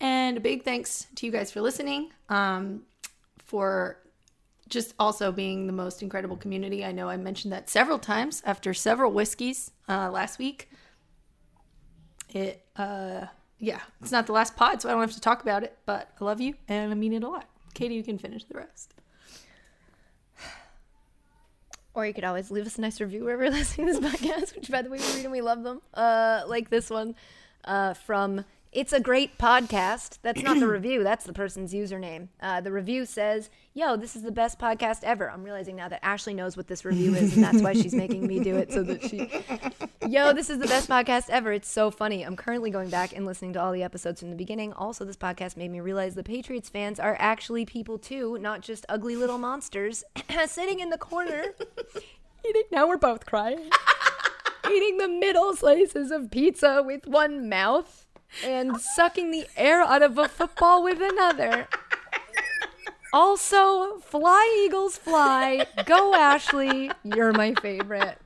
[0.00, 2.10] And a big thanks to you guys for listening.
[2.28, 2.82] Um,
[3.44, 3.98] for
[4.68, 6.84] just also being the most incredible community.
[6.84, 10.70] I know I mentioned that several times after several whiskeys uh, last week.
[12.30, 13.26] It, uh,
[13.58, 16.10] yeah, it's not the last pod, so I don't have to talk about it, but
[16.20, 17.48] I love you and I mean it a lot.
[17.74, 18.94] Katie, you can finish the rest.
[21.94, 24.56] Or you could always leave us a nice review wherever you're listening to this podcast,
[24.56, 25.80] which by the way we read and we love them.
[25.94, 27.14] Uh, like this one
[27.64, 28.44] uh, from
[28.74, 30.18] It's a Great Podcast.
[30.22, 32.26] That's not the review, that's the person's username.
[32.40, 35.30] Uh, the review says, Yo, this is the best podcast ever.
[35.30, 38.26] I'm realizing now that Ashley knows what this review is, and that's why she's making
[38.26, 39.30] me do it so that she.
[40.10, 41.52] Yo, this is the best podcast ever.
[41.52, 42.24] It's so funny.
[42.24, 44.72] I'm currently going back and listening to all the episodes from the beginning.
[44.72, 48.84] Also, this podcast made me realize the Patriots fans are actually people too, not just
[48.88, 50.02] ugly little monsters
[50.46, 51.54] sitting in the corner
[52.48, 52.62] eating.
[52.72, 53.70] Now we're both crying.
[54.68, 58.03] eating the middle slices of pizza with one mouth
[58.42, 61.68] and sucking the air out of a football with another.
[63.12, 65.66] Also, fly eagles fly.
[65.86, 66.90] Go Ashley.
[67.04, 68.18] You're my favorite.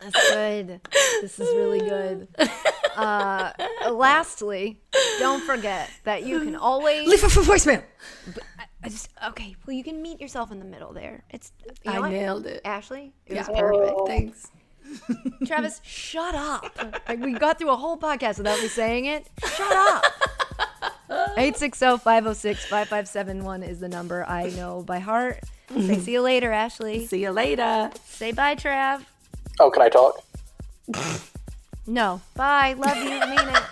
[0.00, 0.80] That's good.
[1.22, 2.28] This is really good.
[2.96, 3.52] Uh,
[3.90, 4.80] lastly,
[5.18, 7.82] don't forget that you can always Leave for voicemail.
[8.82, 9.56] I just okay.
[9.66, 11.24] Well, you can meet yourself in the middle there.
[11.30, 11.52] It's
[11.84, 12.10] you know I what?
[12.10, 12.60] nailed it.
[12.64, 13.12] Ashley.
[13.26, 14.00] It Yeah, was perfect.
[14.06, 14.50] Thanks.
[15.46, 16.64] Travis, shut up.
[17.08, 19.26] Like we got through a whole podcast without me saying it.
[19.56, 20.04] Shut up.
[21.36, 25.40] 860-506-5571 is the number I know by heart.
[25.74, 27.06] Say see you later, Ashley.
[27.06, 27.90] See you later.
[28.04, 29.04] Say bye, Trav.
[29.58, 30.22] Oh, can I talk?
[31.86, 32.20] No.
[32.34, 32.74] Bye.
[32.76, 33.10] Love you.
[33.10, 33.62] Mean it.